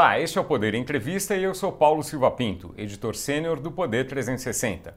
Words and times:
Olá, 0.00 0.18
este 0.18 0.38
é 0.38 0.40
o 0.40 0.44
Poder 0.44 0.74
Entrevista 0.74 1.36
e 1.36 1.42
eu 1.42 1.54
sou 1.54 1.70
Paulo 1.70 2.02
Silva 2.02 2.30
Pinto, 2.30 2.74
editor 2.78 3.14
sênior 3.14 3.60
do 3.60 3.70
Poder 3.70 4.06
360. 4.06 4.94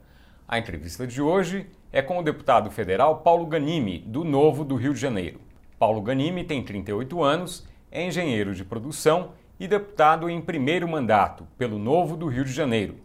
A 0.48 0.58
entrevista 0.58 1.06
de 1.06 1.22
hoje 1.22 1.68
é 1.92 2.02
com 2.02 2.20
o 2.20 2.24
deputado 2.24 2.72
federal 2.72 3.18
Paulo 3.18 3.46
Ganimi, 3.46 4.00
do 4.00 4.24
Novo 4.24 4.64
do 4.64 4.78
Rio 4.78 4.94
de 4.94 5.02
Janeiro. 5.02 5.42
Paulo 5.78 6.02
Ganimi 6.02 6.46
tem 6.46 6.64
38 6.64 7.22
anos, 7.22 7.68
é 7.92 8.08
engenheiro 8.08 8.56
de 8.56 8.64
produção 8.64 9.34
e 9.60 9.68
deputado 9.68 10.30
em 10.30 10.40
primeiro 10.40 10.88
mandato 10.88 11.46
pelo 11.58 11.78
Novo 11.78 12.16
do 12.16 12.28
Rio 12.28 12.46
de 12.46 12.54
Janeiro. 12.54 12.96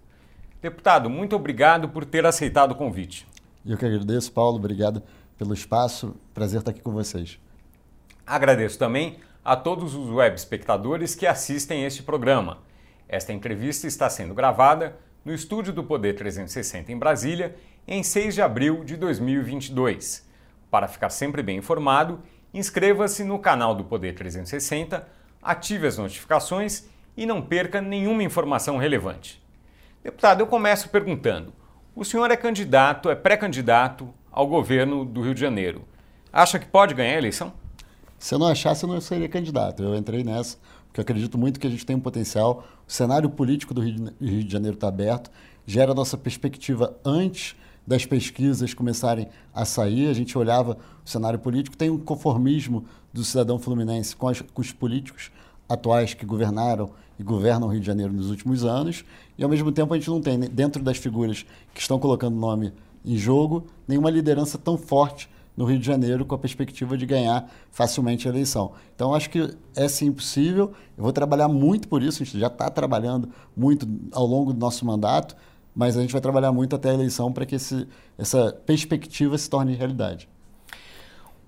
Deputado, 0.62 1.10
muito 1.10 1.34
obrigado 1.34 1.88
por 1.88 2.04
ter 2.04 2.24
aceitado 2.24 2.70
o 2.70 2.76
convite. 2.76 3.26
Eu 3.66 3.76
que 3.76 3.84
agradeço, 3.84 4.30
Paulo. 4.30 4.56
Obrigado 4.56 5.02
pelo 5.36 5.52
espaço. 5.52 6.14
Prazer 6.32 6.60
estar 6.60 6.70
aqui 6.70 6.80
com 6.80 6.92
vocês. 6.92 7.40
Agradeço 8.24 8.78
também 8.78 9.16
a 9.44 9.56
todos 9.56 9.94
os 9.94 10.10
web 10.10 10.36
espectadores 10.36 11.14
que 11.14 11.26
assistem 11.26 11.84
este 11.84 12.02
programa. 12.02 12.58
Esta 13.08 13.32
entrevista 13.32 13.86
está 13.86 14.10
sendo 14.10 14.34
gravada 14.34 14.98
no 15.24 15.32
estúdio 15.32 15.72
do 15.72 15.84
Poder 15.84 16.14
360 16.14 16.92
em 16.92 16.98
Brasília, 16.98 17.56
em 17.86 18.02
6 18.02 18.34
de 18.34 18.42
abril 18.42 18.84
de 18.84 18.96
2022. 18.96 20.28
Para 20.70 20.88
ficar 20.88 21.10
sempre 21.10 21.42
bem 21.42 21.58
informado, 21.58 22.20
inscreva-se 22.52 23.24
no 23.24 23.38
canal 23.38 23.74
do 23.74 23.84
Poder 23.84 24.14
360, 24.14 25.08
ative 25.42 25.86
as 25.86 25.96
notificações 25.96 26.86
e 27.16 27.24
não 27.24 27.40
perca 27.40 27.80
nenhuma 27.80 28.22
informação 28.22 28.76
relevante. 28.76 29.42
Deputado, 30.02 30.40
eu 30.40 30.46
começo 30.46 30.88
perguntando: 30.88 31.52
o 31.94 32.04
senhor 32.04 32.30
é 32.30 32.36
candidato, 32.36 33.10
é 33.10 33.14
pré-candidato 33.14 34.12
ao 34.30 34.46
governo 34.46 35.04
do 35.04 35.22
Rio 35.22 35.34
de 35.34 35.40
Janeiro. 35.40 35.84
Acha 36.32 36.58
que 36.58 36.66
pode 36.66 36.94
ganhar 36.94 37.14
a 37.14 37.18
eleição? 37.18 37.52
Se 38.18 38.34
eu 38.34 38.38
não 38.38 38.46
achasse, 38.46 38.84
eu 38.84 38.88
não 38.88 39.00
seria 39.00 39.28
candidato. 39.28 39.82
Eu 39.82 39.94
entrei 39.94 40.24
nessa 40.24 40.56
porque 40.88 41.00
acredito 41.00 41.38
muito 41.38 41.60
que 41.60 41.66
a 41.66 41.70
gente 41.70 41.86
tem 41.86 41.94
um 41.94 42.00
potencial. 42.00 42.64
O 42.86 42.92
cenário 42.92 43.30
político 43.30 43.72
do 43.72 43.80
Rio 43.80 44.44
de 44.44 44.50
Janeiro 44.50 44.74
está 44.74 44.88
aberto, 44.88 45.30
gera 45.66 45.92
a 45.92 45.94
nossa 45.94 46.16
perspectiva 46.16 46.96
antes 47.04 47.54
das 47.86 48.04
pesquisas 48.04 48.74
começarem 48.74 49.28
a 49.54 49.64
sair. 49.64 50.08
A 50.08 50.12
gente 50.12 50.36
olhava 50.36 50.76
o 51.04 51.08
cenário 51.08 51.38
político, 51.38 51.76
tem 51.76 51.90
um 51.90 51.98
conformismo 51.98 52.84
do 53.12 53.24
cidadão 53.24 53.58
fluminense 53.58 54.16
com, 54.16 54.28
as, 54.28 54.40
com 54.40 54.60
os 54.60 54.72
políticos 54.72 55.30
atuais 55.68 56.14
que 56.14 56.26
governaram 56.26 56.90
e 57.18 57.22
governam 57.22 57.68
o 57.68 57.70
Rio 57.70 57.80
de 57.80 57.86
Janeiro 57.86 58.12
nos 58.12 58.30
últimos 58.30 58.64
anos, 58.64 59.04
e 59.36 59.42
ao 59.42 59.48
mesmo 59.48 59.72
tempo 59.72 59.92
a 59.92 59.96
gente 59.96 60.08
não 60.08 60.20
tem, 60.20 60.38
dentro 60.38 60.82
das 60.82 60.98
figuras 60.98 61.44
que 61.74 61.80
estão 61.80 61.98
colocando 61.98 62.36
nome 62.36 62.72
em 63.04 63.16
jogo, 63.16 63.66
nenhuma 63.86 64.08
liderança 64.08 64.56
tão 64.56 64.78
forte 64.78 65.28
no 65.58 65.64
Rio 65.64 65.76
de 65.76 65.84
Janeiro 65.84 66.24
com 66.24 66.36
a 66.36 66.38
perspectiva 66.38 66.96
de 66.96 67.04
ganhar 67.04 67.50
facilmente 67.72 68.28
a 68.28 68.30
eleição. 68.30 68.74
Então, 68.94 69.12
acho 69.12 69.28
que 69.28 69.56
é 69.74 69.88
sim 69.88 70.12
possível. 70.12 70.72
Eu 70.96 71.02
vou 71.02 71.12
trabalhar 71.12 71.48
muito 71.48 71.88
por 71.88 72.00
isso, 72.00 72.22
a 72.22 72.24
gente 72.24 72.38
já 72.38 72.46
está 72.46 72.70
trabalhando 72.70 73.28
muito 73.56 73.84
ao 74.12 74.24
longo 74.24 74.52
do 74.52 74.60
nosso 74.60 74.86
mandato, 74.86 75.34
mas 75.74 75.96
a 75.96 76.00
gente 76.00 76.12
vai 76.12 76.20
trabalhar 76.20 76.52
muito 76.52 76.76
até 76.76 76.90
a 76.90 76.94
eleição 76.94 77.32
para 77.32 77.44
que 77.44 77.56
esse, 77.56 77.88
essa 78.16 78.52
perspectiva 78.64 79.36
se 79.36 79.50
torne 79.50 79.74
realidade. 79.74 80.28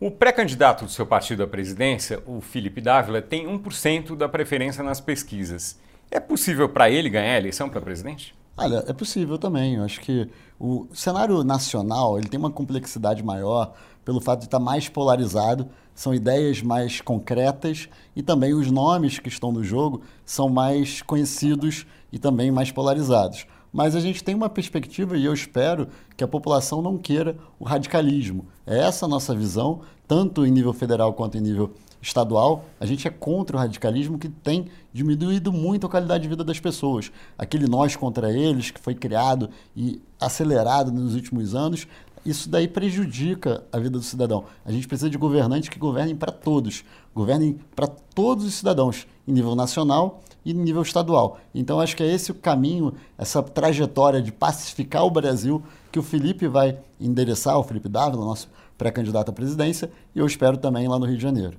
O 0.01 0.11
pré-candidato 0.11 0.87
do 0.87 0.91
seu 0.91 1.07
partido 1.07 1.45
à 1.45 1.47
presidência, 1.47 2.21
o 2.27 2.41
Felipe 2.41 2.81
Dávila, 2.81 3.23
tem 3.23 3.47
1% 3.47 4.17
da 4.17 4.29
preferência 4.29 4.83
nas 4.83 5.01
pesquisas. 5.01 5.79
É 6.11 6.19
possível 6.19 6.69
para 6.69 6.91
ele 6.91 7.09
ganhar 7.09 7.35
a 7.35 7.39
eleição 7.39 7.69
para 7.69 7.81
presidente? 7.81 8.35
Olha, 8.57 8.85
é 8.87 8.93
possível 8.93 9.39
também. 9.39 9.77
Eu 9.77 9.85
acho 9.85 10.01
que 10.01 10.29
o 10.59 10.87
cenário 10.93 11.43
nacional 11.43 12.19
ele 12.19 12.29
tem 12.29 12.39
uma 12.39 12.51
complexidade 12.51 13.23
maior 13.23 13.75
pelo 14.11 14.21
fato 14.21 14.41
de 14.41 14.47
estar 14.47 14.59
mais 14.59 14.89
polarizado, 14.89 15.69
são 15.95 16.13
ideias 16.13 16.61
mais 16.63 17.01
concretas 17.01 17.89
e 18.17 18.25
também 18.25 18.53
os 18.53 18.69
nomes 18.69 19.21
que 19.21 19.29
estão 19.29 19.53
no 19.53 19.63
jogo 19.63 20.03
são 20.27 20.49
mais 20.49 21.01
conhecidos 21.01 21.87
e 22.11 22.19
também 22.19 22.51
mais 22.51 22.73
polarizados. 22.73 23.47
Mas 23.73 23.95
a 23.95 24.01
gente 24.01 24.25
tem 24.25 24.35
uma 24.35 24.49
perspectiva 24.49 25.17
e 25.17 25.25
eu 25.25 25.33
espero 25.33 25.87
que 26.17 26.25
a 26.25 26.27
população 26.27 26.83
não 26.83 26.99
queira 26.99 27.37
o 27.57 27.65
radicalismo. 27.65 28.47
É 28.67 28.81
essa 28.81 29.07
a 29.07 29.09
nossa 29.09 29.33
visão, 29.33 29.83
tanto 30.09 30.45
em 30.45 30.51
nível 30.51 30.73
federal 30.73 31.15
quanto 31.15 31.39
em 31.39 31.41
nível 31.41 31.71
estadual, 32.03 32.65
a 32.81 32.87
gente 32.87 33.07
é 33.07 33.11
contra 33.11 33.57
o 33.57 33.61
radicalismo 33.61 34.19
que 34.19 34.29
tem 34.29 34.67
diminuído 34.93 35.53
muito 35.53 35.87
a 35.87 35.91
qualidade 35.91 36.23
de 36.25 36.29
vida 36.29 36.43
das 36.43 36.59
pessoas. 36.59 37.13
Aquele 37.39 37.69
nós 37.69 37.95
contra 37.95 38.33
eles, 38.33 38.71
que 38.71 38.81
foi 38.81 38.95
criado 38.95 39.51
e 39.77 40.03
acelerado 40.19 40.91
nos 40.91 41.15
últimos 41.15 41.55
anos, 41.55 41.87
isso 42.25 42.49
daí 42.49 42.69
prejudica 42.69 43.65
a 43.73 43.79
vida 43.79 43.99
do 43.99 44.05
cidadão. 44.05 44.45
A 44.65 44.73
gente 44.73 44.87
precisa 44.87 45.09
de 45.09 45.17
governantes 45.17 45.69
que 45.69 45.79
governem 45.79 46.15
para 46.15 46.31
todos, 46.31 46.85
governem 47.15 47.59
para 47.75 47.87
todos 47.87 48.45
os 48.45 48.55
cidadãos, 48.55 49.07
em 49.27 49.33
nível 49.33 49.55
nacional 49.55 50.23
e 50.45 50.53
em 50.53 50.55
nível 50.55 50.83
estadual. 50.83 51.39
Então, 51.55 51.81
acho 51.81 51.97
que 51.97 52.03
é 52.03 52.07
esse 52.07 52.31
o 52.31 52.35
caminho, 52.35 52.95
essa 53.17 53.43
trajetória 53.43 54.21
de 54.21 54.33
pacificar 54.33 55.05
o 55.05 55.11
Brasil 55.11 55.63
que 55.91 55.99
o 55.99 56.03
Felipe 56.03 56.47
vai 56.47 56.79
endereçar, 57.01 57.59
o 57.59 57.65
Felipe 57.65 57.89
Dávila, 57.89 58.25
nosso 58.25 58.49
pré-candidato 58.77 59.31
à 59.31 59.33
presidência, 59.33 59.91
e 60.15 60.19
eu 60.19 60.27
espero 60.27 60.57
também 60.57 60.89
lá 60.89 60.99
no 60.99 61.07
Rio 61.07 61.17
de 61.17 61.23
Janeiro. 61.23 61.57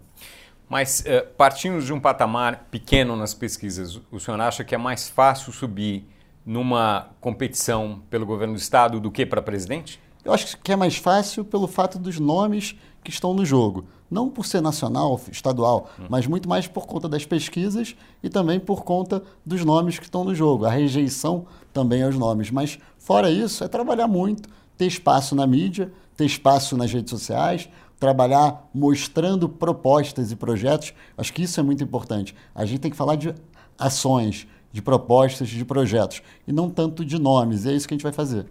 Mas, 0.67 1.03
eh, 1.05 1.21
partindo 1.21 1.81
de 1.83 1.91
um 1.91 1.99
patamar 1.99 2.67
pequeno 2.71 3.15
nas 3.15 3.33
pesquisas, 3.33 3.99
o 4.09 4.19
senhor 4.19 4.39
acha 4.39 4.63
que 4.63 4.73
é 4.73 4.77
mais 4.77 5.09
fácil 5.09 5.51
subir 5.51 6.07
numa 6.45 7.09
competição 7.19 8.01
pelo 8.09 8.25
governo 8.25 8.53
do 8.53 8.59
Estado 8.59 8.99
do 8.99 9.11
que 9.11 9.25
para 9.25 9.41
presidente? 9.41 9.99
Eu 10.23 10.33
acho 10.33 10.57
que 10.57 10.71
é 10.71 10.75
mais 10.75 10.97
fácil 10.97 11.43
pelo 11.43 11.67
fato 11.67 11.97
dos 11.97 12.19
nomes 12.19 12.75
que 13.03 13.09
estão 13.09 13.33
no 13.33 13.45
jogo. 13.45 13.85
Não 14.09 14.29
por 14.29 14.45
ser 14.45 14.61
nacional, 14.61 15.19
estadual, 15.31 15.89
hum. 15.99 16.05
mas 16.09 16.27
muito 16.27 16.47
mais 16.47 16.67
por 16.67 16.85
conta 16.85 17.07
das 17.07 17.25
pesquisas 17.25 17.95
e 18.21 18.29
também 18.29 18.59
por 18.59 18.83
conta 18.83 19.23
dos 19.45 19.63
nomes 19.63 19.97
que 19.97 20.05
estão 20.05 20.23
no 20.23 20.35
jogo. 20.35 20.65
A 20.65 20.69
rejeição 20.69 21.45
também 21.73 22.03
aos 22.03 22.15
nomes. 22.15 22.51
Mas, 22.51 22.77
fora 22.97 23.31
isso, 23.31 23.63
é 23.63 23.67
trabalhar 23.67 24.07
muito, 24.07 24.49
ter 24.77 24.85
espaço 24.85 25.33
na 25.33 25.47
mídia, 25.47 25.91
ter 26.15 26.25
espaço 26.25 26.75
nas 26.75 26.91
redes 26.91 27.09
sociais, 27.09 27.69
trabalhar 27.99 28.69
mostrando 28.73 29.47
propostas 29.47 30.31
e 30.31 30.35
projetos. 30.35 30.93
Acho 31.17 31.31
que 31.31 31.43
isso 31.43 31.59
é 31.59 31.63
muito 31.63 31.83
importante. 31.83 32.35
A 32.53 32.65
gente 32.65 32.79
tem 32.79 32.91
que 32.91 32.97
falar 32.97 33.15
de 33.15 33.33
ações, 33.77 34.45
de 34.71 34.81
propostas, 34.81 35.47
de 35.49 35.63
projetos, 35.63 36.21
e 36.47 36.51
não 36.51 36.69
tanto 36.69 37.05
de 37.05 37.17
nomes. 37.17 37.65
E 37.65 37.69
é 37.69 37.73
isso 37.73 37.87
que 37.87 37.93
a 37.93 37.97
gente 37.97 38.03
vai 38.03 38.11
fazer. 38.11 38.45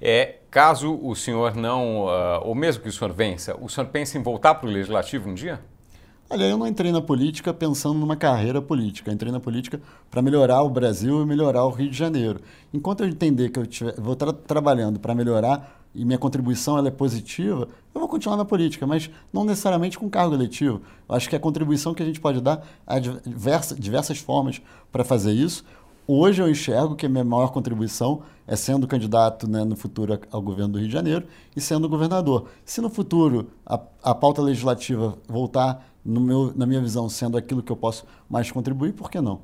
É, 0.00 0.36
caso 0.54 0.96
o 1.02 1.16
senhor 1.16 1.56
não, 1.56 2.04
uh, 2.04 2.40
ou 2.44 2.54
mesmo 2.54 2.80
que 2.80 2.88
o 2.88 2.92
senhor 2.92 3.12
vença, 3.12 3.56
o 3.60 3.68
senhor 3.68 3.88
pensa 3.88 4.16
em 4.16 4.22
voltar 4.22 4.54
para 4.54 4.68
o 4.68 4.70
legislativo 4.70 5.28
um 5.28 5.34
dia? 5.34 5.60
Olha, 6.30 6.44
eu 6.44 6.56
não 6.56 6.64
entrei 6.64 6.92
na 6.92 7.02
política 7.02 7.52
pensando 7.52 7.98
numa 7.98 8.14
carreira 8.14 8.62
política. 8.62 9.10
Eu 9.10 9.14
entrei 9.14 9.32
na 9.32 9.40
política 9.40 9.80
para 10.08 10.22
melhorar 10.22 10.62
o 10.62 10.70
Brasil 10.70 11.20
e 11.22 11.26
melhorar 11.26 11.64
o 11.64 11.70
Rio 11.70 11.90
de 11.90 11.96
Janeiro. 11.96 12.40
Enquanto 12.72 13.02
eu 13.02 13.08
entender 13.08 13.48
que 13.48 13.58
eu 13.58 13.66
tiver, 13.66 14.00
vou 14.00 14.12
estar 14.12 14.32
trabalhando 14.32 15.00
para 15.00 15.12
melhorar 15.12 15.82
e 15.92 16.04
minha 16.04 16.18
contribuição 16.18 16.78
ela 16.78 16.86
é 16.86 16.90
positiva, 16.90 17.68
eu 17.92 18.00
vou 18.00 18.08
continuar 18.08 18.36
na 18.36 18.44
política, 18.44 18.86
mas 18.86 19.10
não 19.32 19.44
necessariamente 19.44 19.98
com 19.98 20.08
cargo 20.08 20.34
eletivo. 20.34 20.82
Eu 21.08 21.16
acho 21.16 21.28
que 21.28 21.34
a 21.34 21.40
contribuição 21.40 21.92
que 21.92 22.02
a 22.02 22.06
gente 22.06 22.20
pode 22.20 22.40
dar 22.40 22.64
há 22.86 23.00
diversas, 23.00 23.76
diversas 23.76 24.18
formas 24.18 24.62
para 24.92 25.02
fazer 25.02 25.32
isso. 25.32 25.64
Hoje 26.06 26.42
eu 26.42 26.50
enxergo 26.50 26.94
que 26.94 27.06
a 27.06 27.08
minha 27.08 27.24
maior 27.24 27.50
contribuição 27.50 28.22
é 28.46 28.54
sendo 28.56 28.86
candidato 28.86 29.48
né, 29.48 29.64
no 29.64 29.74
futuro 29.74 30.20
ao 30.30 30.42
governo 30.42 30.74
do 30.74 30.78
Rio 30.78 30.86
de 30.86 30.92
Janeiro 30.92 31.26
e 31.56 31.62
sendo 31.62 31.88
governador. 31.88 32.48
Se 32.62 32.82
no 32.82 32.90
futuro 32.90 33.48
a, 33.64 33.80
a 34.02 34.14
pauta 34.14 34.42
legislativa 34.42 35.16
voltar, 35.26 35.82
meu, 36.04 36.52
na 36.54 36.66
minha 36.66 36.80
visão, 36.82 37.08
sendo 37.08 37.38
aquilo 37.38 37.62
que 37.62 37.72
eu 37.72 37.76
posso 37.76 38.04
mais 38.28 38.50
contribuir, 38.50 38.92
por 38.92 39.10
que 39.10 39.18
não? 39.18 39.40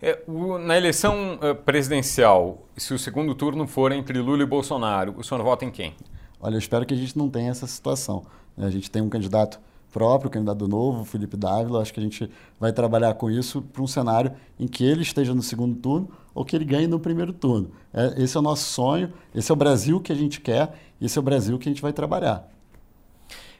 É, 0.00 0.22
o, 0.26 0.56
na 0.56 0.74
eleição 0.74 1.34
uh, 1.34 1.54
presidencial, 1.54 2.66
se 2.74 2.94
o 2.94 2.98
segundo 2.98 3.34
turno 3.34 3.66
for 3.66 3.92
entre 3.92 4.18
Lula 4.18 4.42
e 4.42 4.46
Bolsonaro, 4.46 5.14
o 5.18 5.24
senhor 5.24 5.42
vota 5.42 5.66
em 5.66 5.70
quem? 5.70 5.94
Olha, 6.40 6.54
eu 6.54 6.58
espero 6.58 6.86
que 6.86 6.94
a 6.94 6.96
gente 6.96 7.16
não 7.16 7.28
tenha 7.28 7.50
essa 7.50 7.66
situação. 7.66 8.24
Né? 8.56 8.66
A 8.66 8.70
gente 8.70 8.90
tem 8.90 9.02
um 9.02 9.10
candidato 9.10 9.60
próprio, 9.96 10.30
candidato 10.30 10.68
novo, 10.68 11.06
Felipe 11.06 11.38
Dávila. 11.38 11.80
Acho 11.80 11.94
que 11.94 11.98
a 11.98 12.02
gente 12.02 12.30
vai 12.60 12.70
trabalhar 12.70 13.14
com 13.14 13.30
isso 13.30 13.62
para 13.62 13.82
um 13.82 13.86
cenário 13.86 14.30
em 14.60 14.68
que 14.68 14.84
ele 14.84 15.00
esteja 15.00 15.34
no 15.34 15.42
segundo 15.42 15.74
turno 15.76 16.10
ou 16.34 16.44
que 16.44 16.54
ele 16.54 16.66
ganhe 16.66 16.86
no 16.86 17.00
primeiro 17.00 17.32
turno. 17.32 17.70
É, 17.94 18.22
esse 18.22 18.36
é 18.36 18.40
o 18.40 18.42
nosso 18.42 18.64
sonho, 18.64 19.10
esse 19.34 19.50
é 19.50 19.54
o 19.54 19.56
Brasil 19.56 19.98
que 19.98 20.12
a 20.12 20.14
gente 20.14 20.38
quer, 20.38 20.78
esse 21.00 21.16
é 21.16 21.20
o 21.20 21.22
Brasil 21.22 21.58
que 21.58 21.66
a 21.66 21.72
gente 21.72 21.80
vai 21.80 21.94
trabalhar. 21.94 22.46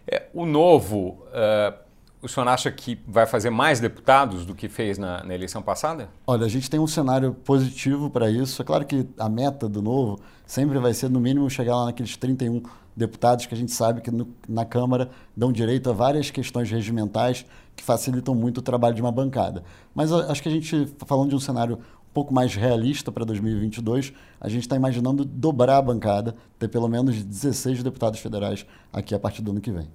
É, 0.07 0.29
o 0.35 0.45
novo, 0.45 1.23
uh, 1.29 1.75
o 2.21 2.29
senhor 2.29 2.47
acha 2.49 2.71
que 2.71 3.01
vai 3.09 3.25
fazer 3.25 3.49
mais 3.49 3.81
deputados 3.81 4.45
do 4.45 4.55
que 4.55 4.69
fez 4.69 4.99
na, 4.99 5.25
na 5.25 5.35
eleição 5.35 5.63
passada? 5.63 6.11
Olha, 6.27 6.45
a 6.45 6.51
gente 6.51 6.69
tem 6.69 6.79
um 6.79 6.87
cenário 6.87 7.33
positivo 7.33 8.11
para 8.11 8.31
isso. 8.31 8.61
É 8.61 8.65
claro 8.65 8.85
que 8.85 9.09
a 9.19 9.29
meta 9.31 9.71
do 9.71 9.81
novo 9.81 10.21
sempre 10.45 10.79
vai 10.79 10.93
ser, 10.93 11.09
no 11.09 11.19
mínimo, 11.19 11.49
chegar 11.49 11.77
lá 11.77 11.87
naqueles 11.87 12.15
31 12.15 12.61
deputados 12.97 13.45
que 13.45 13.55
a 13.55 13.57
gente 13.57 13.73
sabe 13.73 14.01
que 14.01 14.11
no, 14.11 14.35
na 14.49 14.65
Câmara 14.65 15.11
dão 15.37 15.53
direito 15.53 15.91
a 15.91 15.93
várias 15.93 16.31
questões 16.31 16.71
regimentais 16.71 17.45
que 17.77 17.85
facilitam 17.85 18.35
muito 18.35 18.59
o 18.59 18.63
trabalho 18.63 18.95
de 18.95 19.03
uma 19.03 19.13
bancada. 19.13 19.63
Mas 19.95 20.11
acho 20.11 20.43
que 20.43 20.49
a 20.49 20.53
gente, 20.53 20.95
falando 21.05 21.29
de 21.29 21.37
um 21.37 21.41
cenário 21.41 21.77
um 21.77 22.13
pouco 22.15 22.33
mais 22.33 22.55
realista 22.55 23.13
para 23.13 23.27
2022, 23.27 24.15
a 24.41 24.49
gente 24.49 24.63
está 24.63 24.75
imaginando 24.75 25.25
dobrar 25.27 25.77
a 25.77 25.83
bancada, 25.83 26.35
ter 26.59 26.69
pelo 26.69 26.89
menos 26.89 27.23
16 27.23 27.83
deputados 27.83 28.19
federais 28.19 28.65
aqui 28.91 29.15
a 29.15 29.19
partir 29.19 29.43
do 29.43 29.51
ano 29.51 29.61
que 29.61 29.71
vem. 29.71 29.91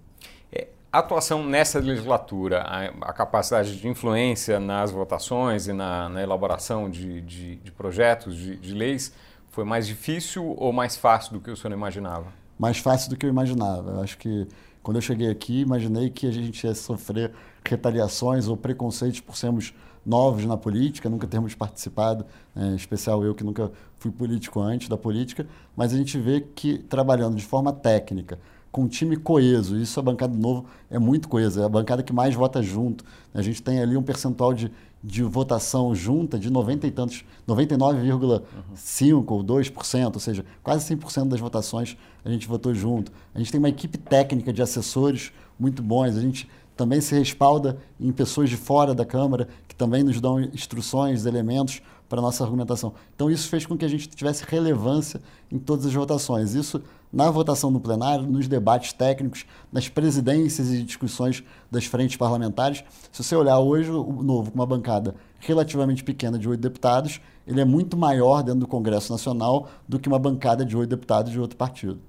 É, 0.52 0.68
A 0.94 1.00
atuação 1.00 1.44
nessa 1.44 1.80
legislatura, 1.80 2.62
a, 2.62 3.10
a 3.10 3.14
capacidade 3.14 3.76
de 3.76 3.88
influência 3.88 4.60
nas 4.60 4.92
votações 4.92 5.68
e 5.68 5.74
na, 5.74 6.08
na 6.08 6.22
elaboração 6.22 6.88
de, 6.88 7.22
de, 7.22 7.56
de 7.56 7.72
projetos, 7.72 8.36
de, 8.36 8.56
de 8.58 8.76
leis, 8.76 9.12
foi 9.50 9.64
mais 9.64 9.88
difícil 9.88 10.56
ou 10.58 10.72
mais 10.72 10.96
fácil 10.96 11.34
do 11.34 11.42
que 11.42 11.50
o 11.50 11.58
senhor 11.58 11.74
imaginava? 11.74 12.28
Mais 12.62 12.78
fácil 12.78 13.10
do 13.10 13.18
que 13.18 13.26
eu 13.26 13.30
imaginava. 13.32 13.90
Eu 13.90 14.02
acho 14.02 14.20
que 14.20 14.48
quando 14.84 14.98
eu 14.98 15.02
cheguei 15.02 15.32
aqui, 15.32 15.62
imaginei 15.62 16.12
que 16.12 16.28
a 16.28 16.32
gente 16.32 16.64
ia 16.64 16.76
sofrer 16.76 17.32
retaliações 17.66 18.48
ou 18.48 18.56
preconceitos 18.56 19.20
por 19.20 19.36
sermos 19.36 19.74
novos 20.06 20.46
na 20.46 20.56
política, 20.56 21.10
nunca 21.10 21.26
termos 21.26 21.56
participado, 21.56 22.24
é, 22.56 22.76
especial 22.76 23.24
eu 23.24 23.34
que 23.34 23.44
nunca 23.44 23.72
fui 23.98 24.12
político 24.12 24.60
antes 24.60 24.88
da 24.88 24.96
política, 24.96 25.48
mas 25.76 25.92
a 25.92 25.98
gente 25.98 26.20
vê 26.20 26.40
que 26.40 26.78
trabalhando 26.78 27.36
de 27.36 27.44
forma 27.44 27.74
técnica, 27.74 28.38
com 28.72 28.84
um 28.84 28.88
time 28.88 29.18
coeso, 29.18 29.76
isso 29.76 30.00
a 30.00 30.04
bancada 30.04 30.38
novo 30.38 30.68
é 30.88 31.00
muito 31.00 31.28
coesa, 31.28 31.64
é 31.64 31.66
a 31.66 31.70
bancada 31.70 32.04
que 32.04 32.14
mais 32.14 32.36
vota 32.36 32.62
junto. 32.62 33.04
A 33.34 33.42
gente 33.42 33.62
tem 33.62 33.82
ali 33.82 33.98
um 33.98 34.04
percentual 34.04 34.54
de, 34.54 34.72
de 35.04 35.24
votação 35.24 35.96
junta 35.96 36.38
de 36.38 36.50
90 36.50 36.88
e 36.88 36.92
tantos, 36.92 37.26
99,5% 37.48 39.26
ou 39.28 39.44
2%, 39.44 40.14
ou 40.14 40.20
seja, 40.20 40.46
quase 40.62 40.96
100% 40.96 41.28
das 41.28 41.40
votações 41.40 41.98
a 42.24 42.30
gente 42.30 42.48
votou 42.48 42.74
junto. 42.74 43.12
A 43.34 43.40
gente 43.40 43.52
tem 43.52 43.60
uma 43.60 43.70
equipe 43.70 43.98
técnica 43.98 44.54
de 44.54 44.62
assessores 44.62 45.32
muito 45.60 45.82
bons, 45.82 46.16
a 46.16 46.22
gente 46.22 46.48
também 46.76 47.02
se 47.02 47.16
respalda 47.18 47.78
em 48.00 48.12
pessoas 48.12 48.50
de 48.50 48.58
fora 48.58 48.94
da 48.94 49.06
Câmara 49.06 49.48
que 49.68 49.76
também 49.76 50.04
nos 50.04 50.20
dão 50.22 50.40
instruções, 50.40 51.26
elementos 51.26 51.82
para 52.08 52.20
a 52.20 52.22
nossa 52.22 52.44
argumentação. 52.44 52.94
Então, 53.16 53.32
isso 53.32 53.48
fez 53.48 53.66
com 53.66 53.78
que 53.78 53.86
a 53.86 53.88
gente 53.88 54.08
tivesse 54.10 54.44
relevância 54.48 55.22
em 55.52 55.58
todas 55.58 55.86
as 55.86 55.94
votações. 55.94 56.54
Isso 56.54 56.82
na 57.12 57.30
votação 57.30 57.70
no 57.70 57.80
plenário, 57.80 58.26
nos 58.26 58.48
debates 58.48 58.94
técnicos, 58.94 59.46
nas 59.72 59.90
presidências 59.90 60.72
e 60.72 60.84
discussões 60.84 61.44
das 61.70 61.86
frentes 61.86 62.16
parlamentares. 62.16 62.84
Se 63.12 63.24
você 63.24 63.36
olhar 63.36 63.60
hoje 63.60 63.90
o 63.92 64.24
Novo 64.24 64.52
com 64.52 64.56
uma 64.60 64.66
bancada 64.66 65.16
relativamente 65.40 66.04
pequena 66.04 66.38
de 66.40 66.48
oito 66.48 66.62
deputados, 66.62 67.20
ele 67.46 67.60
é 67.60 67.66
muito 67.66 67.98
maior 67.98 68.44
dentro 68.44 68.62
do 68.62 68.68
Congresso 68.68 69.12
Nacional 69.12 69.70
do 69.88 70.00
que 70.00 70.08
uma 70.08 70.20
bancada 70.20 70.64
de 70.64 70.78
oito 70.78 70.90
deputados 70.90 71.32
de 71.32 71.40
outro 71.40 71.58
partido. 71.58 72.00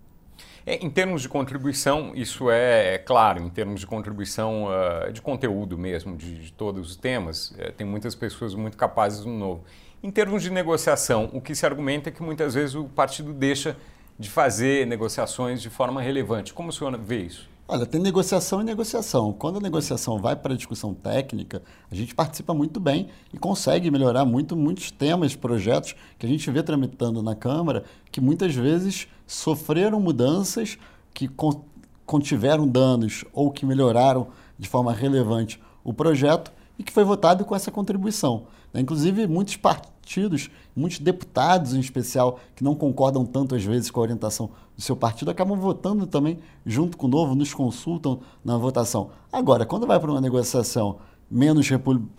É, 0.64 0.76
em 0.76 0.88
termos 0.88 1.22
de 1.22 1.28
contribuição, 1.28 2.12
isso 2.14 2.48
é, 2.48 2.94
é 2.94 2.98
claro, 2.98 3.43
em 3.43 3.48
termos 3.48 3.81
de 3.81 3.87
contribuição 3.87 4.66
uh, 4.66 5.12
de 5.12 5.20
conteúdo 5.20 5.76
mesmo, 5.76 6.16
de, 6.16 6.37
de 6.37 6.52
todos 6.52 6.90
os 6.90 6.96
temas, 6.96 7.50
uh, 7.50 7.72
tem 7.76 7.84
muitas 7.84 8.14
pessoas 8.14 8.55
muito 8.55 8.76
capazes 8.76 9.25
no 9.25 9.37
novo. 9.37 9.64
Em 10.00 10.10
termos 10.10 10.43
de 10.43 10.50
negociação, 10.50 11.31
o 11.32 11.40
que 11.40 11.55
se 11.55 11.66
argumenta 11.66 12.10
é 12.10 12.12
que 12.12 12.22
muitas 12.22 12.55
vezes 12.55 12.76
o 12.76 12.84
partido 12.84 13.32
deixa 13.32 13.76
de 14.19 14.31
fazer 14.31 14.87
negociações 14.87 15.61
de 15.61 15.70
forma 15.70 16.00
relevante. 16.00 16.53
Como 16.53 16.69
o 16.69 16.73
senhor 16.73 16.97
vê 16.99 17.23
isso? 17.23 17.50
Olha, 17.69 17.87
tem 17.87 18.00
negociação 18.00 18.61
e 18.61 18.64
negociação. 18.64 19.32
Quando 19.32 19.56
a 19.56 19.61
negociação 19.61 20.19
vai 20.19 20.37
para 20.37 20.53
a 20.53 20.56
discussão 20.56 20.93
técnica, 20.93 21.62
a 21.91 21.94
gente 21.94 22.14
participa 22.14 22.53
muito 22.53 22.79
bem 22.79 23.09
e 23.32 23.38
consegue 23.38 23.91
melhorar 23.91 24.25
muito 24.25 24.56
muitos 24.56 24.91
temas, 24.91 25.35
projetos 25.35 25.94
que 26.19 26.26
a 26.26 26.29
gente 26.29 26.50
vê 26.50 26.62
tramitando 26.62 27.23
na 27.23 27.35
Câmara, 27.35 27.85
que 28.11 28.20
muitas 28.20 28.55
vezes 28.55 29.06
sofreram 29.26 30.00
mudanças, 30.00 30.76
que 31.15 31.31
contiveram 32.05 32.69
danos 32.69 33.25
ou 33.32 33.50
que 33.50 33.65
melhoraram 33.65 34.26
de 34.58 34.69
forma 34.69 34.93
relevante 34.93 35.58
o 35.82 35.94
projeto 35.94 36.53
e 36.79 36.82
que 36.82 36.93
foi 36.93 37.05
votado 37.05 37.44
com 37.44 37.56
essa 37.56 37.70
contribuição. 37.70 38.44
Inclusive, 38.75 39.26
muitos 39.26 39.56
partidos, 39.56 39.92
muitos 40.75 40.99
deputados 40.99 41.75
em 41.75 41.81
especial, 41.81 42.38
que 42.54 42.64
não 42.64 42.75
concordam 42.75 43.25
tanto 43.25 43.54
às 43.54 43.64
vezes 43.64 43.90
com 43.90 44.00
a 44.00 44.02
orientação 44.02 44.50
do 44.76 44.82
seu 44.82 44.96
partido, 44.96 45.31
acabam 45.31 45.58
votando 45.58 46.06
também 46.06 46.38
junto 46.64 46.96
com 46.96 47.06
o 47.06 47.10
novo, 47.10 47.34
nos 47.34 47.52
consultam 47.52 48.20
na 48.44 48.56
votação. 48.56 49.10
Agora, 49.32 49.64
quando 49.64 49.87
vai 49.87 49.99
para 49.99 50.10
uma 50.10 50.20
negociação 50.20 50.99
menos 51.31 51.69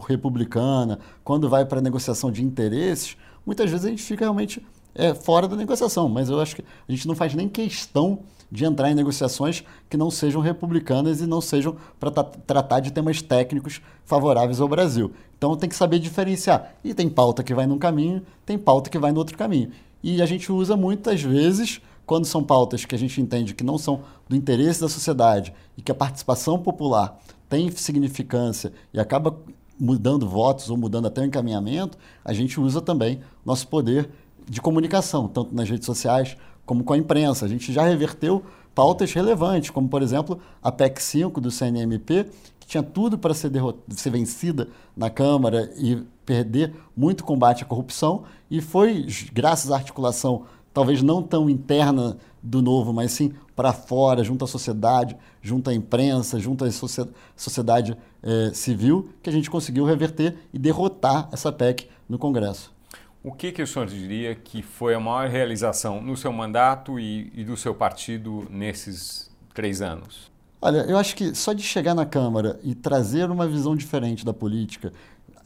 republicana, 0.08 1.00
quando 1.24 1.48
vai 1.48 1.66
para 1.66 1.80
a 1.80 1.82
negociação 1.82 2.32
de 2.32 2.44
interesses, 2.44 3.16
muitas 3.46 3.70
vezes 3.70 3.86
a 3.86 3.90
gente 3.90 4.02
fica 4.02 4.26
realmente 4.26 4.66
é, 4.96 5.14
fora 5.14 5.48
da 5.48 5.56
negociação. 5.56 6.08
Mas 6.10 6.30
eu 6.30 6.40
acho 6.40 6.56
que 6.56 6.64
a 6.88 6.92
gente 6.92 7.08
não 7.08 7.16
faz 7.16 7.34
nem 7.34 7.48
questão 7.48 8.20
de 8.52 8.66
entrar 8.66 8.92
em 8.92 8.94
negociações 8.94 9.64
que 9.90 9.98
não 9.98 10.12
sejam 10.12 10.40
republicanas 10.40 11.22
e 11.22 11.26
não 11.26 11.42
sejam 11.42 11.76
para 12.00 12.12
tratar 12.12 12.82
de 12.82 12.94
temas 12.94 13.20
técnicos 13.20 13.82
favoráveis 14.06 14.62
ao 14.62 14.68
Brasil. 14.68 15.12
Então 15.36 15.58
tem 15.58 15.68
que 15.68 15.76
saber 15.76 15.98
diferenciar. 15.98 16.76
E 16.84 16.94
tem 16.94 17.10
pauta 17.10 17.44
que 17.44 17.54
vai 17.54 17.66
num 17.66 17.80
caminho, 17.80 18.22
tem 18.46 18.58
pauta 18.58 18.92
que 18.92 19.00
vai 19.00 19.12
no 19.12 19.18
outro 19.18 19.36
caminho. 19.36 19.72
E 20.04 20.22
a 20.22 20.26
gente 20.28 20.52
usa 20.52 20.78
muitas 20.78 21.24
vezes, 21.24 21.82
quando 22.06 22.26
são 22.26 22.44
pautas 22.44 22.86
que 22.86 22.94
a 22.94 22.98
gente 22.98 23.20
entende 23.20 23.56
que 23.56 23.64
não 23.64 23.78
são 23.78 24.02
do 24.30 24.36
interesse 24.36 24.82
da 24.82 24.90
sociedade 24.90 25.52
e 25.76 25.82
que 25.82 25.92
a 25.92 25.96
participação 25.96 26.60
popular 26.60 27.20
tem 27.50 27.72
significância 27.72 28.72
e 28.94 29.00
acaba 29.00 29.36
mudando 29.80 30.28
votos 30.28 30.70
ou 30.70 30.78
mudando 30.78 31.08
até 31.08 31.22
o 31.22 31.26
encaminhamento, 31.26 31.98
a 32.24 32.34
gente 32.34 32.60
usa 32.60 32.82
também 32.82 33.20
nosso 33.44 33.68
poder 33.68 34.10
de 34.48 34.62
comunicação, 34.62 35.28
tanto 35.28 35.54
nas 35.54 35.70
redes 35.70 35.86
sociais 35.86 36.38
como 36.66 36.84
com 36.84 36.94
a 36.94 36.98
imprensa. 36.98 37.46
A 37.46 37.48
gente 37.48 37.72
já 37.72 37.84
reverteu 37.84 38.44
pautas 38.74 39.14
relevantes, 39.14 39.70
como, 39.70 39.88
por 39.88 40.02
exemplo, 40.02 40.40
a 40.62 40.72
PEC 40.72 41.02
5 41.02 41.42
do 41.42 41.52
CNMP, 41.52 42.26
que 42.60 42.68
tinha 42.68 42.84
tudo 42.84 43.18
para 43.18 43.34
ser, 43.34 43.52
ser 43.90 44.10
vencida 44.10 44.70
na 44.96 45.10
Câmara 45.10 45.72
e 45.78 46.04
perder 46.26 46.74
muito 46.96 47.24
combate 47.24 47.64
à 47.64 47.66
corrupção, 47.66 48.24
e 48.50 48.62
foi, 48.62 49.06
graças 49.34 49.72
à 49.72 49.76
articulação, 49.76 50.44
talvez 50.74 51.02
não 51.02 51.22
tão 51.22 51.50
interna 51.50 52.18
do 52.42 52.62
novo, 52.62 52.92
mas 52.92 53.12
sim 53.12 53.34
para 53.56 53.72
fora, 53.72 54.24
junto 54.24 54.44
à 54.44 54.48
sociedade, 54.48 55.16
junto 55.42 55.70
à 55.70 55.74
imprensa, 55.74 56.40
junto 56.40 56.66
à 56.66 56.70
sociedade 57.36 57.96
eh, 58.24 58.52
civil, 58.54 59.10
que 59.22 59.30
a 59.30 59.34
gente 59.34 59.50
conseguiu 59.50 59.86
reverter 59.86 60.36
e 60.52 60.58
derrotar 60.58 61.30
essa 61.32 61.52
PEC 61.52 61.88
no 62.10 62.18
Congresso. 62.18 62.73
O 63.24 63.32
que, 63.32 63.54
que 63.54 63.62
o 63.62 63.68
senhor 63.68 63.88
diria 63.88 64.36
que 64.36 64.62
foi 64.62 64.94
a 64.94 65.00
maior 65.00 65.30
realização 65.30 66.02
no 66.02 66.18
seu 66.18 66.34
mandato 66.34 67.00
e, 67.00 67.32
e 67.34 67.46
do 67.46 67.56
seu 67.56 67.74
partido 67.74 68.46
nesses 68.50 69.32
três 69.54 69.82
anos? 69.82 70.30
Olha, 70.62 70.80
eu 70.80 70.98
acho 70.98 71.16
que 71.16 71.34
só 71.34 71.54
de 71.54 71.64
chegar 71.64 71.96
na 71.96 72.06
Câmara 72.06 72.60
e 72.62 72.76
trazer 72.76 73.32
uma 73.32 73.48
visão 73.48 73.78
diferente 73.78 74.26
da 74.26 74.34
política, 74.34 74.92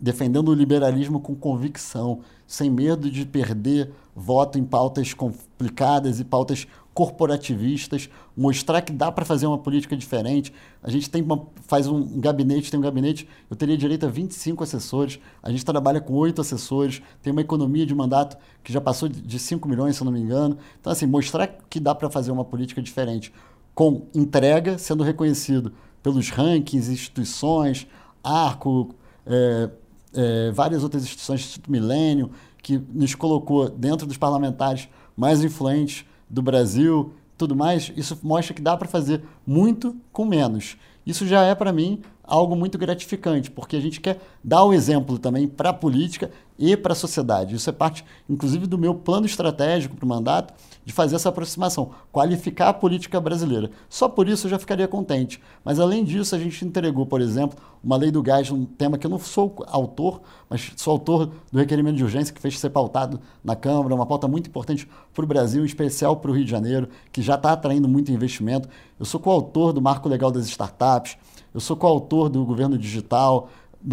defendendo 0.01 0.49
o 0.49 0.55
liberalismo 0.55 1.19
com 1.19 1.35
convicção, 1.35 2.21
sem 2.47 2.67
medo 2.67 3.11
de 3.11 3.27
perder 3.27 3.91
voto 4.15 4.57
em 4.57 4.63
pautas 4.63 5.13
complicadas 5.13 6.19
e 6.19 6.23
pautas 6.23 6.67
corporativistas, 6.97 8.09
mostrar 8.35 8.81
que 8.81 8.91
dá 8.91 9.11
para 9.11 9.23
fazer 9.23 9.45
uma 9.45 9.59
política 9.59 9.95
diferente. 9.95 10.51
A 10.81 10.89
gente 10.89 11.07
tem 11.11 11.21
uma, 11.21 11.45
faz 11.67 11.85
um 11.85 12.19
gabinete, 12.19 12.71
tem 12.71 12.79
um 12.79 12.81
gabinete, 12.81 13.29
eu 13.51 13.55
teria 13.55 13.77
direito 13.77 14.07
a 14.07 14.09
25 14.09 14.63
assessores, 14.63 15.19
a 15.43 15.51
gente 15.51 15.63
trabalha 15.63 16.01
com 16.01 16.15
oito 16.15 16.41
assessores, 16.41 16.99
tem 17.21 17.31
uma 17.31 17.41
economia 17.41 17.85
de 17.85 17.93
mandato 17.93 18.35
que 18.63 18.73
já 18.73 18.81
passou 18.81 19.07
de 19.07 19.37
5 19.37 19.69
milhões, 19.69 19.95
se 19.95 20.01
eu 20.01 20.05
não 20.05 20.11
me 20.11 20.19
engano. 20.19 20.57
Então, 20.81 20.91
assim, 20.91 21.05
mostrar 21.05 21.45
que 21.69 21.79
dá 21.79 21.93
para 21.93 22.09
fazer 22.09 22.31
uma 22.31 22.43
política 22.43 22.81
diferente, 22.81 23.31
com 23.75 24.07
entrega, 24.15 24.79
sendo 24.79 25.03
reconhecido 25.03 25.73
pelos 26.01 26.31
rankings, 26.31 26.91
instituições, 26.91 27.85
Arco, 28.23 28.95
é, 29.23 29.69
é, 30.15 30.51
várias 30.51 30.81
outras 30.81 31.03
instituições, 31.03 31.41
Instituto 31.41 31.71
Milênio, 31.71 32.31
que 32.63 32.81
nos 32.91 33.13
colocou 33.13 33.69
dentro 33.69 34.07
dos 34.07 34.17
parlamentares 34.17 34.89
mais 35.15 35.43
influentes 35.43 36.07
do 36.29 36.41
Brasil, 36.41 37.13
tudo 37.37 37.55
mais, 37.55 37.91
isso 37.95 38.19
mostra 38.23 38.53
que 38.53 38.61
dá 38.61 38.75
para 38.75 38.87
fazer 38.87 39.21
muito 39.45 39.95
com 40.11 40.25
menos. 40.25 40.77
Isso 41.05 41.25
já 41.25 41.43
é 41.43 41.55
para 41.55 41.71
mim 41.71 42.01
algo 42.23 42.55
muito 42.55 42.77
gratificante, 42.77 43.49
porque 43.49 43.77
a 43.77 43.79
gente 43.79 44.01
quer 44.01 44.19
dar 44.43 44.63
o 44.63 44.73
exemplo 44.73 45.17
também 45.17 45.47
para 45.47 45.69
a 45.69 45.73
política 45.73 46.29
e 46.57 46.75
para 46.75 46.93
a 46.93 46.95
sociedade. 46.95 47.55
Isso 47.55 47.69
é 47.69 47.73
parte, 47.73 48.03
inclusive, 48.29 48.65
do 48.65 48.77
meu 48.77 48.95
plano 48.95 49.25
estratégico 49.25 49.95
para 49.95 50.05
o 50.05 50.09
mandato, 50.09 50.53
de 50.83 50.93
fazer 50.93 51.15
essa 51.15 51.29
aproximação, 51.29 51.91
qualificar 52.11 52.69
a 52.69 52.73
política 52.73 53.19
brasileira. 53.19 53.69
Só 53.89 54.07
por 54.07 54.27
isso 54.27 54.47
eu 54.47 54.51
já 54.51 54.59
ficaria 54.59 54.87
contente. 54.87 55.41
Mas, 55.63 55.79
além 55.79 56.03
disso, 56.03 56.33
a 56.33 56.39
gente 56.39 56.63
entregou, 56.65 57.05
por 57.05 57.21
exemplo, 57.21 57.57
uma 57.83 57.95
lei 57.95 58.09
do 58.09 58.23
gás, 58.23 58.49
um 58.49 58.65
tema 58.65 58.97
que 58.97 59.05
eu 59.05 59.11
não 59.11 59.19
sou 59.19 59.63
autor, 59.67 60.21
mas 60.49 60.71
sou 60.75 60.91
autor 60.91 61.31
do 61.51 61.59
requerimento 61.59 61.97
de 61.97 62.03
urgência 62.03 62.33
que 62.33 62.41
fez 62.41 62.57
ser 62.59 62.69
pautado 62.69 63.19
na 63.43 63.55
Câmara, 63.55 63.93
uma 63.93 64.05
pauta 64.05 64.27
muito 64.27 64.47
importante 64.49 64.87
para 65.13 65.23
o 65.23 65.27
Brasil, 65.27 65.63
em 65.63 65.65
especial 65.65 66.15
para 66.17 66.31
o 66.31 66.33
Rio 66.33 66.45
de 66.45 66.51
Janeiro, 66.51 66.89
que 67.11 67.21
já 67.21 67.35
está 67.35 67.51
atraindo 67.51 67.87
muito 67.87 68.11
investimento. 68.11 68.67
Eu 68.99 69.05
sou 69.05 69.19
coautor 69.19 69.73
do 69.73 69.81
Marco 69.81 70.09
Legal 70.09 70.31
das 70.31 70.47
Startups, 70.47 71.17
eu 71.53 71.59
sou 71.59 71.75
coautor 71.75 72.29
do 72.29 72.45
Governo 72.45 72.77
Digital, 72.77 73.49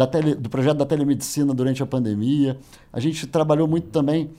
tele, 0.07 0.35
do 0.35 0.49
projeto 0.49 0.77
da 0.77 0.85
telemedicina 0.85 1.53
durante 1.53 1.81
a 1.81 1.85
pandemia. 1.85 2.57
A 2.91 2.99
gente 2.99 3.27
trabalhou 3.27 3.67
muito 3.67 3.87
também 3.89 4.29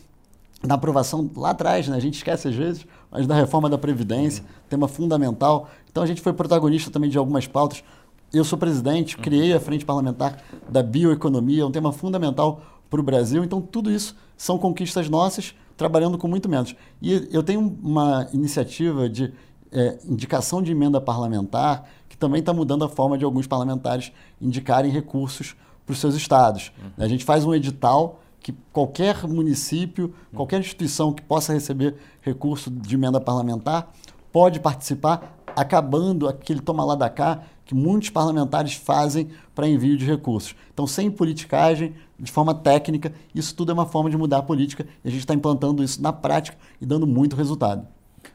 na 0.62 0.74
aprovação 0.74 1.30
lá 1.36 1.50
atrás, 1.50 1.88
né? 1.88 1.96
a 1.96 2.00
gente 2.00 2.14
esquece 2.14 2.48
às 2.48 2.54
vezes, 2.54 2.86
mas 3.10 3.26
da 3.26 3.34
reforma 3.34 3.68
da 3.68 3.78
Previdência, 3.78 4.42
uhum. 4.42 4.48
tema 4.68 4.88
fundamental. 4.88 5.68
Então 5.90 6.02
a 6.02 6.06
gente 6.06 6.20
foi 6.20 6.32
protagonista 6.32 6.90
também 6.90 7.10
de 7.10 7.18
algumas 7.18 7.46
pautas. 7.46 7.84
Eu 8.32 8.44
sou 8.44 8.58
presidente, 8.58 9.16
uhum. 9.16 9.22
criei 9.22 9.52
a 9.52 9.60
Frente 9.60 9.84
Parlamentar 9.84 10.42
da 10.68 10.82
Bioeconomia, 10.82 11.66
um 11.66 11.70
tema 11.70 11.92
fundamental 11.92 12.62
para 12.90 13.00
o 13.00 13.02
Brasil. 13.02 13.44
Então 13.44 13.60
tudo 13.60 13.90
isso 13.90 14.16
são 14.36 14.58
conquistas 14.58 15.08
nossas, 15.08 15.54
trabalhando 15.76 16.18
com 16.18 16.26
muito 16.26 16.48
menos. 16.48 16.74
E 17.00 17.28
eu 17.30 17.42
tenho 17.42 17.78
uma 17.82 18.26
iniciativa 18.32 19.08
de 19.08 19.32
é, 19.72 19.98
indicação 20.04 20.62
de 20.62 20.72
emenda 20.72 21.00
parlamentar, 21.00 21.88
que 22.08 22.16
também 22.16 22.40
está 22.40 22.52
mudando 22.52 22.84
a 22.84 22.88
forma 22.88 23.18
de 23.18 23.24
alguns 23.24 23.46
parlamentares 23.46 24.12
indicarem 24.40 24.90
recursos 24.90 25.54
para 25.84 25.92
os 25.92 25.98
seus 25.98 26.14
estados. 26.14 26.72
Uhum. 26.78 27.04
A 27.04 27.08
gente 27.08 27.24
faz 27.24 27.44
um 27.44 27.54
edital 27.54 28.20
que 28.40 28.54
qualquer 28.72 29.26
município, 29.26 30.14
qualquer 30.34 30.60
instituição 30.60 31.12
que 31.12 31.22
possa 31.22 31.52
receber 31.52 31.96
recurso 32.20 32.70
de 32.70 32.94
emenda 32.94 33.20
parlamentar 33.20 33.92
pode 34.32 34.60
participar, 34.60 35.36
acabando 35.54 36.28
aquele 36.28 36.60
toma 36.60 36.84
lá 36.84 36.94
da 36.94 37.08
cá 37.08 37.42
que 37.64 37.74
muitos 37.74 38.10
parlamentares 38.10 38.74
fazem 38.74 39.28
para 39.52 39.66
envio 39.68 39.96
de 39.96 40.04
recursos. 40.04 40.54
Então, 40.72 40.86
sem 40.86 41.10
politicagem, 41.10 41.94
de 42.18 42.30
forma 42.30 42.54
técnica, 42.54 43.12
isso 43.34 43.54
tudo 43.54 43.72
é 43.72 43.74
uma 43.74 43.86
forma 43.86 44.08
de 44.08 44.16
mudar 44.16 44.38
a 44.38 44.42
política 44.42 44.86
e 45.04 45.08
a 45.08 45.10
gente 45.10 45.20
está 45.20 45.34
implantando 45.34 45.82
isso 45.82 46.00
na 46.00 46.12
prática 46.12 46.56
e 46.80 46.86
dando 46.86 47.06
muito 47.06 47.34
resultado. 47.34 47.86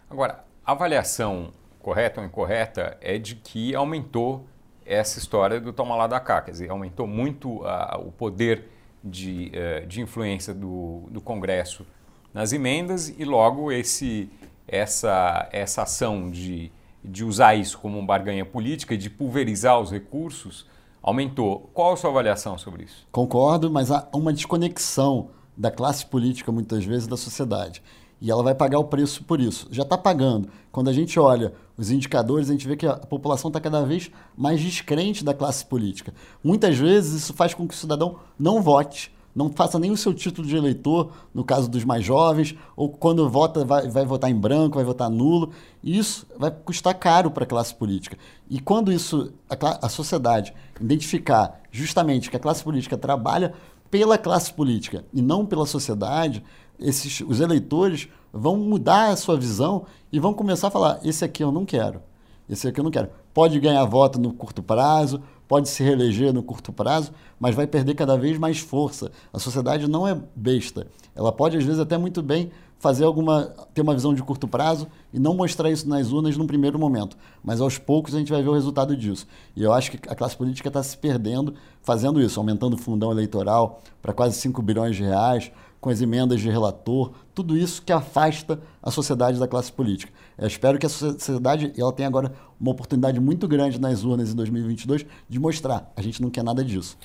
Agora, 0.09 0.43
a 0.65 0.71
avaliação 0.71 1.51
correta 1.79 2.21
ou 2.21 2.27
incorreta 2.27 2.97
é 3.01 3.17
de 3.17 3.35
que 3.35 3.73
aumentou 3.75 4.45
essa 4.85 5.19
história 5.19 5.59
do 5.59 5.71
toma 5.71 5.95
lá 5.95 6.07
da 6.07 6.19
cá, 6.19 6.41
quer 6.41 6.51
dizer, 6.51 6.69
aumentou 6.69 7.07
muito 7.07 7.63
o 7.99 8.11
poder 8.11 8.69
de, 9.03 9.51
uh, 9.53 9.87
de 9.87 10.01
influência 10.01 10.53
do, 10.53 11.07
do 11.09 11.21
Congresso 11.21 11.85
nas 12.33 12.53
emendas 12.53 13.09
e 13.09 13.25
logo 13.25 13.71
esse, 13.71 14.29
essa, 14.67 15.49
essa 15.51 15.83
ação 15.83 16.29
de, 16.29 16.71
de 17.03 17.23
usar 17.23 17.55
isso 17.55 17.77
como 17.79 17.97
uma 17.97 18.05
barganha 18.05 18.45
política 18.45 18.93
e 18.93 18.97
de 18.97 19.09
pulverizar 19.09 19.79
os 19.79 19.91
recursos 19.91 20.67
aumentou. 21.01 21.69
Qual 21.73 21.93
a 21.93 21.97
sua 21.97 22.09
avaliação 22.09 22.57
sobre 22.57 22.83
isso? 22.83 23.07
Concordo, 23.11 23.71
mas 23.71 23.91
há 23.91 24.07
uma 24.13 24.31
desconexão 24.31 25.29
da 25.57 25.71
classe 25.71 26.05
política 26.05 26.51
muitas 26.51 26.85
vezes 26.85 27.07
da 27.07 27.17
sociedade. 27.17 27.83
E 28.21 28.29
ela 28.29 28.43
vai 28.43 28.53
pagar 28.53 28.77
o 28.77 28.83
preço 28.83 29.23
por 29.23 29.41
isso. 29.41 29.67
Já 29.71 29.81
está 29.81 29.97
pagando. 29.97 30.47
Quando 30.71 30.89
a 30.89 30.93
gente 30.93 31.19
olha 31.19 31.53
os 31.75 31.89
indicadores, 31.89 32.49
a 32.49 32.51
gente 32.51 32.67
vê 32.67 32.77
que 32.77 32.85
a 32.85 32.95
população 32.95 33.49
está 33.49 33.59
cada 33.59 33.83
vez 33.83 34.11
mais 34.37 34.61
descrente 34.61 35.25
da 35.25 35.33
classe 35.33 35.65
política. 35.65 36.13
Muitas 36.43 36.77
vezes 36.77 37.23
isso 37.23 37.33
faz 37.33 37.55
com 37.55 37.67
que 37.67 37.73
o 37.73 37.77
cidadão 37.77 38.17
não 38.37 38.61
vote, 38.61 39.11
não 39.33 39.49
faça 39.49 39.79
nem 39.79 39.89
o 39.89 39.97
seu 39.97 40.13
título 40.13 40.47
de 40.47 40.55
eleitor, 40.55 41.11
no 41.33 41.43
caso 41.43 41.67
dos 41.67 41.83
mais 41.83 42.03
jovens, 42.05 42.55
ou 42.75 42.89
quando 42.89 43.27
vota 43.27 43.65
vai, 43.65 43.89
vai 43.89 44.05
votar 44.05 44.29
em 44.29 44.35
branco, 44.35 44.75
vai 44.75 44.85
votar 44.85 45.09
nulo. 45.09 45.51
Isso 45.83 46.27
vai 46.37 46.51
custar 46.51 46.93
caro 46.93 47.31
para 47.31 47.43
a 47.43 47.47
classe 47.47 47.73
política. 47.73 48.17
E 48.47 48.59
quando 48.59 48.91
isso 48.91 49.33
a, 49.49 49.85
a 49.87 49.89
sociedade 49.89 50.53
identificar 50.79 51.59
justamente 51.71 52.29
que 52.29 52.37
a 52.37 52.39
classe 52.39 52.63
política 52.63 52.97
trabalha 52.97 53.53
pela 53.91 54.17
classe 54.17 54.53
política 54.53 55.05
e 55.13 55.21
não 55.21 55.45
pela 55.45 55.65
sociedade, 55.65 56.43
esses, 56.79 57.21
os 57.21 57.41
eleitores 57.41 58.07
vão 58.33 58.55
mudar 58.57 59.09
a 59.09 59.15
sua 59.17 59.37
visão 59.37 59.85
e 60.11 60.19
vão 60.19 60.33
começar 60.33 60.69
a 60.69 60.71
falar: 60.71 60.99
esse 61.03 61.23
aqui 61.23 61.43
eu 61.43 61.51
não 61.51 61.65
quero, 61.65 62.01
esse 62.49 62.67
aqui 62.67 62.79
eu 62.79 62.83
não 62.83 62.89
quero. 62.89 63.09
Pode 63.33 63.59
ganhar 63.59 63.83
voto 63.85 64.19
no 64.19 64.33
curto 64.33 64.63
prazo, 64.63 65.21
pode 65.47 65.69
se 65.69 65.83
reeleger 65.83 66.33
no 66.33 66.41
curto 66.41 66.71
prazo, 66.71 67.11
mas 67.39 67.53
vai 67.53 67.67
perder 67.67 67.93
cada 67.93 68.17
vez 68.17 68.37
mais 68.37 68.59
força. 68.59 69.11
A 69.31 69.39
sociedade 69.39 69.87
não 69.87 70.07
é 70.07 70.17
besta. 70.35 70.87
Ela 71.13 71.31
pode, 71.31 71.57
às 71.57 71.63
vezes, 71.63 71.79
até 71.79 71.97
muito 71.97 72.21
bem 72.21 72.51
fazer 72.81 73.05
alguma 73.05 73.53
ter 73.75 73.81
uma 73.81 73.93
visão 73.93 74.11
de 74.11 74.23
curto 74.23 74.47
prazo 74.47 74.87
e 75.13 75.19
não 75.19 75.35
mostrar 75.35 75.69
isso 75.69 75.87
nas 75.87 76.11
urnas 76.11 76.35
num 76.35 76.47
primeiro 76.47 76.79
momento, 76.79 77.15
mas 77.43 77.61
aos 77.61 77.77
poucos 77.77 78.15
a 78.15 78.17
gente 78.17 78.31
vai 78.31 78.41
ver 78.41 78.49
o 78.49 78.53
resultado 78.53 78.97
disso. 78.97 79.27
E 79.55 79.61
eu 79.61 79.71
acho 79.71 79.91
que 79.91 80.09
a 80.09 80.15
classe 80.15 80.35
política 80.35 80.67
está 80.67 80.81
se 80.81 80.97
perdendo 80.97 81.53
fazendo 81.83 82.19
isso, 82.19 82.39
aumentando 82.39 82.73
o 82.73 82.77
fundão 82.77 83.11
eleitoral 83.11 83.81
para 84.01 84.13
quase 84.13 84.35
5 84.37 84.61
bilhões 84.63 84.95
de 84.95 85.03
reais, 85.03 85.51
com 85.79 85.89
as 85.89 86.01
emendas 86.01 86.41
de 86.41 86.49
relator, 86.49 87.11
tudo 87.33 87.57
isso 87.57 87.81
que 87.81 87.91
afasta 87.91 88.59
a 88.81 88.91
sociedade 88.91 89.39
da 89.39 89.47
classe 89.47 89.71
política. 89.71 90.11
Eu 90.37 90.47
espero 90.47 90.77
que 90.77 90.85
a 90.85 90.89
sociedade 90.89 91.73
ela 91.77 91.91
tenha 91.91 92.07
agora 92.07 92.33
uma 92.59 92.71
oportunidade 92.71 93.19
muito 93.19 93.47
grande 93.47 93.79
nas 93.79 94.03
urnas 94.03 94.31
em 94.31 94.35
2022 94.35 95.05
de 95.29 95.39
mostrar, 95.39 95.91
a 95.95 96.01
gente 96.01 96.21
não 96.21 96.29
quer 96.29 96.43
nada 96.43 96.63
disso. 96.63 96.97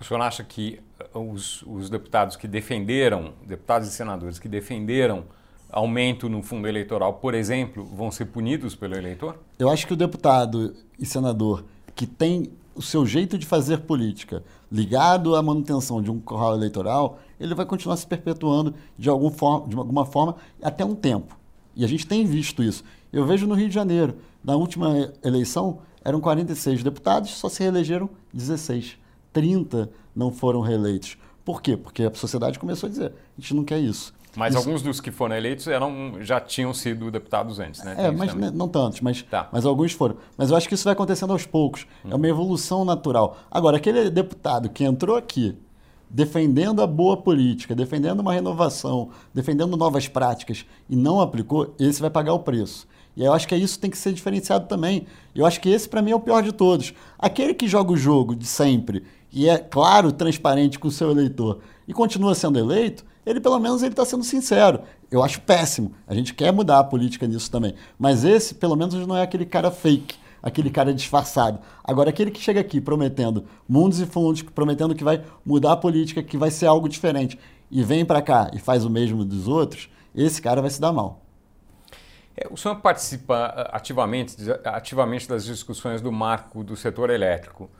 O 0.00 0.04
senhor 0.04 0.20
acha 0.20 0.44
que 0.44 0.80
os, 1.14 1.62
os 1.62 1.90
deputados 1.90 2.36
que 2.36 2.48
defenderam, 2.48 3.32
deputados 3.46 3.88
e 3.88 3.90
senadores 3.90 4.38
que 4.38 4.48
defenderam 4.48 5.24
aumento 5.70 6.28
no 6.28 6.42
fundo 6.42 6.68
eleitoral, 6.68 7.14
por 7.14 7.34
exemplo, 7.34 7.84
vão 7.84 8.10
ser 8.10 8.26
punidos 8.26 8.74
pelo 8.74 8.94
eleitor? 8.94 9.36
Eu 9.58 9.68
acho 9.68 9.86
que 9.86 9.92
o 9.92 9.96
deputado 9.96 10.74
e 10.98 11.04
senador 11.04 11.64
que 11.94 12.06
tem 12.06 12.50
o 12.74 12.82
seu 12.82 13.06
jeito 13.06 13.38
de 13.38 13.46
fazer 13.46 13.78
política 13.80 14.44
ligado 14.70 15.34
à 15.34 15.42
manutenção 15.42 16.02
de 16.02 16.10
um 16.10 16.20
curral 16.20 16.54
eleitoral, 16.54 17.18
ele 17.40 17.54
vai 17.54 17.64
continuar 17.64 17.96
se 17.96 18.06
perpetuando 18.06 18.74
de, 18.98 19.08
algum 19.08 19.30
de 19.66 19.76
alguma 19.76 20.04
forma 20.04 20.36
até 20.62 20.84
um 20.84 20.94
tempo. 20.94 21.38
E 21.74 21.84
a 21.84 21.88
gente 21.88 22.06
tem 22.06 22.24
visto 22.24 22.62
isso. 22.62 22.84
Eu 23.12 23.24
vejo 23.24 23.46
no 23.46 23.54
Rio 23.54 23.68
de 23.68 23.74
Janeiro, 23.74 24.16
na 24.44 24.56
última 24.56 25.10
eleição, 25.24 25.78
eram 26.04 26.20
46 26.20 26.82
deputados, 26.82 27.30
só 27.30 27.48
se 27.48 27.62
reelegeram 27.62 28.10
16. 28.32 28.98
30 29.36 29.90
não 30.14 30.32
foram 30.32 30.62
reeleitos. 30.62 31.18
Por 31.44 31.60
quê? 31.60 31.76
Porque 31.76 32.04
a 32.04 32.14
sociedade 32.14 32.58
começou 32.58 32.86
a 32.86 32.90
dizer: 32.90 33.12
a 33.36 33.40
gente 33.40 33.54
não 33.54 33.64
quer 33.64 33.78
isso. 33.78 34.14
Mas 34.34 34.54
isso... 34.54 34.58
alguns 34.58 34.80
dos 34.80 34.98
que 34.98 35.10
foram 35.10 35.36
eleitos 35.36 35.66
eram, 35.66 36.14
já 36.22 36.40
tinham 36.40 36.72
sido 36.72 37.10
deputados 37.10 37.60
antes, 37.60 37.84
né? 37.84 37.94
É, 37.98 38.10
mas 38.10 38.32
também. 38.32 38.50
não 38.50 38.66
tantos, 38.66 39.02
mas, 39.02 39.22
tá. 39.22 39.50
mas 39.52 39.66
alguns 39.66 39.92
foram. 39.92 40.16
Mas 40.38 40.50
eu 40.50 40.56
acho 40.56 40.66
que 40.66 40.74
isso 40.74 40.84
vai 40.84 40.94
acontecendo 40.94 41.34
aos 41.34 41.44
poucos. 41.44 41.86
Hum. 42.02 42.08
É 42.12 42.14
uma 42.14 42.26
evolução 42.26 42.82
natural. 42.82 43.36
Agora, 43.50 43.76
aquele 43.76 44.08
deputado 44.08 44.70
que 44.70 44.84
entrou 44.84 45.16
aqui 45.16 45.54
defendendo 46.08 46.80
a 46.80 46.86
boa 46.86 47.18
política, 47.18 47.74
defendendo 47.74 48.20
uma 48.20 48.32
renovação, 48.32 49.10
defendendo 49.34 49.76
novas 49.76 50.08
práticas 50.08 50.64
e 50.88 50.96
não 50.96 51.20
aplicou, 51.20 51.74
esse 51.78 52.00
vai 52.00 52.08
pagar 52.08 52.32
o 52.32 52.38
preço. 52.38 52.88
E 53.16 53.24
eu 53.24 53.32
acho 53.32 53.48
que 53.48 53.56
isso 53.56 53.78
tem 53.78 53.90
que 53.90 53.96
ser 53.96 54.12
diferenciado 54.12 54.66
também. 54.66 55.06
Eu 55.34 55.46
acho 55.46 55.60
que 55.60 55.70
esse, 55.70 55.88
para 55.88 56.02
mim, 56.02 56.10
é 56.10 56.14
o 56.14 56.20
pior 56.20 56.42
de 56.42 56.52
todos. 56.52 56.92
Aquele 57.18 57.54
que 57.54 57.66
joga 57.66 57.92
o 57.92 57.96
jogo 57.96 58.36
de 58.36 58.46
sempre 58.46 59.04
e 59.32 59.48
é 59.48 59.58
claro, 59.58 60.12
transparente 60.12 60.78
com 60.78 60.88
o 60.88 60.90
seu 60.90 61.10
eleitor 61.10 61.60
e 61.88 61.92
continua 61.92 62.34
sendo 62.34 62.58
eleito, 62.58 63.04
ele 63.24 63.40
pelo 63.40 63.58
menos 63.58 63.82
ele 63.82 63.92
está 63.92 64.04
sendo 64.04 64.22
sincero. 64.22 64.80
Eu 65.10 65.22
acho 65.22 65.40
péssimo. 65.40 65.92
A 66.06 66.14
gente 66.14 66.34
quer 66.34 66.52
mudar 66.52 66.78
a 66.78 66.84
política 66.84 67.26
nisso 67.26 67.50
também. 67.50 67.74
Mas 67.98 68.24
esse, 68.24 68.54
pelo 68.54 68.76
menos, 68.76 68.94
não 69.06 69.16
é 69.16 69.22
aquele 69.22 69.46
cara 69.46 69.70
fake, 69.70 70.16
aquele 70.42 70.70
cara 70.70 70.92
disfarçado. 70.92 71.58
Agora, 71.82 72.10
aquele 72.10 72.30
que 72.30 72.40
chega 72.40 72.60
aqui 72.60 72.80
prometendo 72.80 73.44
mundos 73.68 74.00
e 74.00 74.06
fundos, 74.06 74.42
prometendo 74.42 74.94
que 74.94 75.04
vai 75.04 75.22
mudar 75.44 75.72
a 75.72 75.76
política, 75.76 76.22
que 76.22 76.36
vai 76.36 76.50
ser 76.50 76.66
algo 76.66 76.88
diferente, 76.88 77.38
e 77.70 77.82
vem 77.82 78.04
para 78.04 78.22
cá 78.22 78.50
e 78.54 78.58
faz 78.58 78.84
o 78.84 78.90
mesmo 78.90 79.24
dos 79.24 79.48
outros, 79.48 79.88
esse 80.14 80.40
cara 80.40 80.60
vai 80.60 80.70
se 80.70 80.80
dar 80.80 80.92
mal. 80.92 81.25
É, 82.36 82.46
o 82.50 82.56
senhor 82.56 82.76
participa 82.76 83.34
ah, 83.34 83.76
ativamente, 83.76 84.36
ativamente 84.64 85.28
das 85.28 85.44
discussões 85.44 86.00
do 86.02 86.12
marco 86.12 86.62
do 86.62 86.76
setor 86.76 87.08
elétrico. 87.10 87.70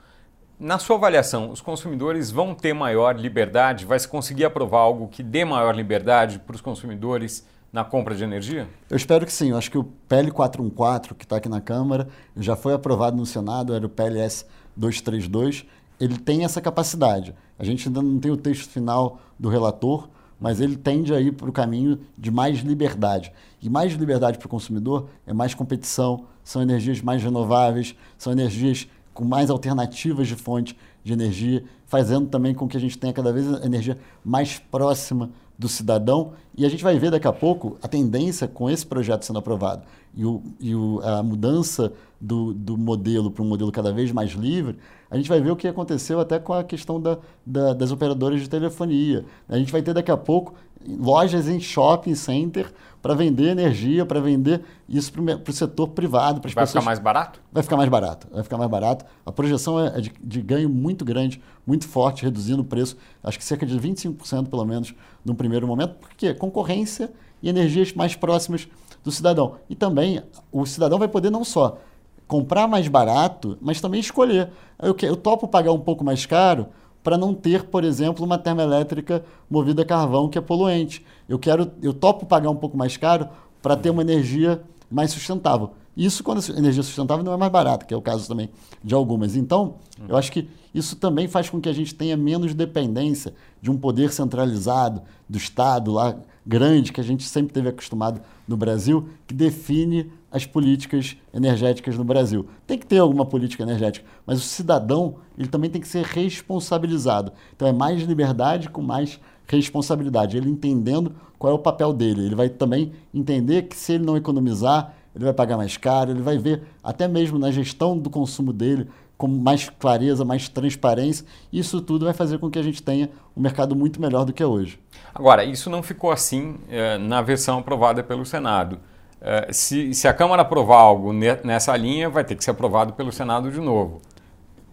Na 0.58 0.78
sua 0.78 0.96
avaliação, 0.96 1.50
os 1.50 1.60
consumidores 1.60 2.30
vão 2.30 2.54
ter 2.54 2.72
maior 2.72 3.14
liberdade? 3.14 3.84
Vai 3.84 3.98
se 3.98 4.08
conseguir 4.08 4.46
aprovar 4.46 4.78
algo 4.78 5.08
que 5.08 5.22
dê 5.22 5.44
maior 5.44 5.74
liberdade 5.74 6.38
para 6.38 6.56
os 6.56 6.62
consumidores 6.62 7.46
na 7.70 7.84
compra 7.84 8.14
de 8.14 8.24
energia? 8.24 8.66
Eu 8.88 8.96
espero 8.96 9.26
que 9.26 9.32
sim. 9.32 9.50
Eu 9.50 9.58
acho 9.58 9.70
que 9.70 9.76
o 9.76 9.84
PL 9.84 10.30
414, 10.30 11.14
que 11.14 11.24
está 11.26 11.36
aqui 11.36 11.48
na 11.50 11.60
Câmara, 11.60 12.08
já 12.34 12.56
foi 12.56 12.72
aprovado 12.72 13.18
no 13.18 13.26
Senado, 13.26 13.74
era 13.74 13.84
o 13.84 13.88
PLS 13.90 14.46
232. 14.74 15.66
Ele 16.00 16.16
tem 16.16 16.42
essa 16.42 16.62
capacidade. 16.62 17.34
A 17.58 17.64
gente 17.64 17.88
ainda 17.88 18.00
não 18.00 18.18
tem 18.18 18.30
o 18.30 18.36
texto 18.36 18.70
final 18.70 19.20
do 19.38 19.50
relator, 19.50 20.08
mas 20.40 20.60
ele 20.60 20.76
tende 20.76 21.14
a 21.14 21.20
ir 21.20 21.32
para 21.32 21.48
o 21.48 21.52
caminho 21.52 21.98
de 22.16 22.30
mais 22.30 22.58
liberdade. 22.60 23.32
E 23.62 23.68
mais 23.68 23.92
liberdade 23.92 24.38
para 24.38 24.46
o 24.46 24.50
consumidor 24.50 25.08
é 25.26 25.32
mais 25.32 25.54
competição, 25.54 26.24
são 26.44 26.62
energias 26.62 27.00
mais 27.00 27.22
renováveis, 27.22 27.94
são 28.18 28.32
energias 28.32 28.88
com 29.12 29.24
mais 29.24 29.48
alternativas 29.48 30.28
de 30.28 30.36
fonte 30.36 30.76
de 31.02 31.12
energia, 31.12 31.64
fazendo 31.86 32.28
também 32.28 32.54
com 32.54 32.68
que 32.68 32.76
a 32.76 32.80
gente 32.80 32.98
tenha 32.98 33.12
cada 33.12 33.32
vez 33.32 33.52
a 33.52 33.64
energia 33.64 33.96
mais 34.24 34.58
próxima 34.58 35.30
do 35.58 35.68
cidadão. 35.68 36.32
E 36.56 36.64
a 36.64 36.68
gente 36.68 36.82
vai 36.82 36.98
ver 36.98 37.10
daqui 37.10 37.26
a 37.26 37.32
pouco 37.32 37.76
a 37.82 37.88
tendência 37.88 38.48
com 38.48 38.68
esse 38.70 38.86
projeto 38.86 39.24
sendo 39.24 39.38
aprovado 39.38 39.82
e, 40.16 40.24
o, 40.24 40.42
e 40.58 40.74
o, 40.74 41.00
a 41.02 41.22
mudança 41.22 41.92
do, 42.20 42.54
do 42.54 42.78
modelo 42.78 43.30
para 43.30 43.42
um 43.42 43.48
modelo 43.48 43.70
cada 43.70 43.92
vez 43.92 44.10
mais 44.10 44.30
livre, 44.30 44.78
a 45.10 45.16
gente 45.16 45.28
vai 45.28 45.40
ver 45.40 45.50
o 45.50 45.56
que 45.56 45.68
aconteceu 45.68 46.18
até 46.18 46.38
com 46.38 46.54
a 46.54 46.64
questão 46.64 47.00
da, 47.00 47.18
da, 47.44 47.74
das 47.74 47.92
operadoras 47.92 48.40
de 48.40 48.48
telefonia. 48.48 49.24
A 49.48 49.58
gente 49.58 49.70
vai 49.70 49.82
ter 49.82 49.92
daqui 49.92 50.10
a 50.10 50.16
pouco 50.16 50.54
lojas 50.88 51.48
em 51.48 51.60
shopping 51.60 52.14
center 52.14 52.72
para 53.02 53.14
vender 53.14 53.50
energia, 53.50 54.04
para 54.04 54.20
vender 54.20 54.62
isso 54.88 55.12
para 55.12 55.50
o 55.50 55.52
setor 55.52 55.88
privado. 55.88 56.40
Vai 56.40 56.50
pessoas... 56.50 56.70
ficar 56.70 56.82
mais 56.82 56.98
barato? 56.98 57.40
Vai 57.52 57.62
ficar 57.62 57.76
mais 57.76 57.88
barato. 57.88 58.26
Vai 58.32 58.42
ficar 58.42 58.58
mais 58.58 58.70
barato. 58.70 59.04
A 59.24 59.30
projeção 59.30 59.78
é 59.78 60.00
de, 60.00 60.12
de 60.20 60.42
ganho 60.42 60.68
muito 60.68 61.04
grande, 61.04 61.40
muito 61.66 61.86
forte, 61.86 62.24
reduzindo 62.24 62.62
o 62.62 62.64
preço, 62.64 62.96
acho 63.22 63.38
que 63.38 63.44
cerca 63.44 63.64
de 63.64 63.78
25% 63.78 64.48
pelo 64.48 64.64
menos, 64.64 64.94
no 65.24 65.34
primeiro 65.34 65.66
momento, 65.66 65.94
porque 66.00 66.34
concorrência 66.34 67.12
e 67.42 67.48
energias 67.48 67.92
mais 67.92 68.16
próximas 68.16 68.66
do 69.04 69.12
cidadão. 69.12 69.56
E 69.70 69.76
também 69.76 70.22
o 70.50 70.66
cidadão 70.66 70.98
vai 70.98 71.08
poder 71.08 71.30
não 71.30 71.44
só 71.44 71.78
comprar 72.26 72.66
mais 72.66 72.88
barato, 72.88 73.56
mas 73.60 73.80
também 73.80 74.00
escolher. 74.00 74.50
Eu, 74.82 74.96
eu 75.02 75.16
topo 75.16 75.46
pagar 75.46 75.72
um 75.72 75.78
pouco 75.78 76.04
mais 76.04 76.26
caro 76.26 76.66
para 77.06 77.16
não 77.16 77.32
ter, 77.32 77.62
por 77.62 77.84
exemplo, 77.84 78.24
uma 78.24 78.36
termoelétrica 78.36 79.24
movida 79.48 79.82
a 79.82 79.84
carvão 79.84 80.28
que 80.28 80.36
é 80.36 80.40
poluente. 80.40 81.06
Eu 81.28 81.38
quero, 81.38 81.70
eu 81.80 81.94
topo 81.94 82.26
pagar 82.26 82.50
um 82.50 82.56
pouco 82.56 82.76
mais 82.76 82.96
caro 82.96 83.28
para 83.62 83.76
ter 83.76 83.90
uma 83.90 84.02
energia 84.02 84.60
mais 84.90 85.12
sustentável. 85.12 85.70
Isso 85.96 86.24
quando 86.24 86.40
a 86.40 86.58
energia 86.58 86.82
sustentável 86.82 87.24
não 87.24 87.32
é 87.32 87.36
mais 87.36 87.52
barata, 87.52 87.86
que 87.86 87.94
é 87.94 87.96
o 87.96 88.02
caso 88.02 88.26
também 88.26 88.50
de 88.82 88.92
algumas. 88.92 89.36
Então, 89.36 89.76
eu 90.08 90.16
acho 90.16 90.32
que 90.32 90.48
isso 90.74 90.96
também 90.96 91.28
faz 91.28 91.48
com 91.48 91.60
que 91.60 91.68
a 91.68 91.72
gente 91.72 91.94
tenha 91.94 92.16
menos 92.16 92.52
dependência 92.54 93.32
de 93.62 93.70
um 93.70 93.78
poder 93.78 94.12
centralizado, 94.12 95.00
do 95.28 95.38
Estado 95.38 95.92
lá 95.92 96.16
grande, 96.44 96.92
que 96.92 97.00
a 97.00 97.04
gente 97.04 97.22
sempre 97.22 97.52
teve 97.52 97.68
acostumado 97.68 98.20
no 98.48 98.56
Brasil, 98.56 99.08
que 99.28 99.34
define 99.34 100.10
as 100.36 100.44
políticas 100.44 101.16
energéticas 101.32 101.96
no 101.96 102.04
Brasil. 102.04 102.46
Tem 102.66 102.78
que 102.78 102.84
ter 102.84 102.98
alguma 102.98 103.24
política 103.24 103.62
energética, 103.62 104.06
mas 104.26 104.38
o 104.38 104.42
cidadão 104.42 105.16
ele 105.38 105.48
também 105.48 105.70
tem 105.70 105.80
que 105.80 105.88
ser 105.88 106.04
responsabilizado. 106.04 107.32
Então 107.54 107.66
é 107.66 107.72
mais 107.72 108.02
liberdade 108.02 108.68
com 108.68 108.82
mais 108.82 109.18
responsabilidade. 109.46 110.36
Ele 110.36 110.50
entendendo 110.50 111.12
qual 111.38 111.52
é 111.52 111.56
o 111.56 111.58
papel 111.58 111.92
dele. 111.94 112.26
Ele 112.26 112.34
vai 112.34 112.50
também 112.50 112.92
entender 113.14 113.62
que 113.62 113.74
se 113.74 113.94
ele 113.94 114.04
não 114.04 114.14
economizar, 114.14 114.94
ele 115.14 115.24
vai 115.24 115.32
pagar 115.32 115.56
mais 115.56 115.78
caro, 115.78 116.10
ele 116.10 116.20
vai 116.20 116.36
ver 116.36 116.64
até 116.84 117.08
mesmo 117.08 117.38
na 117.38 117.50
gestão 117.50 117.96
do 117.96 118.10
consumo 118.10 118.52
dele 118.52 118.86
com 119.16 119.26
mais 119.26 119.70
clareza, 119.70 120.22
mais 120.22 120.50
transparência. 120.50 121.24
Isso 121.50 121.80
tudo 121.80 122.04
vai 122.04 122.12
fazer 122.12 122.36
com 122.38 122.50
que 122.50 122.58
a 122.58 122.62
gente 122.62 122.82
tenha 122.82 123.08
um 123.34 123.40
mercado 123.40 123.74
muito 123.74 123.98
melhor 123.98 124.26
do 124.26 124.34
que 124.34 124.42
é 124.42 124.46
hoje. 124.46 124.78
Agora, 125.14 125.42
isso 125.44 125.70
não 125.70 125.82
ficou 125.82 126.10
assim 126.10 126.56
eh, 126.68 126.98
na 126.98 127.22
versão 127.22 127.60
aprovada 127.60 128.02
pelo 128.02 128.26
Senado. 128.26 128.78
Eh, 129.20 129.48
se, 129.52 129.94
se, 129.94 130.06
a 130.06 130.12
Câmara 130.12 130.42
aprovar 130.42 130.78
algo 130.78 131.12
nessa 131.12 131.76
linha, 131.76 132.08
vai 132.08 132.24
ter 132.24 132.34
que 132.34 132.44
ser 132.44 132.50
aprovado 132.50 132.92
pelo 132.92 133.10
Senado 133.10 133.50
de 133.50 133.60
novo. 133.60 134.00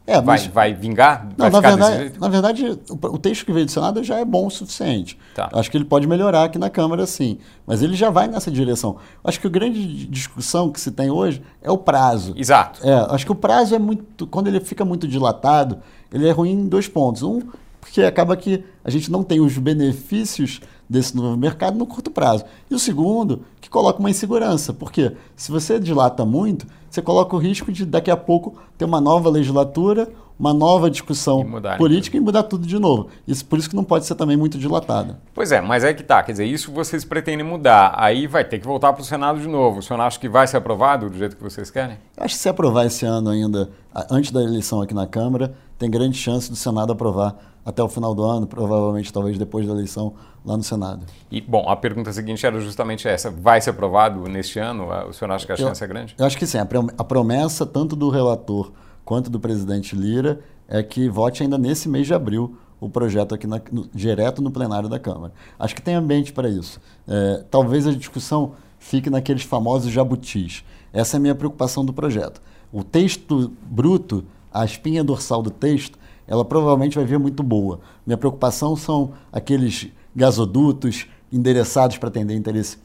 É, 0.06 0.22
mas... 0.22 0.46
vai, 0.48 0.72
vai 0.72 0.74
vingar? 0.74 1.30
Não, 1.38 1.50
vai 1.50 1.62
na, 1.62 1.70
verdade, 1.70 2.20
na 2.20 2.28
verdade, 2.28 2.80
o, 2.90 3.18
texto 3.18 3.46
que 3.46 3.54
veio 3.54 3.66
do 3.66 3.72
Senado 3.72 4.04
já 4.04 4.18
é 4.18 4.26
bom 4.26 4.48
o 4.48 4.50
suficiente. 4.50 5.18
Tá. 5.34 5.50
Acho 5.54 5.72
que 5.72 5.78
ele 5.78 5.86
pode 5.86 6.06
melhorar 6.06 6.44
aqui 6.44 6.60
na 6.60 6.70
Câmara, 6.70 7.06
sim. 7.06 7.38
Mas 7.66 7.82
ele 7.82 7.96
já 7.96 8.10
vai 8.10 8.28
nessa 8.28 8.52
direção. 8.52 8.98
Acho 9.24 9.40
que 9.40 9.48
a 9.48 9.50
grande 9.50 10.06
discussão 10.08 10.70
que 10.70 10.80
se 10.82 10.92
tem 10.92 11.10
hoje 11.10 11.42
é 11.62 11.72
o 11.72 11.78
prazo. 11.78 12.34
Exato. 12.36 12.86
É, 12.86 12.94
acho 13.12 13.26
que 13.26 13.32
o 13.32 13.36
prazo 13.36 13.76
é 13.76 13.80
muito. 13.80 14.28
Quando 14.28 14.48
ele 14.48 14.60
fica 14.60 14.84
muito 14.84 15.08
dilatado, 15.08 15.80
ele 16.12 16.28
é 16.28 16.32
ruim 16.32 16.52
em 16.52 16.68
dois 16.68 16.90
pontos. 16.90 17.24
Um, 17.24 17.40
porque 17.80 18.02
acaba 18.02 18.36
que 18.36 18.64
a 18.84 18.90
gente 18.90 19.10
não 19.10 19.24
tem 19.24 19.40
os 19.40 19.58
benefícios 19.58 20.60
desse 20.94 21.16
novo 21.16 21.36
mercado 21.36 21.76
no 21.78 21.88
curto 21.88 22.12
prazo. 22.12 22.46
E 22.70 22.76
o 22.76 22.80
segundo, 22.80 23.42
que 23.60 23.70
coloca 23.70 24.00
uma 24.00 24.12
insegurança, 24.12 24.72
porque 24.72 25.12
se 25.36 25.52
você 25.52 25.80
dilata 25.80 26.24
muito, 26.24 26.68
você 26.88 27.02
coloca 27.02 27.36
o 27.36 27.40
risco 27.40 27.72
de 27.72 27.84
daqui 27.84 28.12
a 28.12 28.16
pouco 28.16 28.56
ter 28.78 28.86
uma 28.86 29.02
nova 29.02 29.28
legislatura, 29.28 30.08
uma 30.40 30.54
nova 30.54 30.92
discussão 30.92 31.42
e 31.42 31.78
política 31.78 32.16
tudo. 32.16 32.22
e 32.22 32.26
mudar 32.26 32.44
tudo 32.44 32.68
de 32.68 32.78
novo. 32.78 33.08
Isso 33.28 33.44
por 33.44 33.58
isso 33.58 33.68
que 33.70 33.76
não 33.76 33.84
pode 33.84 34.06
ser 34.06 34.14
também 34.14 34.38
muito 34.38 34.58
dilatada. 34.60 35.20
Pois 35.34 35.52
é, 35.52 35.62
mas 35.62 35.84
é 35.84 35.94
que 35.94 36.04
tá, 36.04 36.22
quer 36.22 36.34
dizer, 36.34 36.46
isso 36.46 36.72
vocês 36.72 37.04
pretendem 37.04 37.46
mudar, 37.46 37.96
aí 37.98 38.28
vai 38.28 38.46
ter 38.46 38.60
que 38.60 38.68
voltar 38.68 38.94
para 38.94 39.02
o 39.02 39.06
Senado 39.06 39.40
de 39.40 39.48
novo. 39.48 39.80
O 39.80 39.82
senhor 39.82 40.00
acha 40.00 40.20
que 40.20 40.30
vai 40.30 40.46
ser 40.46 40.58
aprovado 40.58 41.10
do 41.10 41.18
jeito 41.18 41.36
que 41.36 41.44
vocês 41.44 41.72
querem? 41.72 41.98
Eu 42.16 42.24
acho 42.24 42.36
que 42.36 42.42
se 42.42 42.50
aprovar 42.50 42.86
esse 42.86 43.04
ano 43.04 43.32
ainda, 43.32 43.72
antes 44.12 44.30
da 44.30 44.44
eleição 44.44 44.82
aqui 44.82 44.94
na 44.94 45.08
Câmara, 45.08 45.56
tem 45.80 45.90
grande 45.90 46.18
chance 46.18 46.50
do 46.50 46.56
Senado 46.56 46.94
aprovar 46.94 47.36
até 47.66 47.82
o 47.82 47.88
final 47.88 48.14
do 48.14 48.24
ano, 48.24 48.46
provavelmente 48.46 49.12
talvez 49.12 49.38
depois 49.38 49.66
da 49.66 49.74
eleição 49.74 50.14
lá 50.46 50.58
no 50.58 50.64
Senado. 50.64 51.06
E, 51.32 51.42
bom, 51.42 51.68
a 51.70 51.76
pergunta 51.76 52.12
seguinte 52.12 52.46
era 52.46 52.60
justamente 52.60 53.08
essa: 53.08 53.32
vai 53.32 53.62
ser 53.62 53.72
aprovado 53.72 54.28
neste 54.28 54.60
ano? 54.60 54.88
O 55.08 55.14
senhor 55.14 55.32
acha 55.32 55.46
que 55.46 55.52
a 55.52 55.56
chance 55.58 55.82
eu, 55.82 55.86
é 55.86 55.88
grande? 55.88 56.16
Eu 56.18 56.26
acho 56.26 56.38
que 56.38 56.46
sim. 56.46 56.58
A 56.58 57.04
promessa, 57.04 57.66
tanto 57.66 57.96
do 57.96 58.10
relator 58.10 58.72
quanto 59.06 59.30
do 59.30 59.40
presidente 59.40 59.96
Lira, 59.96 60.40
é 60.68 60.82
que 60.82 61.10
vote 61.10 61.44
ainda 61.44 61.58
nesse 61.58 61.88
mês 61.90 62.08
de 62.08 62.14
abril 62.14 62.58
o 62.80 62.90
projeto 62.90 63.34
aqui 63.34 63.48
na, 63.48 63.62
no, 63.72 63.88
direto 63.94 64.42
no 64.42 64.52
plenário 64.52 64.90
da 64.90 65.00
Câmara. 65.00 65.34
Acho 65.58 65.74
que 65.74 65.82
tem 65.82 65.96
ambiente 65.96 66.34
para 66.34 66.50
isso. 66.50 66.82
É, 67.08 67.44
talvez 67.50 67.88
a 67.88 67.94
discussão 67.94 68.54
fique 68.78 69.10
naqueles 69.10 69.44
famosos 69.44 69.92
jabutis. 69.92 70.66
Essa 70.92 71.16
é 71.16 71.18
a 71.18 71.22
minha 71.22 71.36
preocupação 71.36 71.86
do 71.86 71.94
projeto. 71.94 72.42
O 72.72 72.84
texto 72.84 73.54
bruto, 73.64 74.26
a 74.52 74.66
espinha 74.66 75.04
dorsal 75.04 75.42
do 75.42 75.50
texto, 75.50 75.98
ela 76.28 76.44
provavelmente 76.44 76.96
vai 76.96 77.06
vir 77.06 77.20
muito 77.20 77.42
boa. 77.42 77.80
Minha 78.06 78.18
preocupação 78.18 78.76
são 78.76 79.14
aqueles 79.32 79.90
gasodutos 80.16 81.08
endereçados 81.32 81.98
para 81.98 82.10
atender 82.10 82.36
interesse 82.36 82.78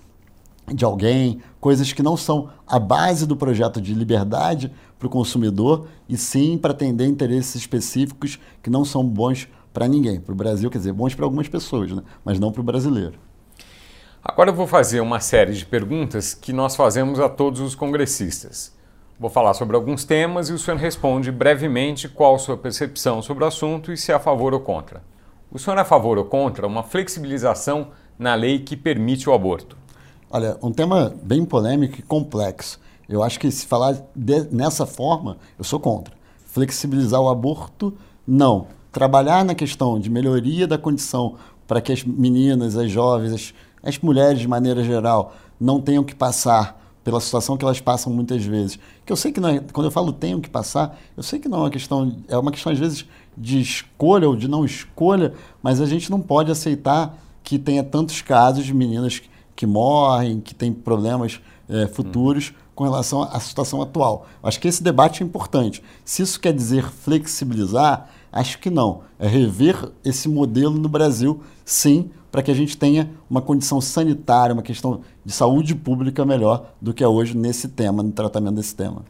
de 0.75 0.85
alguém, 0.85 1.41
coisas 1.61 1.93
que 1.93 2.03
não 2.03 2.17
são 2.17 2.51
a 2.67 2.79
base 2.79 3.27
do 3.27 3.37
projeto 3.37 3.81
de 3.81 3.95
liberdade 3.95 4.73
para 4.99 5.07
o 5.07 5.11
consumidor, 5.11 5.87
e 6.09 6.17
sim 6.17 6.59
para 6.59 6.73
atender 6.73 7.07
interesses 7.07 7.55
específicos 7.55 8.38
que 8.62 8.69
não 8.69 8.85
são 8.85 9.05
bons 9.05 9.49
para 9.73 9.87
ninguém. 9.87 10.21
Para 10.21 10.33
o 10.33 10.37
Brasil, 10.37 10.71
quer 10.71 10.79
dizer, 10.79 10.93
bons 10.93 11.14
para 11.14 11.25
algumas 11.25 11.49
pessoas, 11.49 11.93
né? 11.93 12.03
mas 12.25 12.38
não 12.38 12.51
para 12.51 12.61
o 12.61 12.64
brasileiro. 12.64 13.14
Agora 14.23 14.51
eu 14.51 14.55
vou 14.55 14.67
fazer 14.67 15.01
uma 15.01 15.21
série 15.21 15.55
de 15.55 15.64
perguntas 15.64 16.35
que 16.35 16.53
nós 16.53 16.75
fazemos 16.75 17.21
a 17.21 17.29
todos 17.29 17.61
os 17.61 17.75
congressistas. 17.75 18.77
Vou 19.19 19.31
falar 19.31 19.55
sobre 19.55 19.75
alguns 19.75 20.05
temas 20.05 20.49
e 20.49 20.53
o 20.53 20.59
senhor 20.59 20.77
responde 20.77 21.33
brevemente 21.33 22.09
qual 22.09 22.35
a 22.35 22.38
sua 22.38 22.57
percepção 22.57 23.23
sobre 23.23 23.45
o 23.45 23.47
assunto 23.47 23.93
e 23.93 23.97
se 23.97 24.12
é 24.12 24.14
a 24.14 24.21
favor 24.21 24.53
ou 24.53 24.61
contra. 24.61 25.03
O 25.50 25.58
senhor 25.58 25.78
é 25.78 25.80
a 25.80 25.84
favor 25.84 26.18
ou 26.18 26.26
contra 26.26 26.66
uma 26.66 26.82
flexibilização 26.82 27.88
na 28.18 28.34
lei 28.34 28.58
que 28.58 28.76
permite 28.76 29.30
o 29.30 29.32
aborto? 29.32 29.78
Olha, 30.30 30.58
um 30.62 30.70
tema 30.70 31.14
bem 31.22 31.42
polêmico 31.42 31.98
e 31.98 32.02
complexo. 32.02 32.78
Eu 33.08 33.22
acho 33.22 33.40
que 33.40 33.50
se 33.50 33.66
falar 33.66 33.96
de, 34.14 34.44
nessa 34.52 34.84
forma, 34.84 35.38
eu 35.58 35.64
sou 35.64 35.80
contra. 35.80 36.12
Flexibilizar 36.44 37.18
o 37.18 37.30
aborto, 37.30 37.94
não. 38.26 38.66
Trabalhar 38.92 39.42
na 39.42 39.54
questão 39.54 39.98
de 39.98 40.11
melhoria 40.11 40.66
da 40.66 40.76
condição 40.76 41.37
para 41.66 41.80
que 41.80 41.92
as 41.92 42.04
meninas, 42.04 42.76
as 42.76 42.90
jovens, 42.90 43.32
as, 43.32 43.54
as 43.82 43.98
mulheres 44.00 44.40
de 44.40 44.48
maneira 44.48 44.84
geral 44.84 45.34
não 45.58 45.80
tenham 45.80 46.04
que 46.04 46.14
passar 46.14 46.78
pela 47.02 47.20
situação 47.20 47.56
que 47.56 47.64
elas 47.64 47.80
passam 47.80 48.12
muitas 48.12 48.44
vezes. 48.44 48.78
Que 49.06 49.11
eu 49.11 49.16
sei 49.16 49.32
que 49.32 49.40
não 49.40 49.48
é, 49.48 49.61
quando 49.72 49.87
eu 49.87 49.90
falo 49.90 50.12
tenho 50.12 50.42
que 50.42 50.50
passar, 50.50 50.98
eu 51.16 51.22
sei 51.22 51.38
que 51.38 51.48
não 51.48 51.61
é 51.61 51.61
uma 51.62 51.70
questão, 51.70 52.16
é 52.28 52.37
uma 52.37 52.50
questão 52.50 52.70
às 52.70 52.78
vezes 52.78 53.06
de 53.38 53.61
escolha 53.61 54.29
ou 54.29 54.35
de 54.35 54.48
não 54.48 54.64
escolha, 54.64 55.33
mas 55.62 55.81
a 55.81 55.87
gente 55.87 56.11
não 56.11 56.20
pode 56.20 56.51
aceitar 56.51 57.16
que 57.42 57.59
tenha 57.59 57.83
tantos 57.83 58.20
casos 58.20 58.64
de 58.64 58.74
meninas 58.74 59.22
que, 59.55 59.66
morrem, 59.66 60.40
que 60.40 60.55
têm 60.55 60.72
problemas 60.72 61.40
é, 61.68 61.87
futuros 61.87 62.51
hum. 62.51 62.61
com 62.74 62.85
relação 62.85 63.22
à 63.22 63.38
situação 63.40 63.81
atual. 63.81 64.27
Acho 64.42 64.61
que 64.61 64.68
esse 64.68 64.83
debate 64.83 65.22
é 65.22 65.27
importante. 65.27 65.83
Se 66.05 66.22
isso 66.22 66.40
quer 66.40 66.53
dizer 66.53 66.85
flexibilizar, 66.90 68.11
acho 68.33 68.59
que 68.59 68.70
não. 68.70 69.03
É 69.18 69.27
rever 69.27 69.90
esse 70.05 70.29
modelo 70.29 70.79
no 70.79 70.88
Brasil, 70.88 71.40
sim, 71.64 72.11
para 72.31 72.42
que 72.42 72.51
a 72.51 72.55
gente 72.55 72.77
tenha 72.77 73.11
uma 73.29 73.40
condição 73.40 73.81
sanitária, 73.81 74.53
uma 74.53 74.62
questão 74.62 75.01
de 75.24 75.33
saúde 75.33 75.74
pública 75.74 76.24
melhor 76.24 76.72
do 76.81 76.92
que 76.92 77.03
é 77.03 77.09
hoje 77.09 77.37
nesse 77.37 77.68
tema, 77.68 78.03
no 78.03 78.12
tratamento 78.12 78.57
desse 78.57 78.74
tema. 78.74 79.05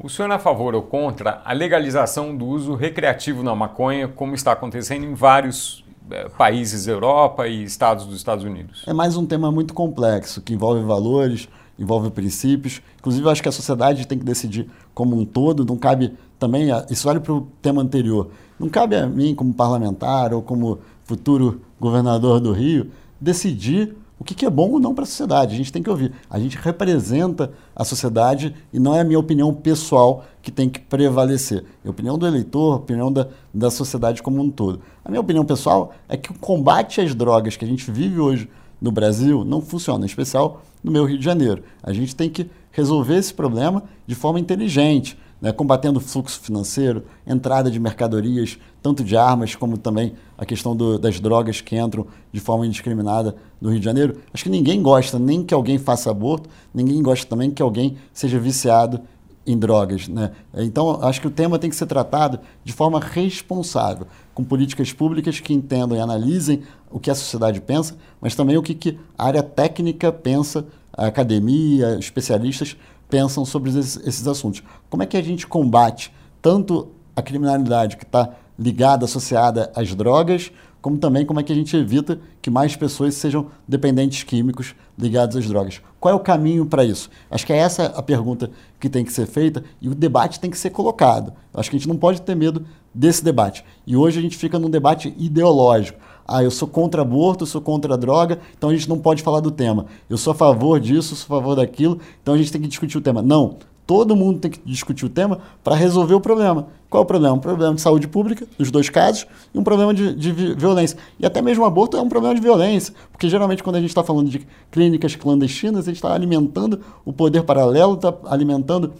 O 0.00 0.08
senhor 0.08 0.30
é 0.30 0.34
a 0.34 0.38
favor 0.38 0.76
ou 0.76 0.82
contra 0.82 1.42
a 1.44 1.52
legalização 1.52 2.36
do 2.36 2.46
uso 2.46 2.76
recreativo 2.76 3.42
na 3.42 3.52
maconha, 3.52 4.06
como 4.06 4.32
está 4.32 4.52
acontecendo 4.52 5.04
em 5.04 5.12
vários 5.12 5.84
eh, 6.08 6.28
países 6.38 6.86
da 6.86 6.92
Europa 6.92 7.48
e 7.48 7.64
estados 7.64 8.06
dos 8.06 8.14
Estados 8.14 8.44
Unidos? 8.44 8.84
É 8.86 8.92
mais 8.92 9.16
um 9.16 9.26
tema 9.26 9.50
muito 9.50 9.74
complexo, 9.74 10.40
que 10.40 10.54
envolve 10.54 10.84
valores, 10.84 11.48
envolve 11.76 12.12
princípios. 12.12 12.80
Inclusive, 12.96 13.26
eu 13.26 13.30
acho 13.30 13.42
que 13.42 13.48
a 13.48 13.52
sociedade 13.52 14.06
tem 14.06 14.16
que 14.16 14.24
decidir 14.24 14.70
como 14.94 15.16
um 15.16 15.24
todo, 15.24 15.64
não 15.64 15.76
cabe 15.76 16.14
também, 16.38 16.68
isso 16.88 17.04
vale 17.04 17.18
para 17.18 17.32
o 17.32 17.48
tema 17.60 17.82
anterior, 17.82 18.30
não 18.56 18.68
cabe 18.68 18.94
a 18.94 19.04
mim, 19.04 19.34
como 19.34 19.52
parlamentar 19.52 20.32
ou 20.32 20.40
como 20.40 20.78
futuro 21.02 21.60
governador 21.80 22.38
do 22.38 22.52
Rio, 22.52 22.92
decidir 23.20 23.96
o 24.20 24.24
que, 24.24 24.44
é 24.44 24.50
bom 24.50 24.70
ou 24.72 24.80
não 24.80 24.94
para 24.94 25.04
a 25.04 25.06
sociedade. 25.06 25.54
A 25.54 25.56
gente 25.56 25.72
tem 25.72 25.82
que 25.82 25.88
ouvir. 25.88 26.12
A 26.28 26.40
gente 26.40 26.58
representa 26.58 27.52
a 27.74 27.84
sociedade 27.84 28.54
e 28.72 28.78
não 28.78 28.94
é 28.94 29.00
a 29.00 29.04
minha 29.04 29.18
opinião 29.18 29.54
pessoal 29.54 30.24
que 30.42 30.50
tem 30.50 30.68
que 30.68 30.80
prevalecer. 30.80 31.64
É 31.84 31.88
a 31.88 31.90
opinião 31.90 32.18
do 32.18 32.26
eleitor, 32.26 32.72
a 32.72 32.76
opinião 32.76 33.12
da, 33.12 33.28
da 33.54 33.70
sociedade 33.70 34.22
como 34.22 34.42
um 34.42 34.50
todo. 34.50 34.80
A 35.04 35.08
minha 35.08 35.20
opinião 35.20 35.44
pessoal 35.44 35.92
é 36.08 36.16
que 36.16 36.32
o 36.32 36.34
combate 36.34 37.00
às 37.00 37.14
drogas 37.14 37.56
que 37.56 37.64
a 37.64 37.68
gente 37.68 37.90
vive 37.90 38.18
hoje 38.18 38.50
no 38.80 38.90
Brasil 38.90 39.44
não 39.44 39.60
funciona, 39.60 40.04
em 40.04 40.08
especial 40.08 40.62
no 40.82 40.90
meu 40.90 41.04
Rio 41.04 41.18
de 41.18 41.24
Janeiro. 41.24 41.62
A 41.82 41.92
gente 41.92 42.14
tem 42.14 42.28
que 42.28 42.50
resolver 42.72 43.16
esse 43.16 43.32
problema 43.32 43.84
de 44.06 44.14
forma 44.14 44.40
inteligente 44.40 45.18
né, 45.40 45.52
combatendo 45.52 45.98
o 45.98 46.02
fluxo 46.02 46.40
financeiro, 46.40 47.04
entrada 47.26 47.70
de 47.70 47.78
mercadorias, 47.78 48.58
tanto 48.82 49.04
de 49.04 49.16
armas 49.16 49.54
como 49.54 49.78
também 49.78 50.14
a 50.36 50.44
questão 50.44 50.74
do, 50.74 50.98
das 50.98 51.20
drogas 51.20 51.60
que 51.60 51.76
entram 51.76 52.06
de 52.32 52.40
forma 52.40 52.66
indiscriminada 52.66 53.36
no 53.60 53.70
Rio 53.70 53.78
de 53.78 53.84
Janeiro. 53.84 54.18
Acho 54.32 54.44
que 54.44 54.50
ninguém 54.50 54.82
gosta 54.82 55.18
nem 55.18 55.42
que 55.42 55.54
alguém 55.54 55.78
faça 55.78 56.10
aborto, 56.10 56.48
ninguém 56.74 57.02
gosta 57.02 57.26
também 57.26 57.50
que 57.50 57.62
alguém 57.62 57.96
seja 58.12 58.38
viciado 58.38 59.00
em 59.46 59.58
drogas. 59.58 60.08
Né? 60.08 60.30
Então, 60.54 61.02
acho 61.02 61.20
que 61.20 61.26
o 61.26 61.30
tema 61.30 61.58
tem 61.58 61.70
que 61.70 61.76
ser 61.76 61.86
tratado 61.86 62.38
de 62.62 62.72
forma 62.72 63.00
responsável, 63.00 64.06
com 64.34 64.44
políticas 64.44 64.92
públicas 64.92 65.40
que 65.40 65.54
entendam 65.54 65.96
e 65.96 66.00
analisem 66.00 66.62
o 66.90 67.00
que 67.00 67.10
a 67.10 67.14
sociedade 67.14 67.60
pensa, 67.60 67.96
mas 68.20 68.34
também 68.34 68.56
o 68.56 68.62
que, 68.62 68.74
que 68.74 68.98
a 69.16 69.26
área 69.26 69.42
técnica 69.42 70.12
pensa, 70.12 70.66
a 70.92 71.06
academia, 71.06 71.96
especialistas 71.98 72.76
pensam 73.08 73.44
sobre 73.44 73.70
esses, 73.70 73.96
esses 74.06 74.26
assuntos. 74.26 74.62
Como 74.90 75.02
é 75.02 75.06
que 75.06 75.16
a 75.16 75.22
gente 75.22 75.46
combate 75.46 76.12
tanto 76.40 76.88
a 77.14 77.22
criminalidade 77.22 77.96
que 77.96 78.04
está 78.04 78.30
ligada, 78.58 79.04
associada 79.04 79.70
às 79.74 79.94
drogas, 79.94 80.50
como 80.80 80.98
também 80.98 81.26
como 81.26 81.40
é 81.40 81.42
que 81.42 81.52
a 81.52 81.56
gente 81.56 81.76
evita 81.76 82.20
que 82.40 82.50
mais 82.50 82.76
pessoas 82.76 83.14
sejam 83.14 83.48
dependentes 83.66 84.22
químicos 84.22 84.74
ligados 84.96 85.36
às 85.36 85.46
drogas. 85.46 85.80
Qual 85.98 86.12
é 86.12 86.16
o 86.16 86.20
caminho 86.20 86.64
para 86.64 86.84
isso? 86.84 87.10
Acho 87.30 87.44
que 87.44 87.52
é 87.52 87.56
essa 87.56 87.86
a 87.86 88.02
pergunta 88.02 88.50
que 88.78 88.88
tem 88.88 89.04
que 89.04 89.12
ser 89.12 89.26
feita 89.26 89.64
e 89.80 89.88
o 89.88 89.94
debate 89.94 90.38
tem 90.38 90.50
que 90.50 90.58
ser 90.58 90.70
colocado. 90.70 91.32
Acho 91.52 91.70
que 91.70 91.76
a 91.76 91.78
gente 91.78 91.88
não 91.88 91.96
pode 91.96 92.22
ter 92.22 92.36
medo 92.36 92.64
desse 92.94 93.24
debate. 93.24 93.64
E 93.86 93.96
hoje 93.96 94.18
a 94.18 94.22
gente 94.22 94.36
fica 94.36 94.58
num 94.58 94.70
debate 94.70 95.12
ideológico. 95.18 95.98
Ah, 96.30 96.42
eu 96.42 96.50
sou 96.50 96.68
contra 96.68 97.00
aborto, 97.00 97.46
sou 97.46 97.62
contra 97.62 97.94
a 97.94 97.96
droga, 97.96 98.38
então 98.56 98.68
a 98.68 98.74
gente 98.74 98.86
não 98.86 98.98
pode 98.98 99.22
falar 99.22 99.40
do 99.40 99.50
tema. 99.50 99.86
Eu 100.10 100.18
sou 100.18 100.32
a 100.32 100.34
favor 100.34 100.78
disso, 100.78 101.16
sou 101.16 101.38
a 101.38 101.40
favor 101.40 101.56
daquilo, 101.56 101.98
então 102.22 102.34
a 102.34 102.36
gente 102.36 102.52
tem 102.52 102.60
que 102.60 102.68
discutir 102.68 102.98
o 102.98 103.00
tema. 103.00 103.22
Não, 103.22 103.56
todo 103.86 104.14
mundo 104.14 104.38
tem 104.38 104.50
que 104.50 104.60
discutir 104.62 105.06
o 105.06 105.08
tema 105.08 105.38
para 105.64 105.74
resolver 105.74 106.12
o 106.12 106.20
problema. 106.20 106.66
Qual 106.90 107.00
é 107.00 107.04
o 107.04 107.06
problema? 107.06 107.34
Um 107.34 107.40
problema 107.40 107.74
de 107.74 107.80
saúde 107.80 108.06
pública, 108.06 108.46
nos 108.58 108.70
dois 108.70 108.90
casos, 108.90 109.26
e 109.54 109.58
um 109.58 109.64
problema 109.64 109.94
de, 109.94 110.14
de 110.14 110.30
violência. 110.30 110.98
E 111.18 111.24
até 111.24 111.40
mesmo 111.40 111.64
o 111.64 111.66
aborto 111.66 111.96
é 111.96 112.00
um 112.02 112.08
problema 112.10 112.34
de 112.34 112.42
violência, 112.42 112.92
porque 113.10 113.30
geralmente 113.30 113.62
quando 113.62 113.76
a 113.76 113.80
gente 113.80 113.88
está 113.88 114.04
falando 114.04 114.28
de 114.28 114.46
clínicas 114.70 115.16
clandestinas, 115.16 115.84
a 115.84 115.90
gente 115.90 115.96
está 115.96 116.12
alimentando 116.12 116.80
o 117.06 117.12
poder 117.14 117.44
paralelo, 117.44 117.94
está 117.94 118.14
alimentando 118.26 118.92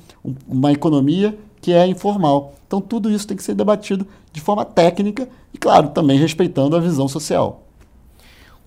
uma 0.48 0.72
economia 0.72 1.38
que 1.60 1.72
é 1.72 1.86
informal. 1.86 2.54
Então 2.66 2.80
tudo 2.80 3.10
isso 3.10 3.26
tem 3.26 3.36
que 3.36 3.42
ser 3.42 3.54
debatido 3.54 4.06
de 4.32 4.40
forma 4.40 4.64
técnica 4.64 5.28
e, 5.52 5.58
claro, 5.58 5.88
também 5.90 6.18
respeitando 6.18 6.76
a 6.76 6.80
visão 6.80 7.08
social. 7.08 7.62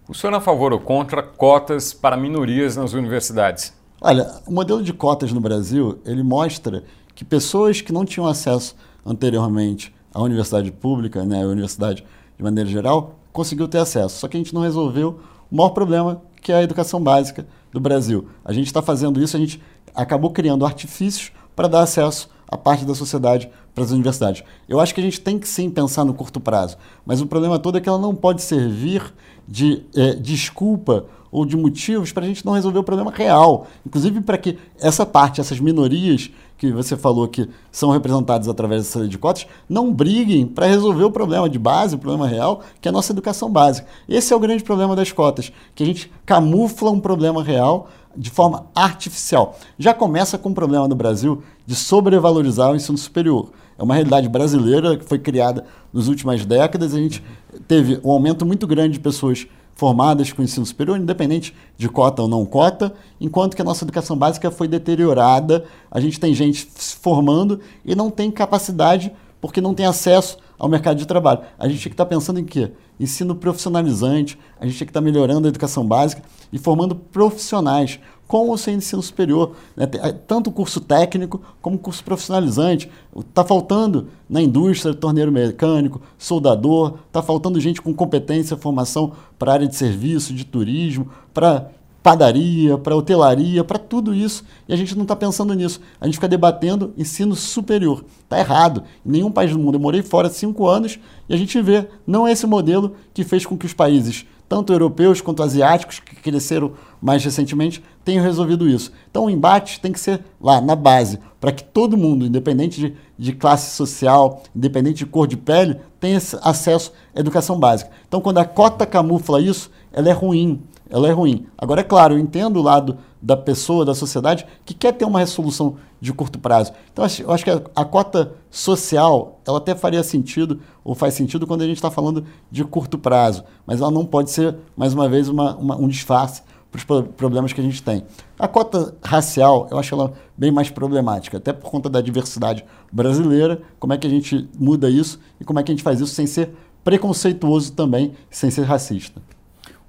O 0.08 0.13
senhor 0.13 0.34
é 0.34 0.38
a 0.38 0.41
favor 0.41 0.73
ou 0.73 0.80
contra 0.80 1.23
cotas 1.23 1.93
para 1.93 2.17
minorias 2.17 2.75
nas 2.75 2.93
universidades? 2.93 3.73
Olha, 4.01 4.30
o 4.47 4.51
modelo 4.51 4.82
de 4.82 4.91
cotas 4.91 5.32
no 5.32 5.39
Brasil, 5.39 5.99
ele 6.06 6.23
mostra 6.23 6.84
que 7.13 7.23
pessoas 7.23 7.82
que 7.82 7.93
não 7.93 8.04
tinham 8.04 8.27
acesso 8.27 8.75
anteriormente 9.06 9.93
à 10.13 10.21
universidade 10.21 10.71
pública, 10.71 11.23
né, 11.23 11.43
à 11.43 11.47
universidade 11.47 12.04
de 12.36 12.43
maneira 12.43 12.69
geral, 12.69 13.15
conseguiu 13.32 13.67
ter 13.67 13.77
acesso. 13.77 14.19
Só 14.19 14.27
que 14.27 14.36
a 14.36 14.39
gente 14.39 14.54
não 14.54 14.62
resolveu 14.62 15.19
o 15.49 15.56
maior 15.56 15.69
problema, 15.69 16.21
que 16.41 16.51
é 16.51 16.56
a 16.56 16.63
educação 16.63 17.01
básica 17.01 17.45
do 17.71 17.80
Brasil. 17.80 18.27
A 18.43 18.51
gente 18.51 18.65
está 18.65 18.82
fazendo 18.82 19.21
isso, 19.21 19.38
a 19.38 19.39
gente 19.39 19.62
acabou 19.93 20.32
criando 20.32 20.65
artifícios 20.65 21.32
para 21.56 21.67
dar 21.67 21.82
acesso 21.82 22.30
a 22.51 22.57
parte 22.57 22.83
da 22.83 22.93
sociedade 22.93 23.49
para 23.73 23.85
as 23.85 23.91
universidades. 23.91 24.43
Eu 24.67 24.79
acho 24.79 24.93
que 24.93 24.99
a 24.99 25.03
gente 25.03 25.21
tem 25.21 25.39
que 25.39 25.47
sim 25.47 25.69
pensar 25.69 26.03
no 26.03 26.13
curto 26.13 26.39
prazo, 26.39 26.77
mas 27.05 27.21
o 27.21 27.25
problema 27.25 27.57
todo 27.57 27.77
é 27.77 27.81
que 27.81 27.87
ela 27.87 27.97
não 27.97 28.13
pode 28.13 28.41
servir 28.41 29.01
de 29.47 29.83
é, 29.95 30.13
desculpa 30.15 31.05
ou 31.31 31.45
de 31.45 31.55
motivos 31.55 32.11
para 32.11 32.25
a 32.25 32.27
gente 32.27 32.45
não 32.45 32.53
resolver 32.53 32.79
o 32.79 32.83
problema 32.83 33.09
real. 33.09 33.67
Inclusive 33.85 34.19
para 34.19 34.37
que 34.37 34.57
essa 34.79 35.05
parte, 35.05 35.39
essas 35.39 35.59
minorias 35.61 36.29
que 36.62 36.71
você 36.71 36.95
falou 36.95 37.28
que 37.28 37.50
são 37.71 37.89
representadas 37.89 38.47
através 38.47 38.84
dessa 38.84 39.00
lei 39.00 39.08
de 39.08 39.17
cotas, 39.17 39.47
não 39.67 39.91
briguem 39.91 40.45
para 40.45 40.67
resolver 40.67 41.04
o 41.04 41.10
problema 41.10 41.50
de 41.50 41.58
base, 41.58 41.95
o 41.95 41.97
problema 41.97 42.28
real, 42.28 42.62
que 42.80 42.88
é 42.88 42.89
a 42.89 42.91
nossa 42.91 43.12
educação 43.12 43.50
básica. 43.50 43.88
Esse 44.08 44.32
é 44.32 44.36
o 44.36 44.39
grande 44.39 44.63
problema 44.63 44.95
das 44.95 45.12
cotas, 45.12 45.52
que 45.74 45.82
a 45.82 45.86
gente 45.88 46.12
camufla 46.24 46.91
um 46.91 47.00
problema 47.00 47.43
real 47.43 47.89
de 48.15 48.30
forma 48.30 48.67
artificial. 48.76 49.58
Já 49.80 49.91
começa 49.91 50.38
com 50.38 50.50
o 50.50 50.54
problema 50.54 50.88
no 50.88 50.93
Brasil 50.93 51.41
de 51.65 51.74
sobrevalorizar 51.74 52.71
o 52.71 52.76
ensino 52.76 52.97
superior. 52.97 53.50
É 53.76 53.82
uma 53.82 53.95
realidade 53.95 54.30
brasileira 54.30 54.95
que 54.95 55.06
foi 55.06 55.17
criada 55.17 55.65
nas 55.91 56.06
últimas 56.06 56.45
décadas. 56.45 56.93
A 56.93 57.00
gente 57.00 57.24
teve 57.67 58.00
um 58.04 58.12
aumento 58.12 58.45
muito 58.45 58.67
grande 58.67 58.93
de 58.93 59.00
pessoas 59.00 59.47
formadas 59.75 60.31
com 60.31 60.43
ensino 60.43 60.65
superior, 60.65 60.99
independente 60.99 61.55
de 61.77 61.89
cota 61.89 62.21
ou 62.21 62.27
não 62.27 62.45
cota, 62.45 62.93
enquanto 63.19 63.55
que 63.55 63.62
a 63.62 63.65
nossa 63.65 63.84
educação 63.84 64.17
básica 64.17 64.51
foi 64.51 64.67
deteriorada. 64.67 65.65
A 65.89 65.99
gente 65.99 66.19
tem 66.19 66.34
gente 66.34 66.67
se 66.75 66.95
formando 66.95 67.60
e 67.84 67.95
não 67.95 68.10
tem 68.10 68.29
capacidade 68.29 69.12
porque 69.39 69.60
não 69.60 69.73
tem 69.73 69.88
acesso 69.88 70.38
ao 70.57 70.69
mercado 70.69 70.97
de 70.97 71.07
trabalho. 71.07 71.41
A 71.57 71.67
gente 71.67 71.81
tem 71.81 71.89
que 71.89 71.93
estar 71.95 72.05
pensando 72.05 72.39
em 72.39 72.45
quê? 72.45 72.71
Ensino 72.99 73.34
profissionalizante, 73.34 74.38
a 74.60 74.65
gente 74.65 74.77
tem 74.77 74.86
que 74.86 74.91
estar 74.91 75.01
melhorando 75.01 75.47
a 75.47 75.49
educação 75.49 75.84
básica 75.84 76.21
e 76.53 76.60
formando 76.60 76.95
profissionais 76.95 77.99
com 78.32 78.48
ou 78.48 78.58
sem 78.58 78.76
ensino 78.76 79.02
superior, 79.02 79.52
né? 79.76 79.86
tanto 80.26 80.54
curso 80.54 80.80
técnico 80.80 81.41
como 81.62 81.78
curso 81.78 82.02
profissionalizante. 82.02 82.89
Está 83.13 83.44
faltando 83.44 84.08
na 84.30 84.41
indústria 84.41 84.94
torneiro 84.94 85.34
mecânico, 85.34 86.02
soldador, 86.17 87.00
está 87.08 87.22
faltando 87.22 87.60
gente 87.60 87.82
com 87.82 87.94
competência, 87.94 88.56
formação 88.56 89.12
para 89.38 89.52
área 89.52 89.67
de 89.67 89.76
serviço, 89.76 90.34
de 90.34 90.46
turismo, 90.46 91.10
para 91.34 91.72
padaria, 92.02 92.78
para 92.78 92.96
hotelaria, 92.96 93.65
para 93.65 93.78
tudo 93.78 94.15
isso. 94.15 94.46
E 94.65 94.74
a 94.74 94.78
gente 94.78 94.96
não 94.96 95.04
está 95.04 95.13
pensando 95.13 95.54
nisso. 95.54 95.82
A 96.00 96.06
gente 96.06 96.15
fica 96.15 96.30
debatendo 96.30 96.94
ensino 96.98 97.36
superior. 97.36 98.06
Está 98.24 98.39
errado. 98.39 98.84
Em 99.06 99.12
nenhum 99.12 99.30
país 99.30 99.52
do 99.52 99.60
mundo. 99.60 99.76
Eu 99.76 99.82
morei 99.82 100.02
fora 100.02 100.30
cinco 100.30 100.67
anos 100.67 100.98
e 101.28 101.34
a 101.34 101.38
gente 101.38 101.62
vê, 101.62 101.86
não 102.08 102.26
é 102.26 102.32
esse 102.32 102.48
modelo 102.48 102.96
que 103.13 103.26
fez 103.26 103.46
com 103.46 103.58
que 103.58 103.65
os 103.65 103.74
países, 103.74 104.26
tanto 104.48 104.72
europeus 104.72 105.20
quanto 105.20 105.44
asiáticos, 105.44 106.00
que 106.00 106.15
cresceram 106.15 106.72
mais 107.01 107.23
recentemente, 107.23 107.83
tenham 108.05 108.23
resolvido 108.23 108.69
isso. 108.69 108.91
Então 109.09 109.25
o 109.25 109.29
embate 109.29 109.79
tem 109.79 109.91
que 109.91 109.99
ser 109.99 110.23
lá, 110.39 110.61
na 110.61 110.75
base, 110.75 111.19
para 111.39 111.51
que 111.51 111.63
todo 111.63 111.97
mundo, 111.97 112.25
independente 112.25 112.79
de, 112.79 112.93
de 113.17 113.33
classe 113.33 113.75
social, 113.75 114.43
independente 114.55 114.99
de 114.99 115.05
cor 115.05 115.25
de 115.25 115.35
pele, 115.35 115.77
tenha 115.99 116.17
acesso 116.43 116.93
à 117.15 117.19
educação 117.19 117.59
básica. 117.59 117.89
Então 118.07 118.21
quando 118.21 118.37
a 118.37 118.45
cota 118.45 118.85
camufla 118.85 119.41
isso, 119.41 119.71
ela 119.91 120.09
é 120.09 120.13
ruim 120.13 120.61
ela 120.91 121.07
é 121.07 121.11
ruim. 121.11 121.47
Agora, 121.57 121.79
é 121.79 121.83
claro, 121.85 122.15
eu 122.15 122.19
entendo 122.19 122.57
o 122.59 122.61
lado 122.61 122.97
da 123.21 123.37
pessoa, 123.37 123.85
da 123.85 123.95
sociedade, 123.95 124.45
que 124.65 124.73
quer 124.73 124.91
ter 124.91 125.05
uma 125.05 125.19
resolução 125.19 125.77
de 126.01 126.11
curto 126.11 126.37
prazo. 126.37 126.73
Então, 126.91 127.05
eu 127.19 127.31
acho 127.31 127.43
que 127.45 127.49
a, 127.49 127.61
a 127.75 127.85
cota 127.85 128.33
social, 128.49 129.39
ela 129.47 129.57
até 129.57 129.73
faria 129.73 130.03
sentido, 130.03 130.59
ou 130.83 130.93
faz 130.93 131.13
sentido, 131.13 131.47
quando 131.47 131.61
a 131.61 131.65
gente 131.65 131.77
está 131.77 131.89
falando 131.89 132.25
de 132.51 132.63
curto 132.65 132.97
prazo, 132.97 133.45
mas 133.65 133.79
ela 133.79 133.89
não 133.89 134.05
pode 134.05 134.31
ser, 134.31 134.57
mais 134.75 134.93
uma 134.93 135.07
vez, 135.07 135.29
uma, 135.29 135.55
uma, 135.55 135.77
um 135.77 135.87
disfarce 135.87 136.43
para 136.71 136.77
os 136.77 137.07
problemas 137.12 137.51
que 137.51 137.60
a 137.60 137.63
gente 137.63 137.84
tem. 137.84 138.03
A 138.39 138.47
cota 138.47 138.95
racial, 139.03 139.67
eu 139.69 139.77
acho 139.77 139.93
ela 139.93 140.13
bem 140.38 140.51
mais 140.51 140.69
problemática, 140.69 141.38
até 141.38 141.51
por 141.51 141.69
conta 141.69 141.89
da 141.89 141.99
diversidade 141.99 142.63
brasileira, 142.91 143.62
como 143.77 143.91
é 143.93 143.97
que 143.97 144.07
a 144.07 144.10
gente 144.10 144.49
muda 144.57 144.89
isso 144.89 145.19
e 145.39 145.43
como 145.43 145.60
é 145.60 145.63
que 145.63 145.71
a 145.71 145.75
gente 145.75 145.84
faz 145.84 145.99
isso 145.99 146.13
sem 146.13 146.25
ser 146.25 146.55
preconceituoso 146.84 147.73
também, 147.73 148.13
sem 148.29 148.49
ser 148.49 148.63
racista. 148.63 149.21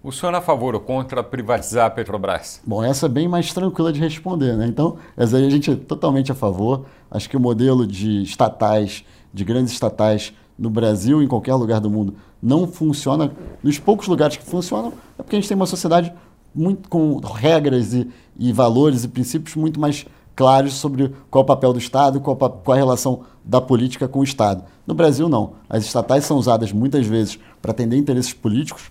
O 0.02 0.10
senhor 0.10 0.34
é 0.34 0.38
a 0.38 0.40
favor 0.40 0.74
ou 0.74 0.80
contra 0.80 1.22
privatizar 1.22 1.86
a 1.86 1.90
Petrobras? 1.90 2.60
Bom, 2.66 2.82
essa 2.82 3.06
é 3.06 3.08
bem 3.08 3.28
mais 3.28 3.52
tranquila 3.52 3.92
de 3.92 4.00
responder, 4.00 4.56
né? 4.56 4.66
Então, 4.66 4.96
essa 5.16 5.36
aí 5.36 5.46
a 5.46 5.50
gente 5.50 5.70
é 5.70 5.76
totalmente 5.76 6.32
a 6.32 6.34
favor. 6.34 6.86
Acho 7.08 7.30
que 7.30 7.36
o 7.36 7.40
modelo 7.40 7.86
de 7.86 8.20
estatais, 8.24 9.04
de 9.32 9.44
grandes 9.44 9.72
estatais 9.72 10.32
no 10.58 10.68
Brasil, 10.68 11.22
em 11.22 11.28
qualquer 11.28 11.54
lugar 11.54 11.78
do 11.78 11.88
mundo, 11.88 12.16
não 12.42 12.66
funciona. 12.66 13.32
Nos 13.62 13.78
poucos 13.78 14.08
lugares 14.08 14.36
que 14.36 14.44
funcionam, 14.44 14.92
é 15.16 15.22
porque 15.22 15.36
a 15.36 15.38
gente 15.38 15.48
tem 15.48 15.54
uma 15.54 15.66
sociedade 15.66 16.12
muito 16.54 16.88
com 16.88 17.18
regras 17.18 17.94
e, 17.94 18.08
e 18.38 18.52
valores 18.52 19.04
e 19.04 19.08
princípios 19.08 19.56
muito 19.56 19.80
mais 19.80 20.06
claros 20.34 20.74
sobre 20.74 21.12
qual 21.30 21.42
é 21.42 21.44
o 21.44 21.46
papel 21.46 21.72
do 21.72 21.78
Estado, 21.78 22.20
qual, 22.20 22.36
qual 22.36 22.74
a 22.74 22.76
relação 22.76 23.20
da 23.44 23.60
política 23.60 24.08
com 24.08 24.20
o 24.20 24.24
Estado. 24.24 24.64
No 24.86 24.94
Brasil, 24.94 25.28
não. 25.28 25.54
As 25.68 25.84
estatais 25.84 26.24
são 26.24 26.36
usadas 26.36 26.72
muitas 26.72 27.06
vezes 27.06 27.38
para 27.60 27.72
atender 27.72 27.96
interesses 27.96 28.32
políticos 28.32 28.90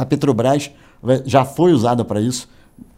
a 0.00 0.06
Petrobras 0.06 0.70
já 1.26 1.44
foi 1.44 1.72
usada 1.72 2.04
para 2.04 2.20
isso 2.20 2.48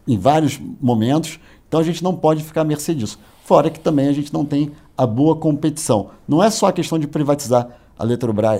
em 0.07 0.17
vários 0.17 0.59
momentos, 0.81 1.37
então 1.67 1.79
a 1.79 1.83
gente 1.83 2.01
não 2.01 2.15
pode 2.15 2.43
ficar 2.43 2.61
à 2.61 2.63
mercê 2.63 2.95
disso. 2.95 3.19
Fora 3.43 3.69
que 3.69 3.79
também 3.79 4.07
a 4.07 4.13
gente 4.13 4.33
não 4.33 4.45
tem 4.45 4.71
a 4.97 5.05
boa 5.05 5.35
competição. 5.35 6.11
Não 6.25 6.41
é 6.41 6.49
só 6.49 6.67
a 6.67 6.73
questão 6.73 6.97
de 6.97 7.07
privatizar 7.07 7.67
a, 7.99 8.03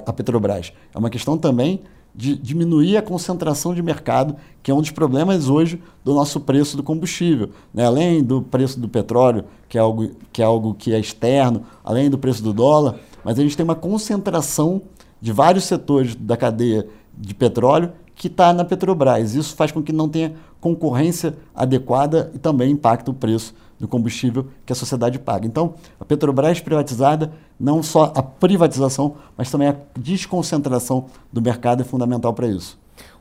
a 0.06 0.13
Petrobras, 0.13 0.74
é 0.93 0.98
uma 0.98 1.10
questão 1.10 1.38
também 1.38 1.82
de 2.15 2.38
diminuir 2.38 2.97
a 2.97 3.02
concentração 3.02 3.73
de 3.73 3.82
mercado, 3.82 4.36
que 4.62 4.69
é 4.69 4.73
um 4.73 4.82
dos 4.82 4.91
problemas 4.91 5.49
hoje 5.49 5.82
do 6.04 6.13
nosso 6.13 6.39
preço 6.39 6.78
do 6.78 6.84
combustível. 6.84 7.49
Né? 7.73 7.86
Além 7.86 8.23
do 8.23 8.41
preço 8.41 8.80
do 8.80 8.88
petróleo, 8.88 9.45
que 9.67 9.78
é, 9.78 9.82
algo, 9.82 10.12
que 10.32 10.41
é 10.41 10.45
algo 10.45 10.73
que 10.73 10.93
é 10.93 10.99
externo, 10.99 11.63
além 11.84 12.10
do 12.10 12.17
preço 12.17 12.43
do 12.43 12.54
dólar, 12.54 12.95
mas 13.23 13.39
a 13.39 13.41
gente 13.41 13.58
tem 13.58 13.63
uma 13.63 13.76
concentração 13.76 14.82
de 15.19 15.32
vários 15.32 15.63
setores 15.63 16.15
da 16.15 16.38
cadeia 16.38 16.88
de 17.17 17.34
petróleo 17.34 17.91
que 18.15 18.28
está 18.28 18.54
na 18.54 18.63
Petrobras. 18.63 19.34
Isso 19.34 19.56
faz 19.56 19.71
com 19.71 19.82
que 19.82 19.91
não 19.91 20.08
tenha 20.08 20.34
concorrência 20.62 21.36
adequada 21.56 22.32
e 22.34 22.38
também 22.38 22.71
impacta 22.71 23.10
o 23.10 23.13
preço 23.13 23.54
do 23.80 23.88
combustível 23.88 24.48
que 24.66 24.72
a 24.74 24.76
sociedade 24.76 25.20
paga. 25.20 25.46
Então, 25.46 25.76
a 26.00 26.06
Petrobras 26.06 26.60
privatizada, 26.60 27.32
não 27.60 27.84
só 27.84 28.12
a 28.16 28.24
privatização, 28.24 29.16
mas 29.38 29.50
também 29.52 29.68
a 29.68 29.76
desconcentração 29.98 31.08
do 31.32 31.42
mercado 31.42 31.82
é 31.82 31.84
fundamental 31.84 32.34
para 32.34 32.48
isso. 32.48 32.78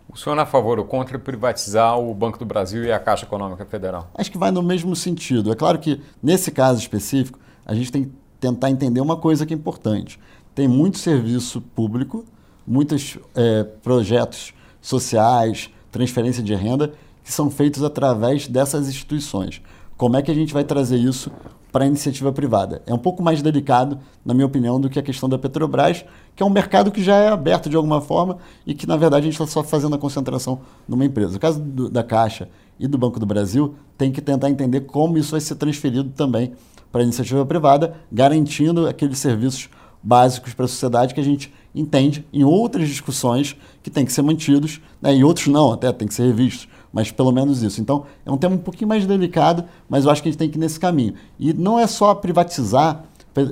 O 0.08 0.16
senhor 0.16 0.36
é 0.36 0.42
a 0.42 0.46
favor 0.46 0.78
ou 0.78 0.84
contra 0.84 1.18
privatizar 1.18 1.98
o 1.98 2.12
Banco 2.12 2.38
do 2.38 2.44
Brasil 2.44 2.84
e 2.84 2.92
a 2.92 2.98
Caixa 2.98 3.24
Econômica 3.24 3.64
Federal? 3.64 4.10
Acho 4.14 4.30
que 4.30 4.36
vai 4.36 4.50
no 4.50 4.62
mesmo 4.62 4.94
sentido. 4.94 5.50
É 5.50 5.54
claro 5.54 5.78
que, 5.78 6.00
nesse 6.22 6.50
caso 6.50 6.80
específico, 6.80 7.38
a 7.64 7.74
gente 7.74 7.90
tem 7.90 8.04
que 8.04 8.12
tentar 8.38 8.70
entender 8.70 9.00
uma 9.00 9.16
coisa 9.16 9.46
que 9.46 9.54
é 9.54 9.56
importante. 9.56 10.18
Tem 10.54 10.68
muito 10.68 10.98
serviço 10.98 11.60
público, 11.60 12.24
muitos 12.66 13.16
é, 13.34 13.64
projetos 13.64 14.52
sociais, 14.82 15.70
transferência 15.90 16.42
de 16.42 16.54
renda, 16.54 16.92
que 17.24 17.32
são 17.32 17.50
feitos 17.50 17.82
através 17.82 18.48
dessas 18.48 18.88
instituições. 18.88 19.62
Como 20.02 20.16
é 20.16 20.22
que 20.22 20.32
a 20.32 20.34
gente 20.34 20.52
vai 20.52 20.64
trazer 20.64 20.96
isso 20.96 21.30
para 21.70 21.84
a 21.84 21.86
iniciativa 21.86 22.32
privada. 22.32 22.82
É 22.86 22.92
um 22.92 22.98
pouco 22.98 23.22
mais 23.22 23.40
delicado, 23.40 24.00
na 24.24 24.34
minha 24.34 24.44
opinião, 24.44 24.80
do 24.80 24.90
que 24.90 24.98
a 24.98 25.02
questão 25.02 25.28
da 25.28 25.38
Petrobras, 25.38 26.04
que 26.34 26.42
é 26.42 26.46
um 26.46 26.50
mercado 26.50 26.90
que 26.90 27.00
já 27.00 27.14
é 27.14 27.28
aberto 27.28 27.70
de 27.70 27.76
alguma 27.76 28.00
forma 28.00 28.38
e 28.66 28.74
que, 28.74 28.84
na 28.84 28.96
verdade, 28.96 29.28
a 29.28 29.30
gente 29.30 29.40
está 29.40 29.46
só 29.46 29.62
fazendo 29.62 29.94
a 29.94 29.98
concentração 29.98 30.62
numa 30.88 31.04
empresa. 31.04 31.34
No 31.34 31.38
caso 31.38 31.60
do, 31.60 31.88
da 31.88 32.02
Caixa 32.02 32.48
e 32.80 32.88
do 32.88 32.98
Banco 32.98 33.20
do 33.20 33.24
Brasil, 33.24 33.76
tem 33.96 34.10
que 34.10 34.20
tentar 34.20 34.50
entender 34.50 34.80
como 34.80 35.16
isso 35.16 35.30
vai 35.30 35.40
ser 35.40 35.54
transferido 35.54 36.10
também 36.10 36.52
para 36.90 37.02
a 37.02 37.04
iniciativa 37.04 37.46
privada, 37.46 37.94
garantindo 38.10 38.88
aqueles 38.88 39.18
serviços 39.18 39.70
básicos 40.02 40.52
para 40.52 40.64
a 40.64 40.68
sociedade 40.68 41.14
que 41.14 41.20
a 41.20 41.24
gente 41.24 41.54
entende 41.72 42.26
em 42.32 42.42
outras 42.42 42.88
discussões 42.88 43.54
que 43.84 43.88
tem 43.88 44.04
que 44.04 44.12
ser 44.12 44.22
mantidos, 44.22 44.80
né? 45.00 45.14
e 45.14 45.22
outros 45.22 45.46
não, 45.46 45.72
até 45.72 45.92
tem 45.92 46.08
que 46.08 46.14
ser 46.14 46.26
revistos 46.26 46.66
mas 46.92 47.10
pelo 47.10 47.32
menos 47.32 47.62
isso. 47.62 47.80
Então, 47.80 48.04
é 48.24 48.30
um 48.30 48.36
tema 48.36 48.54
um 48.54 48.58
pouquinho 48.58 48.88
mais 48.88 49.06
delicado, 49.06 49.64
mas 49.88 50.04
eu 50.04 50.10
acho 50.10 50.22
que 50.22 50.28
a 50.28 50.32
gente 50.32 50.38
tem 50.38 50.50
que 50.50 50.58
ir 50.58 50.60
nesse 50.60 50.78
caminho. 50.78 51.14
E 51.38 51.52
não 51.52 51.78
é 51.78 51.86
só 51.86 52.14
privatizar 52.14 53.04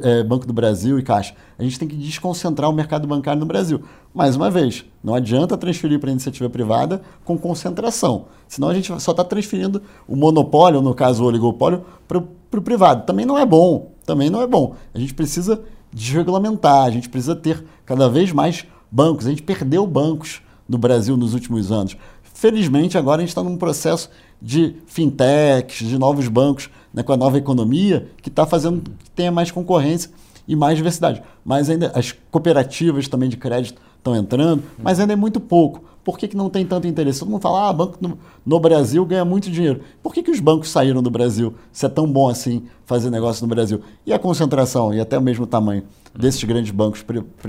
é, 0.02 0.22
Banco 0.22 0.46
do 0.46 0.52
Brasil 0.52 0.98
e 0.98 1.02
Caixa. 1.02 1.34
A 1.58 1.62
gente 1.62 1.78
tem 1.78 1.88
que 1.88 1.96
desconcentrar 1.96 2.68
o 2.68 2.72
mercado 2.72 3.08
bancário 3.08 3.40
no 3.40 3.46
Brasil. 3.46 3.82
Mais 4.14 4.36
uma 4.36 4.50
vez, 4.50 4.84
não 5.02 5.14
adianta 5.14 5.56
transferir 5.56 5.98
para 5.98 6.10
a 6.10 6.12
iniciativa 6.12 6.50
privada 6.50 7.00
com 7.24 7.38
concentração. 7.38 8.26
Senão 8.46 8.68
a 8.68 8.74
gente 8.74 8.88
só 9.00 9.12
está 9.12 9.24
transferindo 9.24 9.80
o 10.06 10.16
monopólio, 10.16 10.82
no 10.82 10.94
caso 10.94 11.24
o 11.24 11.26
oligopólio, 11.26 11.84
para 12.06 12.18
o 12.18 12.62
privado. 12.62 13.06
Também 13.06 13.24
não 13.24 13.38
é 13.38 13.46
bom. 13.46 13.92
Também 14.04 14.28
não 14.28 14.42
é 14.42 14.46
bom. 14.46 14.74
A 14.92 14.98
gente 14.98 15.14
precisa 15.14 15.62
desregulamentar, 15.92 16.84
a 16.84 16.90
gente 16.90 17.08
precisa 17.08 17.34
ter 17.34 17.64
cada 17.84 18.08
vez 18.08 18.32
mais 18.32 18.66
bancos. 18.90 19.26
A 19.26 19.30
gente 19.30 19.42
perdeu 19.42 19.86
bancos 19.86 20.42
no 20.68 20.78
Brasil 20.78 21.16
nos 21.16 21.32
últimos 21.34 21.72
anos. 21.72 21.96
Felizmente, 22.40 22.96
agora 22.96 23.18
a 23.18 23.20
gente 23.20 23.28
está 23.28 23.42
num 23.42 23.58
processo 23.58 24.08
de 24.40 24.74
fintechs, 24.86 25.86
de 25.86 25.98
novos 25.98 26.26
bancos, 26.26 26.70
né, 26.90 27.02
com 27.02 27.12
a 27.12 27.16
nova 27.18 27.36
economia, 27.36 28.08
que 28.22 28.30
está 28.30 28.46
fazendo 28.46 28.80
que 28.80 29.10
tenha 29.10 29.30
mais 29.30 29.50
concorrência 29.50 30.10
e 30.48 30.56
mais 30.56 30.74
diversidade. 30.74 31.22
Mas 31.44 31.68
ainda 31.68 31.92
as 31.94 32.12
cooperativas 32.30 33.06
também 33.08 33.28
de 33.28 33.36
crédito 33.36 33.82
estão 33.94 34.16
entrando, 34.16 34.62
mas 34.78 34.98
ainda 34.98 35.12
é 35.12 35.16
muito 35.16 35.38
pouco. 35.38 35.84
Por 36.10 36.18
que, 36.18 36.26
que 36.26 36.36
não 36.36 36.50
tem 36.50 36.66
tanto 36.66 36.88
interesse? 36.88 37.20
Todo 37.20 37.30
mundo 37.30 37.40
fala, 37.40 37.68
ah, 37.68 37.72
banco 37.72 37.96
no, 38.00 38.18
no 38.44 38.58
Brasil 38.58 39.06
ganha 39.06 39.24
muito 39.24 39.48
dinheiro. 39.48 39.80
Por 40.02 40.12
que, 40.12 40.24
que 40.24 40.30
os 40.32 40.40
bancos 40.40 40.68
saíram 40.68 41.00
do 41.00 41.08
Brasil 41.08 41.54
se 41.70 41.86
é 41.86 41.88
tão 41.88 42.04
bom 42.04 42.28
assim 42.28 42.64
fazer 42.84 43.10
negócio 43.10 43.46
no 43.46 43.48
Brasil? 43.48 43.80
E 44.04 44.12
a 44.12 44.18
concentração 44.18 44.92
e 44.92 44.98
até 44.98 45.16
o 45.16 45.22
mesmo 45.22 45.46
tamanho 45.46 45.84
desses 46.12 46.42
grandes 46.42 46.72
bancos 46.72 47.04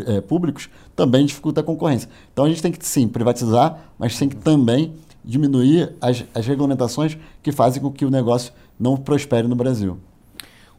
é, 0.05 0.21
públicos 0.21 0.69
também 0.95 1.25
dificulta 1.25 1.61
a 1.61 1.63
concorrência. 1.63 2.07
Então 2.31 2.45
a 2.45 2.49
gente 2.49 2.61
tem 2.61 2.71
que 2.71 2.85
sim 2.85 3.07
privatizar, 3.07 3.79
mas 3.97 4.15
tem 4.15 4.29
que 4.29 4.35
também 4.35 4.93
diminuir 5.25 5.95
as, 5.99 6.23
as 6.31 6.45
regulamentações 6.45 7.17
que 7.41 7.51
fazem 7.51 7.81
com 7.81 7.91
que 7.91 8.05
o 8.05 8.11
negócio 8.11 8.53
não 8.79 8.95
prospere 8.95 9.47
no 9.47 9.55
Brasil. 9.55 9.97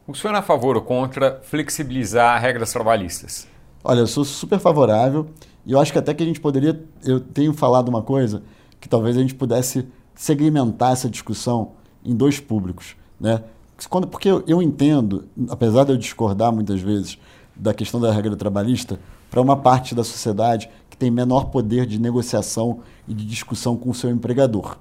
O 0.07 0.15
senhor 0.15 0.37
é 0.37 0.39
a 0.39 0.43
favor 0.43 0.77
ou 0.77 0.83
contra 0.83 1.41
flexibilizar 1.43 2.41
regras 2.41 2.73
trabalhistas? 2.73 3.49
Olha, 3.83 3.99
eu 3.99 4.07
sou 4.07 4.25
super 4.25 4.61
favorável 4.61 5.27
e 5.65 5.73
eu 5.73 5.81
acho 5.81 5.93
que 5.93 5.99
até 5.99 6.13
que 6.13 6.23
a 6.23 6.27
gente 6.27 6.41
poderia. 6.41 6.83
Eu 7.05 7.21
tenho 7.21 7.53
falado 7.53 7.89
uma 7.89 8.03
coisa 8.03 8.43
que 8.81 8.89
talvez 8.89 9.17
a 9.17 9.21
gente 9.21 9.35
pudesse 9.35 9.87
segmentar 10.15 10.93
essa 10.93 11.09
discussão 11.09 11.73
em 12.05 12.15
dois 12.15 12.41
públicos. 12.41 12.97
Né? 13.21 13.43
Quando, 13.89 14.07
porque 14.07 14.29
eu, 14.29 14.43
eu 14.47 14.63
entendo, 14.63 15.25
apesar 15.49 15.85
de 15.85 15.93
eu 15.93 15.97
discordar 15.97 16.53
muitas 16.53 16.81
vezes 16.81 17.19
da 17.55 17.73
questão 17.73 18.01
da 18.01 18.13
regra 18.13 18.35
trabalhista 18.37 18.99
para 19.31 19.41
uma 19.41 19.57
parte 19.57 19.95
da 19.95 20.05
sociedade 20.05 20.69
que 20.91 20.97
tem 20.97 21.11
menor 21.11 21.47
poder 21.47 21.87
de 21.87 21.99
negociação 21.99 22.81
e 23.07 23.15
de 23.15 23.25
discussão 23.25 23.77
com 23.77 23.91
o 23.91 23.95
seu 23.95 24.11
empregador. 24.11 24.77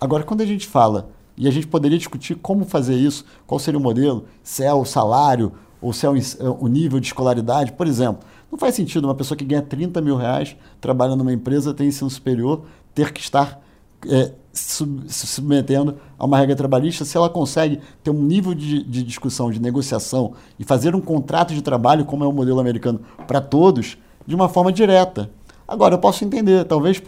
Agora, 0.00 0.22
quando 0.24 0.40
a 0.40 0.46
gente 0.46 0.66
fala, 0.66 1.10
e 1.36 1.48
a 1.48 1.50
gente 1.50 1.66
poderia 1.66 1.98
discutir 1.98 2.34
como 2.36 2.64
fazer 2.64 2.94
isso, 2.94 3.24
qual 3.46 3.58
seria 3.58 3.78
o 3.78 3.82
modelo, 3.82 4.24
se 4.42 4.64
é 4.64 4.72
o 4.72 4.84
salário 4.84 5.52
ou 5.80 5.92
se 5.92 6.06
é 6.06 6.08
o, 6.08 6.68
nível 6.68 7.00
de 7.00 7.06
escolaridade, 7.06 7.72
por 7.72 7.86
exemplo. 7.86 8.22
Não 8.52 8.58
faz 8.58 8.74
sentido 8.74 9.06
uma 9.06 9.14
pessoa 9.14 9.36
que 9.36 9.46
ganha 9.46 9.62
30 9.62 10.02
mil 10.02 10.14
reais, 10.14 10.54
trabalha 10.78 11.16
numa 11.16 11.32
empresa, 11.32 11.72
tem 11.72 11.88
ensino 11.88 12.10
superior, 12.10 12.64
ter 12.94 13.10
que 13.10 13.18
estar 13.18 13.62
é, 14.06 14.32
se 14.52 15.26
submetendo 15.26 15.96
a 16.18 16.26
uma 16.26 16.36
regra 16.36 16.54
trabalhista, 16.54 17.02
se 17.02 17.16
ela 17.16 17.30
consegue 17.30 17.80
ter 18.04 18.10
um 18.10 18.22
nível 18.22 18.52
de, 18.52 18.82
de, 18.82 19.02
discussão, 19.02 19.50
de 19.50 19.58
negociação 19.58 20.34
e 20.58 20.64
fazer 20.64 20.94
um 20.94 21.00
contrato 21.00 21.54
de 21.54 21.62
trabalho, 21.62 22.04
como 22.04 22.24
é 22.24 22.26
o 22.26 22.32
modelo 22.32 22.60
americano, 22.60 23.00
para 23.26 23.40
todos, 23.40 23.96
de 24.26 24.34
uma 24.34 24.50
forma 24.50 24.70
direta. 24.70 25.30
Agora, 25.66 25.94
eu 25.94 25.98
posso 25.98 26.22
entender, 26.22 26.66
talvez 26.66 27.00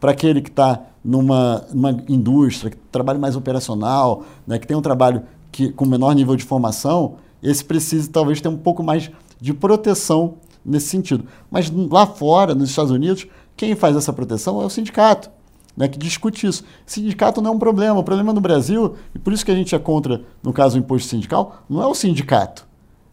para 0.00 0.10
aquele 0.10 0.40
que 0.40 0.48
está 0.48 0.80
numa, 1.04 1.62
numa 1.74 1.90
indústria, 2.08 2.70
que 2.70 2.78
trabalha 2.90 3.18
mais 3.18 3.36
operacional, 3.36 4.22
né, 4.46 4.58
que 4.58 4.66
tem 4.66 4.74
um 4.74 4.82
trabalho 4.82 5.22
que, 5.52 5.70
com 5.72 5.84
menor 5.84 6.14
nível 6.14 6.36
de 6.36 6.44
formação, 6.44 7.16
esse 7.42 7.62
precise 7.62 8.08
talvez 8.08 8.40
ter 8.40 8.48
um 8.48 8.56
pouco 8.56 8.82
mais 8.82 9.10
de 9.38 9.52
proteção 9.52 10.36
nesse 10.66 10.88
sentido. 10.88 11.24
Mas 11.50 11.70
lá 11.70 12.06
fora, 12.06 12.54
nos 12.54 12.70
Estados 12.70 12.90
Unidos, 12.90 13.26
quem 13.56 13.74
faz 13.74 13.96
essa 13.96 14.12
proteção 14.12 14.60
é 14.60 14.66
o 14.66 14.70
sindicato 14.70 15.30
né, 15.76 15.86
que 15.86 15.98
discute 15.98 16.46
isso. 16.46 16.64
Sindicato 16.86 17.42
não 17.42 17.52
é 17.52 17.54
um 17.54 17.58
problema. 17.58 18.00
O 18.00 18.04
problema 18.04 18.32
no 18.32 18.40
Brasil, 18.40 18.96
e 19.14 19.18
por 19.18 19.32
isso 19.32 19.44
que 19.44 19.50
a 19.50 19.54
gente 19.54 19.74
é 19.74 19.78
contra, 19.78 20.22
no 20.42 20.52
caso, 20.52 20.76
o 20.76 20.78
imposto 20.78 21.08
sindical, 21.08 21.62
não 21.68 21.82
é 21.82 21.86
o 21.86 21.94
sindicato. 21.94 22.66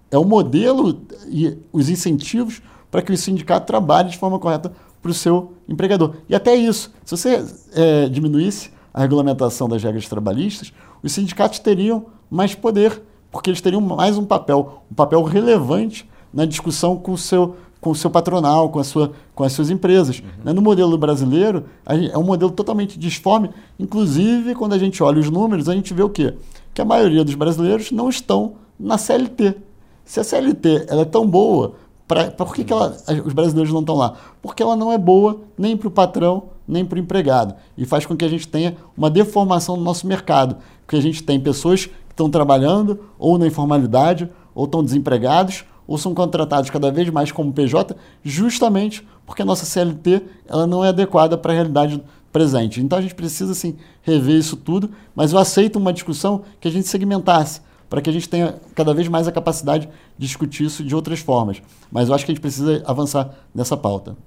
É 0.09 0.17
o 0.17 0.23
modelo 0.23 1.01
e 1.27 1.57
os 1.71 1.89
incentivos 1.89 2.61
para 2.89 3.01
que 3.01 3.11
o 3.11 3.17
sindicato 3.17 3.65
trabalhe 3.65 4.11
de 4.11 4.17
forma 4.17 4.39
correta 4.39 4.71
para 5.01 5.11
o 5.11 5.13
seu 5.13 5.53
empregador. 5.67 6.15
E 6.29 6.35
até 6.35 6.55
isso, 6.55 6.93
se 7.03 7.17
você 7.17 7.43
é, 7.73 8.07
diminuísse 8.07 8.71
a 8.93 9.01
regulamentação 9.01 9.67
das 9.67 9.83
regras 9.83 10.07
trabalhistas, 10.07 10.71
os 11.01 11.11
sindicatos 11.11 11.59
teriam 11.59 12.05
mais 12.29 12.53
poder, 12.55 13.01
porque 13.31 13.49
eles 13.49 13.59
teriam 13.59 13.81
mais 13.81 14.17
um 14.17 14.23
papel, 14.23 14.83
um 14.89 14.93
papel 14.93 15.23
relevante 15.23 16.07
na 16.33 16.45
discussão 16.45 16.97
com 16.97 17.13
o 17.13 17.17
seu 17.17 17.55
com 17.83 17.91
o 17.91 17.95
seu 17.95 18.09
patronal, 18.09 18.69
com, 18.69 18.79
a 18.79 18.83
sua, 18.83 19.11
com 19.35 19.43
as 19.43 19.51
suas 19.51 19.69
empresas. 19.69 20.19
Uhum. 20.19 20.25
Né? 20.45 20.53
No 20.53 20.61
modelo 20.61 20.97
brasileiro, 20.97 21.65
gente, 21.91 22.13
é 22.13 22.17
um 22.17 22.23
modelo 22.23 22.49
totalmente 22.49 22.97
disforme. 22.97 23.49
Inclusive, 23.77 24.55
quando 24.55 24.71
a 24.71 24.77
gente 24.77 25.03
olha 25.03 25.19
os 25.19 25.29
números, 25.29 25.67
a 25.67 25.75
gente 25.75 25.93
vê 25.93 26.01
o 26.01 26.09
quê? 26.09 26.33
Que 26.73 26.81
a 26.81 26.85
maioria 26.85 27.25
dos 27.25 27.35
brasileiros 27.35 27.91
não 27.91 28.07
estão 28.07 28.53
na 28.79 28.97
CLT. 28.97 29.57
Se 30.05 30.17
a 30.17 30.23
CLT 30.23 30.85
ela 30.87 31.01
é 31.01 31.05
tão 31.05 31.27
boa, 31.27 31.73
pra, 32.07 32.31
por 32.31 32.55
que, 32.55 32.63
que 32.63 32.71
ela, 32.71 32.95
os 33.25 33.33
brasileiros 33.33 33.73
não 33.73 33.81
estão 33.81 33.95
lá? 33.95 34.13
Porque 34.41 34.63
ela 34.63 34.77
não 34.77 34.89
é 34.89 34.97
boa 34.97 35.41
nem 35.57 35.75
para 35.75 35.89
o 35.89 35.91
patrão, 35.91 36.43
nem 36.65 36.85
para 36.85 36.95
o 36.95 36.99
empregado. 36.99 37.53
E 37.77 37.85
faz 37.85 38.05
com 38.05 38.15
que 38.15 38.23
a 38.23 38.29
gente 38.29 38.47
tenha 38.47 38.77
uma 38.95 39.09
deformação 39.09 39.75
no 39.75 39.83
nosso 39.83 40.07
mercado. 40.07 40.55
Porque 40.85 40.95
a 40.95 41.01
gente 41.01 41.21
tem 41.21 41.37
pessoas 41.37 41.87
que 41.87 41.93
estão 42.11 42.29
trabalhando 42.29 42.99
ou 43.19 43.37
na 43.37 43.45
informalidade, 43.45 44.29
ou 44.55 44.63
estão 44.63 44.81
desempregados, 44.81 45.65
ou 45.87 45.97
são 45.97 46.13
contratados 46.13 46.69
cada 46.69 46.91
vez 46.91 47.09
mais 47.09 47.31
como 47.31 47.51
PJ, 47.51 47.95
justamente 48.23 49.07
porque 49.25 49.41
a 49.41 49.45
nossa 49.45 49.65
CLT 49.65 50.21
ela 50.47 50.67
não 50.67 50.83
é 50.83 50.89
adequada 50.89 51.37
para 51.37 51.51
a 51.51 51.55
realidade 51.55 52.01
presente. 52.31 52.81
Então 52.81 52.97
a 52.97 53.01
gente 53.01 53.15
precisa 53.15 53.51
assim, 53.51 53.77
rever 54.01 54.35
isso 54.35 54.57
tudo, 54.57 54.89
mas 55.15 55.31
eu 55.31 55.39
aceito 55.39 55.77
uma 55.77 55.93
discussão 55.93 56.41
que 56.59 56.67
a 56.67 56.71
gente 56.71 56.87
segmentasse, 56.87 57.61
para 57.89 58.01
que 58.01 58.09
a 58.09 58.13
gente 58.13 58.27
tenha 58.27 58.55
cada 58.73 58.93
vez 58.93 59.07
mais 59.07 59.27
a 59.27 59.31
capacidade 59.31 59.87
de 60.17 60.27
discutir 60.27 60.65
isso 60.65 60.83
de 60.83 60.95
outras 60.95 61.19
formas. 61.19 61.61
Mas 61.91 62.09
eu 62.09 62.15
acho 62.15 62.25
que 62.25 62.31
a 62.31 62.33
gente 62.33 62.41
precisa 62.41 62.81
avançar 62.85 63.29
nessa 63.53 63.77
pauta. 63.77 64.17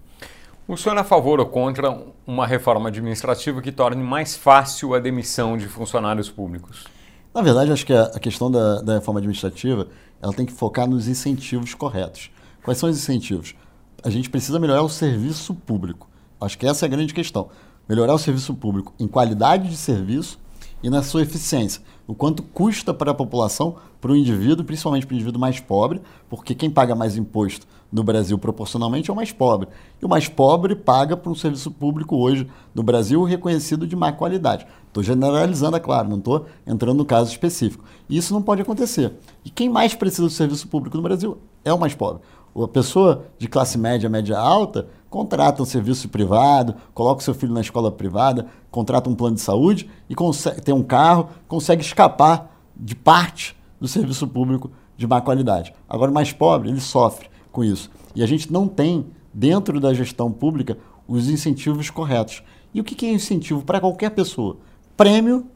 O 0.68 0.76
senhor 0.76 0.96
é 0.96 1.00
a 1.00 1.04
favor 1.04 1.38
ou 1.38 1.46
contra 1.46 1.96
uma 2.26 2.46
reforma 2.46 2.88
administrativa 2.88 3.60
que 3.62 3.70
torne 3.70 4.02
mais 4.02 4.36
fácil 4.36 4.94
a 4.94 4.98
demissão 4.98 5.56
de 5.56 5.66
funcionários 5.66 6.28
públicos? 6.28 6.84
Na 7.32 7.42
verdade, 7.42 7.70
acho 7.70 7.86
que 7.86 7.92
a, 7.92 8.18
questão 8.18 8.50
da, 8.50 8.80
da 8.80 8.94
reforma 8.94 9.20
administrativa 9.20 9.86
ela 10.20 10.32
tem 10.32 10.46
que 10.46 10.52
focar 10.52 10.88
nos 10.88 11.08
incentivos 11.08 11.74
corretos. 11.74 12.30
Quais 12.62 12.78
são 12.78 12.88
os 12.88 12.96
incentivos? 12.96 13.54
A 14.02 14.10
gente 14.10 14.30
precisa 14.30 14.58
melhorar 14.58 14.82
o 14.82 14.88
serviço 14.88 15.54
público. 15.54 16.08
Acho 16.40 16.58
que 16.58 16.66
essa 16.66 16.84
é 16.84 16.86
a 16.86 16.90
grande 16.90 17.14
questão. 17.14 17.48
Melhorar 17.88 18.14
o 18.14 18.18
serviço 18.18 18.54
público 18.54 18.94
em 18.98 19.06
qualidade 19.06 19.68
de 19.68 19.76
serviço 19.76 20.38
e 20.82 20.90
na 20.90 21.02
sua 21.02 21.22
eficiência. 21.22 21.82
O 22.06 22.14
quanto 22.14 22.42
custa 22.42 22.94
para 22.94 23.10
a 23.10 23.14
população, 23.14 23.76
para 24.00 24.12
o 24.12 24.16
indivíduo, 24.16 24.64
principalmente 24.64 25.06
para 25.06 25.14
o 25.14 25.16
indivíduo 25.16 25.40
mais 25.40 25.58
pobre, 25.58 26.00
porque 26.28 26.54
quem 26.54 26.70
paga 26.70 26.94
mais 26.94 27.16
imposto 27.16 27.66
no 27.90 28.02
Brasil 28.02 28.38
proporcionalmente 28.38 29.10
é 29.10 29.12
o 29.12 29.16
mais 29.16 29.32
pobre. 29.32 29.68
E 30.00 30.04
o 30.04 30.08
mais 30.08 30.28
pobre 30.28 30.76
paga 30.76 31.16
por 31.16 31.30
um 31.30 31.34
serviço 31.34 31.70
público 31.70 32.16
hoje 32.16 32.46
no 32.74 32.82
Brasil 32.82 33.22
reconhecido 33.24 33.86
de 33.86 33.96
má 33.96 34.12
qualidade. 34.12 34.66
Estou 34.86 35.02
generalizando, 35.02 35.76
é 35.76 35.80
claro, 35.80 36.08
não 36.08 36.18
estou 36.18 36.46
entrando 36.66 36.98
no 36.98 37.04
caso 37.04 37.30
específico. 37.30 37.84
E 38.08 38.16
isso 38.16 38.32
não 38.32 38.42
pode 38.42 38.62
acontecer. 38.62 39.12
E 39.44 39.50
quem 39.50 39.68
mais 39.68 39.94
precisa 39.94 40.22
do 40.22 40.30
serviço 40.30 40.68
público 40.68 40.96
no 40.96 41.02
Brasil 41.02 41.38
é 41.64 41.72
o 41.72 41.78
mais 41.78 41.94
pobre. 41.94 42.22
A 42.62 42.68
pessoa 42.68 43.26
de 43.38 43.48
classe 43.48 43.76
média, 43.76 44.08
média 44.08 44.38
alta, 44.38 44.88
contrata 45.10 45.62
um 45.62 45.66
serviço 45.66 46.08
privado, 46.08 46.74
coloca 46.94 47.20
o 47.20 47.24
seu 47.24 47.34
filho 47.34 47.52
na 47.52 47.60
escola 47.60 47.92
privada, 47.92 48.46
contrata 48.70 49.10
um 49.10 49.14
plano 49.14 49.36
de 49.36 49.42
saúde 49.42 49.90
e 50.08 50.14
consegue, 50.14 50.60
tem 50.62 50.74
um 50.74 50.82
carro, 50.82 51.28
consegue 51.46 51.82
escapar 51.82 52.50
de 52.74 52.94
parte 52.94 53.56
do 53.80 53.86
serviço 53.86 54.26
público 54.26 54.70
de 54.96 55.06
má 55.06 55.20
qualidade. 55.20 55.74
Agora, 55.88 56.10
o 56.10 56.14
mais 56.14 56.32
pobre, 56.32 56.70
ele 56.70 56.80
sofre 56.80 57.28
com 57.52 57.62
isso. 57.62 57.90
E 58.14 58.22
a 58.22 58.26
gente 58.26 58.52
não 58.52 58.66
tem, 58.66 59.06
dentro 59.32 59.78
da 59.78 59.92
gestão 59.92 60.32
pública, 60.32 60.78
os 61.06 61.28
incentivos 61.28 61.90
corretos. 61.90 62.42
E 62.72 62.80
o 62.80 62.84
que 62.84 63.06
é 63.06 63.12
incentivo 63.12 63.62
para 63.62 63.80
qualquer 63.80 64.10
pessoa? 64.10 64.56
Prêmio 64.96 65.46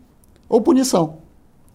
ou 0.48 0.60
punição. 0.60 1.18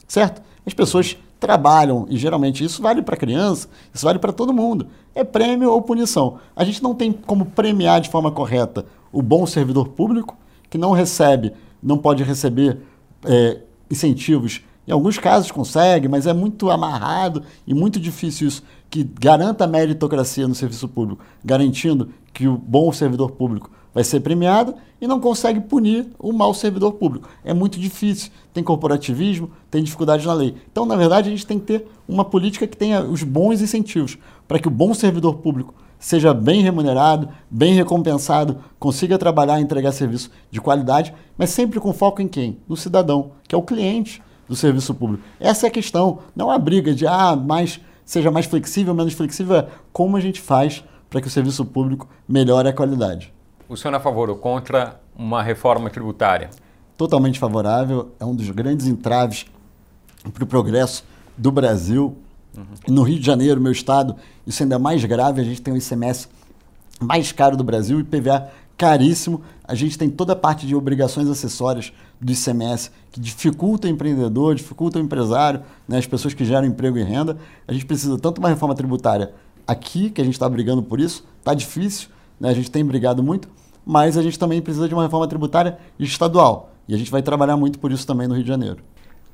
certo? 0.08 0.42
As 0.66 0.74
pessoas 0.74 1.18
trabalham 1.40 2.06
e 2.10 2.18
geralmente 2.18 2.64
isso 2.64 2.82
vale 2.82 3.02
para 3.02 3.18
criança, 3.18 3.68
isso 3.94 4.06
vale 4.06 4.20
para 4.20 4.34
todo 4.34 4.54
mundo. 4.54 4.88
É 5.14 5.24
prêmio 5.24 5.72
ou 5.72 5.82
punição. 5.82 6.40
A 6.56 6.64
gente 6.64 6.82
não 6.82 6.96
tem 6.96 7.12
como 7.12 7.46
premiar 7.46 8.02
de 8.02 8.10
forma 8.10 8.32
correta 8.32 8.86
o 9.12 9.22
bom 9.22 9.46
servidor 9.46 9.90
público 9.90 10.38
que 10.70 10.78
não 10.78 10.92
recebe, 10.92 11.54
não 11.82 11.98
pode 11.98 12.24
receber 12.24 12.80
é, 13.24 13.60
incentivos. 13.90 14.62
Em 14.88 14.92
alguns 14.92 15.18
casos 15.18 15.52
consegue, 15.52 16.08
mas 16.08 16.28
é 16.28 16.34
muito 16.34 16.70
amarrado 16.70 17.44
e 17.66 17.74
muito 17.74 18.00
difícil 18.00 18.48
isso 18.48 18.64
que 18.90 19.04
garanta 19.04 19.64
a 19.64 19.68
meritocracia 19.68 20.48
no 20.48 20.54
serviço 20.54 20.88
público, 20.88 21.24
garantindo 21.44 22.10
que 22.34 22.48
o 22.48 22.58
bom 22.58 22.92
servidor 22.92 23.32
público 23.32 23.72
vai 23.96 24.04
ser 24.04 24.20
premiado 24.20 24.76
e 25.00 25.08
não 25.08 25.22
consegue 25.22 25.62
punir 25.62 26.06
o 26.20 26.34
mau 26.34 26.54
servidor 26.54 26.92
público. 26.94 27.30
É 27.46 27.54
muito 27.54 27.80
difícil. 27.80 28.30
Tem 28.54 28.62
corporativismo, 28.62 29.50
tem 29.72 29.82
dificuldade 29.82 30.28
na 30.28 30.34
lei. 30.34 30.54
Então, 30.70 30.86
na 30.86 30.98
verdade, 30.98 31.30
a 31.30 31.32
gente 31.32 31.48
tem 31.48 31.58
que 31.58 31.66
ter 31.66 31.88
uma 32.06 32.26
política 32.26 32.68
que 32.68 32.76
tenha 32.76 33.02
os 33.02 33.24
bons 33.24 33.62
incentivos 33.62 34.18
para 34.46 34.60
que 34.60 34.68
o 34.68 34.72
bom 34.72 34.94
servidor 34.94 35.36
público 35.36 35.74
seja 35.98 36.34
bem 36.34 36.62
remunerado, 36.62 37.30
bem 37.50 37.74
recompensado, 37.74 38.58
consiga 38.78 39.18
trabalhar 39.18 39.60
e 39.60 39.64
entregar 39.64 39.94
serviço 39.94 40.30
de 40.52 40.60
qualidade, 40.60 41.14
mas 41.38 41.52
sempre 41.52 41.80
com 41.80 41.94
foco 41.94 42.22
em 42.22 42.28
quem? 42.28 42.60
No 42.68 42.76
cidadão, 42.76 43.32
que 43.48 43.56
é 43.56 43.58
o 43.58 43.64
cliente 43.64 44.22
do 44.48 44.58
serviço 44.58 44.94
público. 44.94 45.24
Essa 45.40 45.66
é 45.66 45.70
a 45.70 45.72
questão. 45.72 46.20
Não 46.36 46.52
a 46.52 46.60
briga 46.60 46.94
de 46.94 47.08
ah, 47.08 47.36
mais 47.36 47.80
seja 48.04 48.30
mais 48.30 48.46
flexível, 48.46 48.94
menos 48.94 49.14
flexível, 49.14 49.56
é 49.56 49.68
como 49.92 50.16
a 50.16 50.20
gente 50.20 50.40
faz 50.40 50.84
para 51.10 51.22
que 51.22 51.28
o 51.28 51.32
serviço 51.32 51.66
público 51.66 52.08
melhore 52.28 52.68
a 52.68 52.74
qualidade. 52.74 53.35
O 53.68 53.76
senhor 53.76 53.94
é 53.94 53.98
a 53.98 54.00
favor 54.00 54.30
ou 54.30 54.36
contra 54.36 55.00
uma 55.16 55.42
reforma 55.42 55.90
tributária? 55.90 56.52
Totalmente 56.96 57.40
favorável. 57.40 58.12
É 58.20 58.26
um 58.26 58.36
dos 58.36 58.50
grandes 58.52 58.86
entraves 58.86 59.48
para 60.32 60.44
o 60.44 60.48
progresso 60.48 61.04
do 61.36 61.52
Brasil. 61.52 62.16
Uhum. 62.56 62.66
No 62.88 63.02
Rio 63.02 63.20
de 63.20 63.26
Janeiro, 63.26 63.60
meu 63.60 63.72
estado, 63.72 64.16
isso 64.46 64.62
ainda 64.62 64.76
é 64.76 64.78
mais 64.78 65.04
grave. 65.04 65.42
A 65.42 65.44
gente 65.44 65.62
tem 65.62 65.74
o 65.74 65.78
ICMS 65.78 66.28
mais 67.02 67.32
caro 67.32 67.58
do 67.58 67.64
Brasil 67.64 68.00
e 68.00 68.04
PVA 68.04 68.50
caríssimo. 68.78 69.42
A 69.64 69.74
gente 69.74 69.98
tem 69.98 70.10
toda 70.12 70.34
a 70.34 70.36
parte 70.36 70.68
de 70.68 70.76
obrigações 70.76 71.28
acessórias 71.28 71.92
do 72.22 72.32
ICMS 72.32 72.92
que 73.12 73.20
dificulta 73.20 73.88
o 73.88 73.90
empreendedor, 73.90 74.54
dificulta 74.54 75.00
o 75.00 75.02
empresário, 75.02 75.62
né, 75.88 75.98
as 75.98 76.06
pessoas 76.06 76.36
que 76.36 76.46
geram 76.46 76.68
emprego 76.68 77.00
e 77.00 77.04
renda. 77.04 77.38
A 77.68 77.74
gente 77.74 77.86
precisa 77.86 78.18
tanto 78.20 78.38
uma 78.38 78.50
reforma 78.50 78.76
tributária 78.76 79.34
aqui, 79.68 80.12
que 80.12 80.22
a 80.22 80.24
gente 80.24 80.34
está 80.36 80.48
brigando 80.48 80.84
por 80.84 81.00
isso, 81.00 81.26
está 81.40 81.54
difícil, 81.54 82.10
né? 82.40 82.50
A 82.50 82.54
gente 82.54 82.72
tem 82.72 82.86
brigado 82.86 83.22
muito, 83.24 83.48
mas 83.86 84.18
a 84.18 84.24
gente 84.24 84.40
também 84.40 84.62
precisa 84.62 84.88
de 84.88 84.94
uma 84.94 85.04
reforma 85.04 85.28
tributária 85.28 85.78
estadual. 86.00 86.72
E 86.88 86.94
a 86.94 86.98
gente 86.98 87.12
vai 87.12 87.22
trabalhar 87.22 87.58
muito 87.58 87.80
por 87.80 87.92
isso 87.92 88.06
também 88.06 88.28
no 88.28 88.34
Rio 88.34 88.44
de 88.44 88.50
Janeiro. 88.50 88.78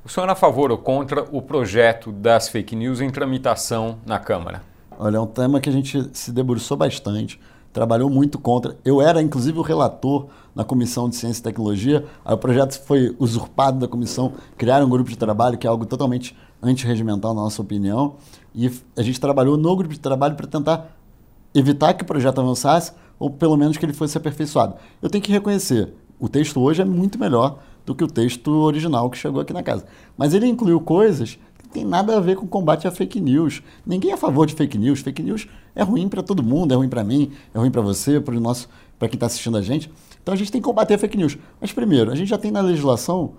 O 0.04 0.10
senhor 0.10 0.28
é 0.28 0.32
a 0.32 0.36
favor 0.36 0.72
ou 0.72 0.78
contra 0.78 1.24
o 1.32 1.42
projeto 1.42 2.12
das 2.12 2.50
fake 2.50 2.76
news 2.76 3.02
em 3.02 3.10
tramitação 3.10 3.98
na 4.06 4.18
Câmara? 4.18 4.64
Olha, 4.98 5.18
é 5.18 5.20
um 5.20 5.28
tema 5.28 5.60
que 5.60 5.70
a 5.70 5.72
gente 5.72 6.10
se 6.14 6.32
debruçou 6.32 6.76
bastante, 6.76 7.40
trabalhou 7.72 8.10
muito 8.10 8.40
contra. 8.40 8.76
Eu 8.84 9.02
era, 9.02 9.22
inclusive, 9.22 9.60
o 9.60 9.62
relator 9.62 10.28
na 10.56 10.64
Comissão 10.64 11.08
de 11.08 11.16
Ciência 11.16 11.42
e 11.42 11.44
Tecnologia. 11.44 12.06
Aí 12.26 12.34
o 12.34 12.38
projeto 12.38 12.80
foi 12.82 13.16
usurpado 13.20 13.80
da 13.80 13.88
comissão, 13.88 14.34
criaram 14.58 14.86
um 14.86 14.90
grupo 14.90 15.10
de 15.10 15.18
trabalho, 15.18 15.58
que 15.58 15.68
é 15.68 15.70
algo 15.70 15.86
totalmente 15.86 16.36
antirregimental, 16.62 17.34
na 17.34 17.42
nossa 17.42 17.62
opinião. 17.62 18.16
E 18.54 18.72
a 18.98 19.02
gente 19.02 19.20
trabalhou 19.20 19.56
no 19.56 19.76
grupo 19.76 19.94
de 19.94 20.00
trabalho 20.00 20.36
para 20.36 20.48
tentar 20.48 20.98
evitar 21.54 21.94
que 21.94 22.04
o 22.04 22.06
projeto 22.06 22.40
avançasse 22.40 22.94
ou 23.20 23.30
pelo 23.30 23.56
menos 23.56 23.78
que 23.78 23.86
ele 23.86 23.94
fosse 23.94 24.18
aperfeiçoado. 24.18 24.76
Eu 25.02 25.10
tenho 25.10 25.24
que 25.24 25.32
reconhecer, 25.32 25.94
o 26.20 26.28
texto 26.28 26.60
hoje 26.60 26.82
é 26.82 26.86
muito 26.86 27.20
melhor 27.20 27.60
do 27.86 27.96
que 27.96 28.04
o 28.04 28.08
texto 28.08 28.48
original 28.48 29.10
que 29.10 29.18
chegou 29.18 29.42
aqui 29.42 29.54
na 29.54 29.64
casa. 29.64 29.86
Mas 30.18 30.34
ele 30.34 30.48
incluiu 30.48 30.80
coisas 30.80 31.36
que 31.58 31.66
não 31.66 31.72
tem 31.72 31.86
nada 31.86 32.18
a 32.18 32.20
ver 32.20 32.36
com 32.36 32.48
combate 32.48 32.88
a 32.88 32.92
fake 32.92 33.20
news. 33.20 33.62
Ninguém 33.86 34.12
é 34.12 34.14
a 34.14 34.18
favor 34.18 34.46
de 34.46 34.54
fake 34.54 34.78
news. 34.78 35.02
Fake 35.02 35.22
news 35.22 35.48
é 35.76 35.84
ruim 35.84 36.08
para 36.08 36.22
todo 36.22 36.44
mundo, 36.44 36.74
é 36.74 36.76
ruim 36.78 36.90
para 36.90 37.04
mim, 37.04 37.32
é 37.54 37.58
ruim 37.58 37.72
para 37.72 37.82
você, 37.82 38.20
para 38.20 38.40
nosso, 38.40 38.70
para 38.98 39.08
quem 39.08 39.18
está 39.18 39.26
assistindo 39.26 39.58
a 39.58 39.62
gente. 39.62 39.92
Então 40.22 40.34
a 40.34 40.38
gente 40.38 40.52
tem 40.52 40.62
que 40.62 40.66
combater 40.66 40.94
a 40.94 40.98
fake 40.98 41.18
news. 41.18 41.38
Mas 41.60 41.72
primeiro, 41.72 42.12
a 42.12 42.16
gente 42.16 42.30
já 42.30 42.38
tem 42.38 42.52
na 42.52 42.62
legislação 42.62 43.34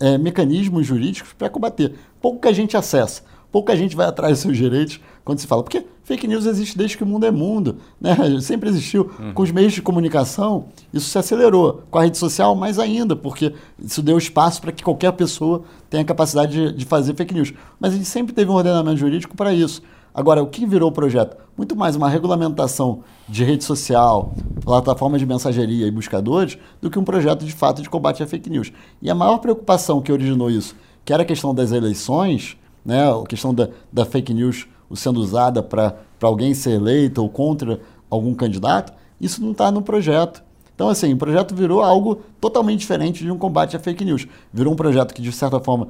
é, 0.00 0.16
mecanismos 0.16 0.86
jurídicos 0.86 1.32
para 1.34 1.50
combater. 1.50 1.94
Pouca 2.20 2.52
gente 2.52 2.76
acessa 2.76 3.22
pouca 3.50 3.76
gente 3.76 3.96
vai 3.96 4.06
atrás 4.06 4.34
dos 4.34 4.40
seus 4.40 4.56
direitos 4.56 5.00
quando 5.24 5.38
se 5.38 5.46
fala. 5.46 5.62
Porque 5.62 5.84
fake 6.08 6.26
news 6.26 6.46
existe 6.46 6.76
desde 6.76 6.96
que 6.96 7.04
o 7.04 7.06
mundo 7.06 7.26
é 7.26 7.30
mundo, 7.30 7.76
né? 8.00 8.16
Sempre 8.40 8.70
existiu. 8.70 9.10
Uhum. 9.20 9.32
Com 9.34 9.42
os 9.42 9.52
meios 9.52 9.74
de 9.74 9.82
comunicação, 9.82 10.64
isso 10.92 11.08
se 11.10 11.18
acelerou. 11.18 11.82
Com 11.90 11.98
a 11.98 12.02
rede 12.04 12.16
social, 12.16 12.54
mais 12.56 12.78
ainda, 12.78 13.14
porque 13.14 13.52
isso 13.78 14.02
deu 14.02 14.16
espaço 14.16 14.60
para 14.60 14.72
que 14.72 14.82
qualquer 14.82 15.12
pessoa 15.12 15.62
tenha 15.90 16.02
a 16.02 16.06
capacidade 16.06 16.52
de, 16.52 16.78
de 16.78 16.84
fazer 16.86 17.14
fake 17.14 17.34
news. 17.34 17.52
Mas 17.78 17.92
a 17.92 17.96
gente 17.96 18.08
sempre 18.08 18.32
teve 18.32 18.50
um 18.50 18.54
ordenamento 18.54 18.96
jurídico 18.96 19.36
para 19.36 19.52
isso. 19.52 19.82
Agora, 20.14 20.42
o 20.42 20.46
que 20.46 20.66
virou 20.66 20.88
o 20.88 20.92
projeto? 20.92 21.36
Muito 21.56 21.76
mais 21.76 21.94
uma 21.94 22.08
regulamentação 22.08 23.04
de 23.28 23.44
rede 23.44 23.62
social, 23.62 24.34
plataformas 24.64 25.20
de 25.20 25.26
mensageria 25.26 25.86
e 25.86 25.90
buscadores, 25.90 26.58
do 26.80 26.90
que 26.90 26.98
um 26.98 27.04
projeto 27.04 27.44
de 27.44 27.52
fato 27.52 27.82
de 27.82 27.90
combate 27.90 28.22
a 28.22 28.26
fake 28.26 28.48
news. 28.48 28.72
E 29.02 29.10
a 29.10 29.14
maior 29.14 29.38
preocupação 29.38 30.00
que 30.00 30.10
originou 30.10 30.50
isso, 30.50 30.74
que 31.04 31.12
era 31.12 31.22
a 31.22 31.26
questão 31.26 31.54
das 31.54 31.70
eleições, 31.70 32.56
né? 32.84 33.08
A 33.08 33.26
questão 33.26 33.52
da, 33.52 33.68
da 33.92 34.04
fake 34.06 34.32
news 34.32 34.66
sendo 34.94 35.20
usada 35.20 35.62
para 35.62 35.94
alguém 36.22 36.54
ser 36.54 36.72
eleito 36.72 37.22
ou 37.22 37.28
contra 37.28 37.80
algum 38.10 38.34
candidato, 38.34 38.92
isso 39.20 39.42
não 39.42 39.52
está 39.52 39.70
no 39.70 39.82
projeto. 39.82 40.42
Então, 40.74 40.88
assim, 40.88 41.12
o 41.12 41.16
projeto 41.16 41.54
virou 41.54 41.82
algo 41.82 42.20
totalmente 42.40 42.80
diferente 42.80 43.24
de 43.24 43.30
um 43.30 43.36
combate 43.36 43.76
à 43.76 43.80
fake 43.80 44.04
news. 44.04 44.28
Virou 44.52 44.72
um 44.72 44.76
projeto 44.76 45.12
que, 45.12 45.20
de 45.20 45.32
certa 45.32 45.58
forma, 45.58 45.88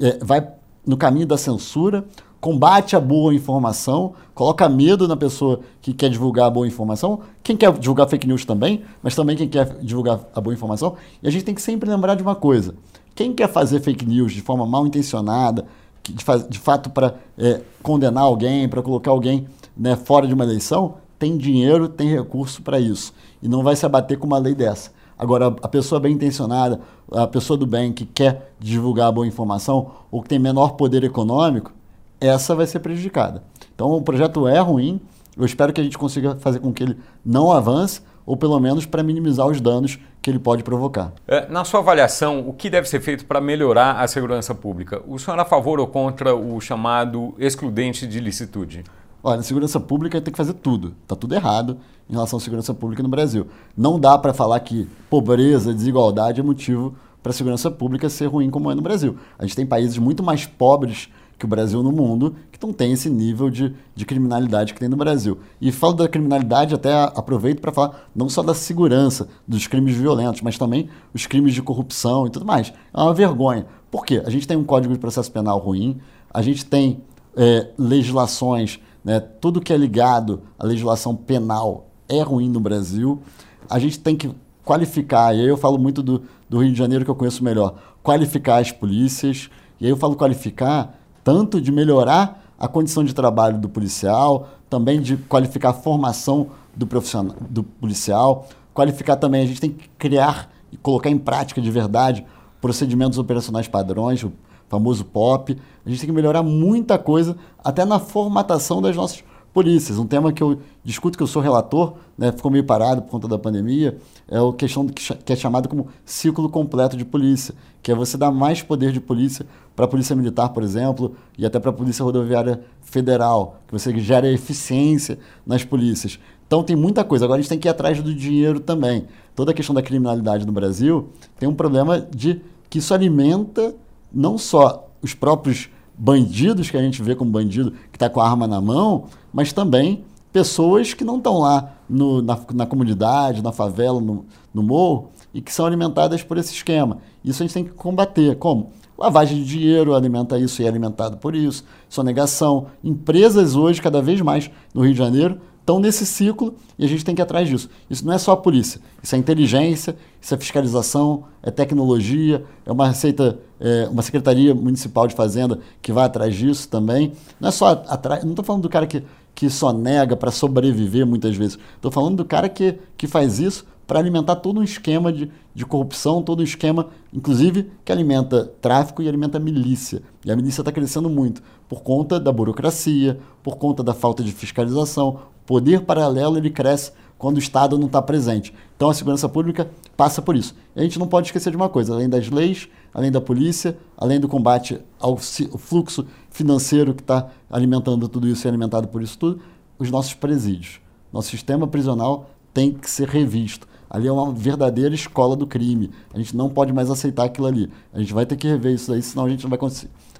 é, 0.00 0.18
vai 0.22 0.46
no 0.86 0.96
caminho 0.96 1.26
da 1.26 1.38
censura, 1.38 2.04
combate 2.40 2.94
a 2.94 3.00
boa 3.00 3.34
informação, 3.34 4.12
coloca 4.34 4.68
medo 4.68 5.08
na 5.08 5.16
pessoa 5.16 5.60
que 5.80 5.92
quer 5.92 6.10
divulgar 6.10 6.46
a 6.46 6.50
boa 6.50 6.66
informação, 6.66 7.20
quem 7.42 7.56
quer 7.56 7.72
divulgar 7.72 8.08
fake 8.08 8.26
news 8.26 8.44
também, 8.44 8.82
mas 9.02 9.14
também 9.14 9.36
quem 9.36 9.48
quer 9.48 9.78
divulgar 9.80 10.20
a 10.34 10.40
boa 10.40 10.54
informação. 10.54 10.96
E 11.22 11.26
a 11.26 11.30
gente 11.30 11.44
tem 11.44 11.54
que 11.54 11.62
sempre 11.62 11.88
lembrar 11.90 12.14
de 12.14 12.22
uma 12.22 12.34
coisa: 12.34 12.74
quem 13.14 13.32
quer 13.32 13.50
fazer 13.50 13.80
fake 13.80 14.04
news 14.04 14.32
de 14.32 14.42
forma 14.42 14.66
mal 14.66 14.86
intencionada, 14.86 15.66
de, 16.12 16.24
de 16.48 16.58
fato 16.58 16.90
para 16.90 17.14
é, 17.38 17.60
condenar 17.82 18.24
alguém, 18.24 18.68
para 18.68 18.82
colocar 18.82 19.10
alguém 19.10 19.46
né, 19.76 19.96
fora 19.96 20.26
de 20.26 20.34
uma 20.34 20.44
eleição, 20.44 20.94
tem 21.18 21.36
dinheiro, 21.36 21.88
tem 21.88 22.08
recurso 22.08 22.62
para 22.62 22.78
isso. 22.78 23.12
E 23.42 23.48
não 23.48 23.62
vai 23.62 23.76
se 23.76 23.84
abater 23.86 24.18
com 24.18 24.26
uma 24.26 24.38
lei 24.38 24.54
dessa. 24.54 24.90
Agora, 25.18 25.54
a 25.62 25.68
pessoa 25.68 25.98
bem 25.98 26.12
intencionada, 26.12 26.80
a 27.10 27.26
pessoa 27.26 27.56
do 27.56 27.66
bem 27.66 27.92
que 27.92 28.04
quer 28.04 28.52
divulgar 28.60 29.08
a 29.08 29.12
boa 29.12 29.26
informação 29.26 29.92
ou 30.10 30.22
que 30.22 30.28
tem 30.28 30.38
menor 30.38 30.72
poder 30.72 31.04
econômico, 31.04 31.72
essa 32.20 32.54
vai 32.54 32.66
ser 32.66 32.80
prejudicada. 32.80 33.42
Então, 33.74 33.90
o 33.92 34.02
projeto 34.02 34.46
é 34.46 34.58
ruim. 34.58 35.00
Eu 35.36 35.44
espero 35.44 35.72
que 35.72 35.80
a 35.80 35.84
gente 35.84 35.96
consiga 35.96 36.36
fazer 36.36 36.60
com 36.60 36.72
que 36.72 36.82
ele 36.82 36.98
não 37.24 37.50
avance, 37.50 38.00
ou 38.26 38.36
pelo 38.36 38.58
menos 38.58 38.84
para 38.84 39.02
minimizar 39.02 39.46
os 39.46 39.60
danos 39.60 39.98
que 40.26 40.30
ele 40.32 40.40
pode 40.40 40.64
provocar. 40.64 41.12
É, 41.28 41.48
na 41.48 41.64
sua 41.64 41.78
avaliação, 41.78 42.48
o 42.48 42.52
que 42.52 42.68
deve 42.68 42.88
ser 42.88 43.00
feito 43.00 43.24
para 43.24 43.40
melhorar 43.40 44.00
a 44.00 44.08
segurança 44.08 44.52
pública? 44.52 45.00
O 45.06 45.20
senhor 45.20 45.38
é 45.38 45.42
a 45.42 45.44
favor 45.44 45.78
ou 45.78 45.86
contra 45.86 46.34
o 46.34 46.60
chamado 46.60 47.32
excludente 47.38 48.08
de 48.08 48.18
licitude? 48.18 48.82
Olha, 49.22 49.38
a 49.38 49.42
segurança 49.44 49.78
pública 49.78 50.20
tem 50.20 50.32
que 50.32 50.36
fazer 50.36 50.54
tudo. 50.54 50.96
Está 51.04 51.14
tudo 51.14 51.32
errado 51.32 51.78
em 52.10 52.14
relação 52.14 52.38
à 52.40 52.42
segurança 52.42 52.74
pública 52.74 53.04
no 53.04 53.08
Brasil. 53.08 53.46
Não 53.76 54.00
dá 54.00 54.18
para 54.18 54.34
falar 54.34 54.58
que 54.58 54.88
pobreza, 55.08 55.72
desigualdade 55.72 56.40
é 56.40 56.42
motivo 56.42 56.96
para 57.22 57.30
a 57.30 57.32
segurança 57.32 57.70
pública 57.70 58.08
ser 58.08 58.26
ruim 58.26 58.50
como 58.50 58.68
é 58.68 58.74
no 58.74 58.82
Brasil. 58.82 59.16
A 59.38 59.44
gente 59.44 59.54
tem 59.54 59.64
países 59.64 59.96
muito 59.96 60.24
mais 60.24 60.44
pobres 60.44 61.08
que 61.38 61.44
o 61.44 61.48
Brasil 61.48 61.84
no 61.84 61.92
mundo, 61.92 62.34
que 62.58 62.66
não 62.66 62.72
tem 62.72 62.92
esse 62.92 63.08
nível 63.10 63.50
de, 63.50 63.74
de 63.94 64.04
criminalidade 64.04 64.74
que 64.74 64.80
tem 64.80 64.88
no 64.88 64.96
Brasil. 64.96 65.38
E 65.60 65.70
falo 65.70 65.94
da 65.94 66.08
criminalidade, 66.08 66.74
até 66.74 66.92
aproveito 66.92 67.60
para 67.60 67.72
falar 67.72 68.08
não 68.14 68.28
só 68.28 68.42
da 68.42 68.54
segurança, 68.54 69.28
dos 69.46 69.66
crimes 69.66 69.96
violentos, 69.96 70.40
mas 70.40 70.58
também 70.58 70.88
os 71.14 71.26
crimes 71.26 71.54
de 71.54 71.62
corrupção 71.62 72.26
e 72.26 72.30
tudo 72.30 72.44
mais. 72.44 72.72
É 72.92 73.00
uma 73.00 73.14
vergonha. 73.14 73.66
Por 73.90 74.04
quê? 74.04 74.22
A 74.24 74.30
gente 74.30 74.46
tem 74.46 74.56
um 74.56 74.64
Código 74.64 74.92
de 74.92 75.00
Processo 75.00 75.30
Penal 75.30 75.58
ruim, 75.58 75.98
a 76.32 76.42
gente 76.42 76.64
tem 76.64 77.00
é, 77.36 77.68
legislações, 77.78 78.80
né, 79.04 79.20
tudo 79.20 79.60
que 79.60 79.72
é 79.72 79.76
ligado 79.76 80.42
à 80.58 80.66
legislação 80.66 81.14
penal 81.14 81.86
é 82.08 82.20
ruim 82.22 82.48
no 82.48 82.60
Brasil. 82.60 83.20
A 83.68 83.78
gente 83.78 83.98
tem 83.98 84.16
que 84.16 84.30
qualificar, 84.64 85.34
e 85.34 85.40
aí 85.40 85.48
eu 85.48 85.56
falo 85.56 85.78
muito 85.78 86.02
do, 86.02 86.22
do 86.48 86.58
Rio 86.58 86.72
de 86.72 86.78
Janeiro 86.78 87.04
que 87.04 87.10
eu 87.10 87.14
conheço 87.14 87.44
melhor, 87.44 87.76
qualificar 88.02 88.58
as 88.58 88.72
polícias, 88.72 89.48
e 89.80 89.84
aí 89.84 89.90
eu 89.90 89.96
falo 89.96 90.16
qualificar 90.16 90.98
tanto 91.22 91.60
de 91.60 91.70
melhorar 91.70 92.45
a 92.58 92.66
condição 92.68 93.04
de 93.04 93.14
trabalho 93.14 93.58
do 93.58 93.68
policial, 93.68 94.48
também 94.68 95.00
de 95.00 95.16
qualificar 95.16 95.70
a 95.70 95.74
formação 95.74 96.48
do 96.74 96.86
profissional, 96.86 97.36
do 97.48 97.62
policial, 97.62 98.48
qualificar 98.74 99.16
também, 99.16 99.42
a 99.42 99.46
gente 99.46 99.60
tem 99.60 99.70
que 99.70 99.88
criar 99.98 100.50
e 100.70 100.76
colocar 100.76 101.10
em 101.10 101.18
prática 101.18 101.60
de 101.60 101.70
verdade 101.70 102.26
procedimentos 102.60 103.18
operacionais 103.18 103.68
padrões, 103.68 104.22
o 104.22 104.32
famoso 104.68 105.04
POP. 105.04 105.56
A 105.84 105.88
gente 105.88 106.00
tem 106.00 106.08
que 106.08 106.14
melhorar 106.14 106.42
muita 106.42 106.98
coisa, 106.98 107.36
até 107.62 107.84
na 107.84 107.98
formatação 107.98 108.82
das 108.82 108.96
nossas 108.96 109.22
polícias. 109.56 109.96
Um 109.96 110.06
tema 110.06 110.34
que 110.34 110.42
eu 110.42 110.58
discuto, 110.84 111.16
que 111.16 111.22
eu 111.22 111.26
sou 111.26 111.40
relator, 111.40 111.94
né, 112.18 112.30
ficou 112.30 112.50
meio 112.50 112.62
parado 112.62 113.00
por 113.00 113.12
conta 113.12 113.26
da 113.26 113.38
pandemia, 113.38 113.96
é 114.28 114.36
a 114.36 114.52
questão 114.52 114.86
que 114.86 115.32
é 115.32 115.34
chamada 115.34 115.66
como 115.66 115.88
ciclo 116.04 116.46
completo 116.50 116.94
de 116.94 117.06
polícia, 117.06 117.54
que 117.82 117.90
é 117.90 117.94
você 117.94 118.18
dar 118.18 118.30
mais 118.30 118.60
poder 118.60 118.92
de 118.92 119.00
polícia 119.00 119.46
para 119.74 119.86
a 119.86 119.88
Polícia 119.88 120.14
Militar, 120.14 120.50
por 120.50 120.62
exemplo, 120.62 121.16
e 121.38 121.46
até 121.46 121.58
para 121.58 121.70
a 121.70 121.72
Polícia 121.72 122.04
Rodoviária 122.04 122.60
Federal, 122.82 123.62
que 123.66 123.72
você 123.72 123.98
gera 123.98 124.30
eficiência 124.30 125.18
nas 125.46 125.64
polícias. 125.64 126.18
Então 126.46 126.62
tem 126.62 126.76
muita 126.76 127.02
coisa. 127.02 127.24
Agora 127.24 127.38
a 127.38 127.40
gente 127.40 127.48
tem 127.48 127.58
que 127.58 127.66
ir 127.66 127.70
atrás 127.70 128.02
do 128.02 128.14
dinheiro 128.14 128.60
também. 128.60 129.06
Toda 129.34 129.52
a 129.52 129.54
questão 129.54 129.74
da 129.74 129.80
criminalidade 129.80 130.44
no 130.44 130.52
Brasil 130.52 131.08
tem 131.38 131.48
um 131.48 131.54
problema 131.54 131.98
de 131.98 132.42
que 132.68 132.78
isso 132.78 132.92
alimenta 132.92 133.74
não 134.12 134.36
só 134.36 134.86
os 135.00 135.14
próprios 135.14 135.70
bandidos 135.98 136.70
que 136.70 136.76
a 136.76 136.82
gente 136.82 137.02
vê 137.02 137.14
como 137.14 137.30
bandido 137.30 137.70
que 137.90 137.96
está 137.96 138.10
com 138.10 138.20
a 138.20 138.28
arma 138.28 138.46
na 138.46 138.60
mão, 138.60 139.06
mas 139.36 139.52
também 139.52 140.02
pessoas 140.32 140.94
que 140.94 141.04
não 141.04 141.18
estão 141.18 141.36
lá 141.40 141.74
no, 141.86 142.22
na, 142.22 142.40
na, 142.54 142.64
comunidade, 142.64 143.42
na 143.42 143.52
favela, 143.52 144.00
no, 144.00 144.24
no 144.52 144.62
morro, 144.62 145.10
e 145.34 145.42
que 145.42 145.52
são 145.52 145.66
alimentadas 145.66 146.22
por 146.22 146.38
esse 146.38 146.54
esquema. 146.54 146.98
Isso 147.22 147.42
a 147.42 147.46
gente 147.46 147.52
tem 147.52 147.64
que 147.64 147.70
combater. 147.70 148.36
Como? 148.36 148.70
Lavagem 148.96 149.36
de 149.36 149.44
dinheiro 149.44 149.94
alimenta 149.94 150.38
isso 150.38 150.62
e 150.62 150.64
é 150.64 150.68
alimentado 150.68 151.18
por 151.18 151.34
isso. 151.34 151.64
Sonegação. 151.86 152.68
Empresas 152.82 153.54
hoje, 153.54 153.82
cada 153.82 154.00
vez 154.00 154.22
mais 154.22 154.50
no 154.72 154.80
Rio 154.80 154.92
de 154.92 154.98
Janeiro, 154.98 155.38
estão 155.66 155.80
nesse 155.80 156.06
ciclo 156.06 156.54
e 156.78 156.84
a 156.84 156.88
gente 156.88 157.04
tem 157.04 157.12
que 157.12 157.20
ir 157.20 157.24
atrás 157.24 157.48
disso. 157.48 157.68
Isso 157.90 158.06
não 158.06 158.12
é 158.12 158.18
só 158.18 158.32
a 158.32 158.36
polícia, 158.36 158.80
isso 159.02 159.16
é 159.16 159.18
inteligência, 159.18 159.96
isso 160.22 160.32
é 160.32 160.38
fiscalização, 160.38 161.24
é 161.42 161.50
tecnologia, 161.50 162.44
é 162.64 162.70
uma 162.70 162.86
receita, 162.86 163.36
é 163.58 163.88
uma 163.90 164.00
secretaria 164.00 164.54
municipal 164.54 165.08
de 165.08 165.14
fazenda 165.16 165.58
que 165.82 165.92
vai 165.92 166.04
atrás 166.04 166.36
disso 166.36 166.68
também. 166.68 167.12
Não 167.40 167.48
é 167.48 167.52
só 167.52 167.82
atrás, 167.88 168.22
não 168.22 168.30
estou 168.30 168.44
falando 168.44 168.62
do 168.62 168.68
cara 168.68 168.86
que, 168.86 169.02
que 169.36 169.50
só 169.50 169.70
nega 169.70 170.16
para 170.16 170.30
sobreviver 170.30 171.06
muitas 171.06 171.36
vezes. 171.36 171.58
Estou 171.76 171.92
falando 171.92 172.16
do 172.16 172.24
cara 172.24 172.48
que, 172.48 172.78
que 172.96 173.06
faz 173.06 173.38
isso 173.38 173.66
para 173.86 173.98
alimentar 173.98 174.36
todo 174.36 174.58
um 174.58 174.62
esquema 174.62 175.12
de, 175.12 175.30
de 175.54 175.66
corrupção, 175.66 176.22
todo 176.22 176.40
um 176.40 176.42
esquema, 176.42 176.88
inclusive, 177.12 177.70
que 177.84 177.92
alimenta 177.92 178.50
tráfico 178.62 179.02
e 179.02 179.08
alimenta 179.08 179.38
milícia. 179.38 180.02
E 180.24 180.32
a 180.32 180.34
milícia 180.34 180.62
está 180.62 180.72
crescendo 180.72 181.10
muito 181.10 181.42
por 181.68 181.82
conta 181.82 182.18
da 182.18 182.32
burocracia, 182.32 183.20
por 183.42 183.58
conta 183.58 183.82
da 183.82 183.92
falta 183.92 184.24
de 184.24 184.32
fiscalização, 184.32 185.18
poder 185.44 185.82
paralelo 185.82 186.38
ele 186.38 186.50
cresce 186.50 186.92
quando 187.18 187.36
o 187.36 187.40
Estado 187.40 187.78
não 187.78 187.86
está 187.86 188.00
presente. 188.02 188.52
Então 188.76 188.88
a 188.88 188.94
segurança 188.94 189.28
pública 189.28 189.70
passa 189.96 190.20
por 190.20 190.36
isso. 190.36 190.54
E 190.74 190.80
a 190.80 190.82
gente 190.82 190.98
não 190.98 191.06
pode 191.06 191.28
esquecer 191.28 191.50
de 191.50 191.56
uma 191.56 191.68
coisa: 191.68 191.94
além 191.94 192.08
das 192.08 192.28
leis, 192.28 192.68
além 192.92 193.10
da 193.10 193.20
polícia, 193.20 193.76
além 193.96 194.20
do 194.20 194.28
combate 194.28 194.80
ao 194.98 195.16
fluxo 195.16 196.06
financeiro 196.30 196.94
que 196.94 197.02
está 197.02 197.28
alimentando 197.50 198.08
tudo 198.08 198.28
isso 198.28 198.46
e 198.46 198.48
alimentado 198.48 198.88
por 198.88 199.02
isso 199.02 199.18
tudo, 199.18 199.40
os 199.78 199.90
nossos 199.90 200.14
presídios. 200.14 200.80
Nosso 201.12 201.30
sistema 201.30 201.66
prisional 201.66 202.30
tem 202.52 202.72
que 202.72 202.90
ser 202.90 203.08
revisto. 203.08 203.66
Ali 203.88 204.08
é 204.08 204.12
uma 204.12 204.32
verdadeira 204.32 204.94
escola 204.94 205.36
do 205.36 205.46
crime. 205.46 205.90
A 206.12 206.18
gente 206.18 206.36
não 206.36 206.48
pode 206.48 206.72
mais 206.72 206.90
aceitar 206.90 207.24
aquilo 207.24 207.46
ali. 207.46 207.70
A 207.94 207.98
gente 208.00 208.12
vai 208.12 208.26
ter 208.26 208.36
que 208.36 208.48
rever 208.48 208.74
isso 208.74 208.92
aí, 208.92 209.00
senão 209.00 209.24
a 209.24 209.28
gente 209.28 209.44
não 209.44 209.50
vai, 209.50 209.58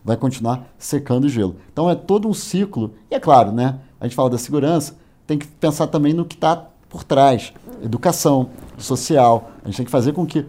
vai 0.04 0.16
continuar 0.16 0.72
secando 0.78 1.24
o 1.24 1.28
gelo. 1.28 1.56
Então 1.72 1.90
é 1.90 1.94
todo 1.94 2.28
um 2.28 2.34
ciclo. 2.34 2.94
E 3.10 3.14
é 3.14 3.20
claro, 3.20 3.52
né? 3.52 3.80
A 4.00 4.06
gente 4.06 4.14
fala 4.14 4.30
da 4.30 4.38
segurança, 4.38 4.96
tem 5.26 5.36
que 5.36 5.46
pensar 5.46 5.88
também 5.88 6.12
no 6.12 6.24
que 6.24 6.36
está 6.36 6.68
por 6.96 7.04
trás. 7.04 7.52
Educação, 7.82 8.48
social. 8.78 9.50
A 9.62 9.66
gente 9.66 9.76
tem 9.76 9.84
que 9.84 9.92
fazer 9.92 10.12
com 10.12 10.24
que. 10.24 10.46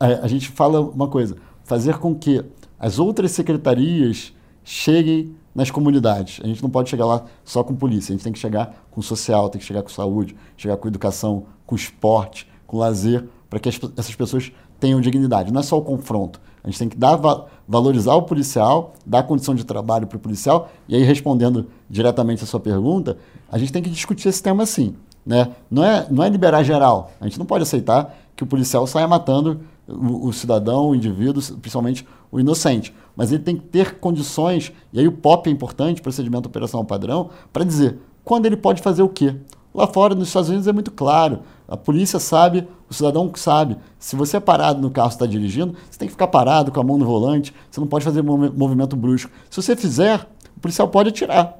A, 0.00 0.06
a 0.24 0.28
gente 0.28 0.48
fala 0.48 0.80
uma 0.80 1.06
coisa: 1.06 1.36
fazer 1.62 1.98
com 1.98 2.14
que 2.14 2.44
as 2.78 2.98
outras 2.98 3.30
secretarias 3.30 4.32
cheguem 4.64 5.36
nas 5.54 5.70
comunidades. 5.70 6.40
A 6.42 6.48
gente 6.48 6.60
não 6.60 6.68
pode 6.68 6.90
chegar 6.90 7.06
lá 7.06 7.24
só 7.44 7.62
com 7.62 7.76
polícia, 7.76 8.12
a 8.12 8.16
gente 8.16 8.24
tem 8.24 8.32
que 8.32 8.40
chegar 8.40 8.84
com 8.90 9.00
social, 9.00 9.48
tem 9.48 9.60
que 9.60 9.66
chegar 9.66 9.82
com 9.82 9.88
saúde, 9.88 10.34
chegar 10.56 10.76
com 10.76 10.88
educação, 10.88 11.44
com 11.64 11.76
esporte, 11.76 12.48
com 12.66 12.76
lazer, 12.76 13.24
para 13.48 13.60
que 13.60 13.68
as, 13.68 13.78
essas 13.96 14.16
pessoas 14.16 14.50
tenham 14.80 15.00
dignidade. 15.00 15.52
Não 15.52 15.60
é 15.60 15.62
só 15.62 15.78
o 15.78 15.82
confronto. 15.82 16.40
A 16.64 16.68
gente 16.68 16.78
tem 16.78 16.88
que 16.88 16.96
dar, 16.96 17.20
valorizar 17.68 18.14
o 18.14 18.22
policial, 18.22 18.94
dar 19.06 19.22
condição 19.22 19.54
de 19.54 19.64
trabalho 19.64 20.06
para 20.06 20.16
o 20.16 20.20
policial. 20.20 20.70
E 20.88 20.96
aí, 20.96 21.02
respondendo 21.02 21.68
diretamente 21.88 22.42
a 22.42 22.46
sua 22.46 22.58
pergunta, 22.58 23.18
a 23.52 23.58
gente 23.58 23.70
tem 23.70 23.82
que 23.82 23.90
discutir 23.90 24.28
esse 24.28 24.42
tema 24.42 24.64
sim. 24.66 24.96
Né? 25.24 25.52
Não, 25.70 25.84
é, 25.84 26.06
não 26.10 26.22
é 26.22 26.28
liberar 26.28 26.62
geral. 26.62 27.12
A 27.20 27.24
gente 27.24 27.38
não 27.38 27.46
pode 27.46 27.62
aceitar 27.62 28.14
que 28.36 28.42
o 28.42 28.46
policial 28.46 28.86
saia 28.86 29.08
matando 29.08 29.60
o, 29.88 30.28
o 30.28 30.32
cidadão, 30.32 30.88
o 30.88 30.94
indivíduo, 30.94 31.42
principalmente 31.60 32.06
o 32.30 32.40
inocente. 32.40 32.94
Mas 33.16 33.32
ele 33.32 33.42
tem 33.42 33.56
que 33.56 33.62
ter 33.62 33.98
condições, 33.98 34.72
e 34.92 35.00
aí 35.00 35.06
o 35.06 35.12
POP 35.12 35.48
é 35.48 35.52
importante, 35.52 36.02
procedimento 36.02 36.48
operacional 36.48 36.84
padrão, 36.84 37.30
para 37.52 37.64
dizer 37.64 37.98
quando 38.24 38.46
ele 38.46 38.56
pode 38.56 38.82
fazer 38.82 39.02
o 39.02 39.08
quê. 39.08 39.36
Lá 39.74 39.86
fora, 39.86 40.14
nos 40.14 40.28
Estados 40.28 40.48
Unidos, 40.48 40.68
é 40.68 40.72
muito 40.72 40.92
claro. 40.92 41.40
A 41.66 41.76
polícia 41.76 42.20
sabe, 42.20 42.66
o 42.88 42.94
cidadão 42.94 43.30
sabe. 43.34 43.76
Se 43.98 44.14
você 44.14 44.36
é 44.36 44.40
parado 44.40 44.80
no 44.80 44.90
carro 44.90 45.08
está 45.08 45.26
dirigindo, 45.26 45.74
você 45.90 45.98
tem 45.98 46.06
que 46.06 46.12
ficar 46.12 46.28
parado 46.28 46.70
com 46.70 46.80
a 46.80 46.84
mão 46.84 46.96
no 46.96 47.04
volante, 47.04 47.52
você 47.70 47.80
não 47.80 47.86
pode 47.88 48.04
fazer 48.04 48.22
movimento 48.22 48.94
brusco. 48.94 49.30
Se 49.50 49.60
você 49.60 49.74
fizer, 49.74 50.26
o 50.56 50.60
policial 50.60 50.88
pode 50.88 51.08
atirar. 51.08 51.58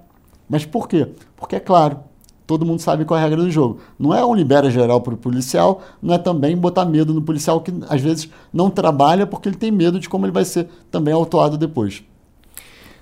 Mas 0.48 0.64
por 0.64 0.88
quê? 0.88 1.08
Porque, 1.36 1.56
é 1.56 1.60
claro, 1.60 1.98
todo 2.46 2.64
mundo 2.64 2.80
sabe 2.80 3.04
qual 3.04 3.18
é 3.18 3.22
a 3.22 3.24
regra 3.24 3.42
do 3.42 3.50
jogo. 3.50 3.80
Não 3.98 4.14
é 4.14 4.24
um 4.24 4.34
libera 4.34 4.70
geral 4.70 5.00
para 5.00 5.14
o 5.14 5.16
policial, 5.16 5.82
não 6.02 6.14
é 6.14 6.18
também 6.18 6.56
botar 6.56 6.84
medo 6.84 7.14
no 7.14 7.22
policial 7.22 7.60
que 7.60 7.72
às 7.88 8.00
vezes 8.00 8.28
não 8.52 8.70
trabalha 8.70 9.26
porque 9.26 9.48
ele 9.48 9.56
tem 9.56 9.70
medo 9.70 9.98
de 9.98 10.08
como 10.08 10.26
ele 10.26 10.32
vai 10.32 10.44
ser 10.44 10.68
também 10.90 11.14
autuado 11.14 11.56
depois. 11.56 12.02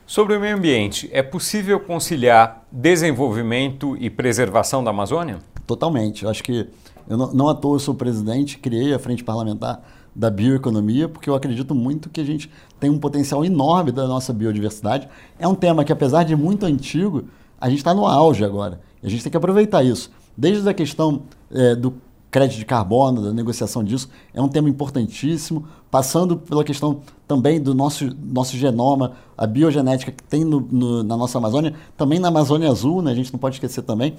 Sobre 0.07 0.37
o 0.37 0.41
meio 0.41 0.57
ambiente, 0.57 1.09
é 1.13 1.23
possível 1.23 1.81
conciliar 1.81 2.67
desenvolvimento 2.71 3.97
e 3.99 4.11
preservação 4.11 4.85
da 4.85 4.91
Amazônia? 4.91 5.39
Totalmente. 5.67 6.25
Eu 6.25 6.31
acho 6.31 6.43
que 6.43 6.69
eu 7.09 7.17
não, 7.17 7.33
não 7.33 7.49
à 7.49 7.55
toa 7.55 7.79
sou 7.79 7.95
presidente, 7.95 8.59
criei 8.59 8.93
a 8.93 8.99
frente 8.99 9.25
parlamentar 9.25 9.83
da 10.15 10.31
bioeconomia, 10.31 11.09
porque 11.09 11.31
eu 11.31 11.35
acredito 11.35 11.75
muito 11.75 12.11
que 12.11 12.21
a 12.21 12.25
gente 12.25 12.51
tem 12.79 12.91
um 12.91 12.99
potencial 12.99 13.45
enorme 13.45 13.91
da 13.91 14.07
nossa 14.07 14.33
biodiversidade. 14.33 15.09
É 15.39 15.49
um 15.49 15.55
tema 15.55 15.85
que, 15.85 15.93
apesar 15.93 16.25
de 16.25 16.37
muito 16.37 16.67
antigo, 16.67 17.25
a 17.63 17.69
gente 17.69 17.79
está 17.79 17.95
no 17.95 18.05
auge 18.05 18.45
agora. 18.45 18.81
A 19.01 19.09
gente 19.09 19.23
tem 19.23 19.31
que 19.31 19.37
aproveitar 19.37 19.85
isso. 19.85 20.11
Desde 20.37 20.69
a 20.69 20.75
questão 20.75 21.23
é, 21.49 21.77
do 21.77 21.95
crédito 22.29 22.59
de 22.59 22.65
carbono, 22.65 23.23
da 23.23 23.33
negociação 23.33 23.85
disso, 23.85 24.09
é 24.35 24.43
um 24.43 24.49
tema 24.49 24.69
importantíssimo, 24.69 25.69
passando 25.89 26.37
pela 26.37 26.65
questão 26.65 27.03
também 27.29 27.61
do 27.61 27.73
nosso, 27.73 28.17
nosso 28.21 28.57
genoma, 28.57 29.13
a 29.39 29.47
biogenética 29.47 30.11
que 30.11 30.25
tem 30.25 30.45
no, 30.45 30.59
no, 30.61 31.05
na 31.05 31.17
nossa 31.17 31.39
Amazônia, 31.39 31.73
também 31.97 32.19
na 32.19 32.29
Amazônia 32.29 32.69
Azul, 32.69 33.01
né? 33.01 33.13
a 33.13 33.15
gente 33.15 33.33
não 33.33 33.39
pode 33.39 33.57
esquecer 33.57 33.83
também, 33.83 34.17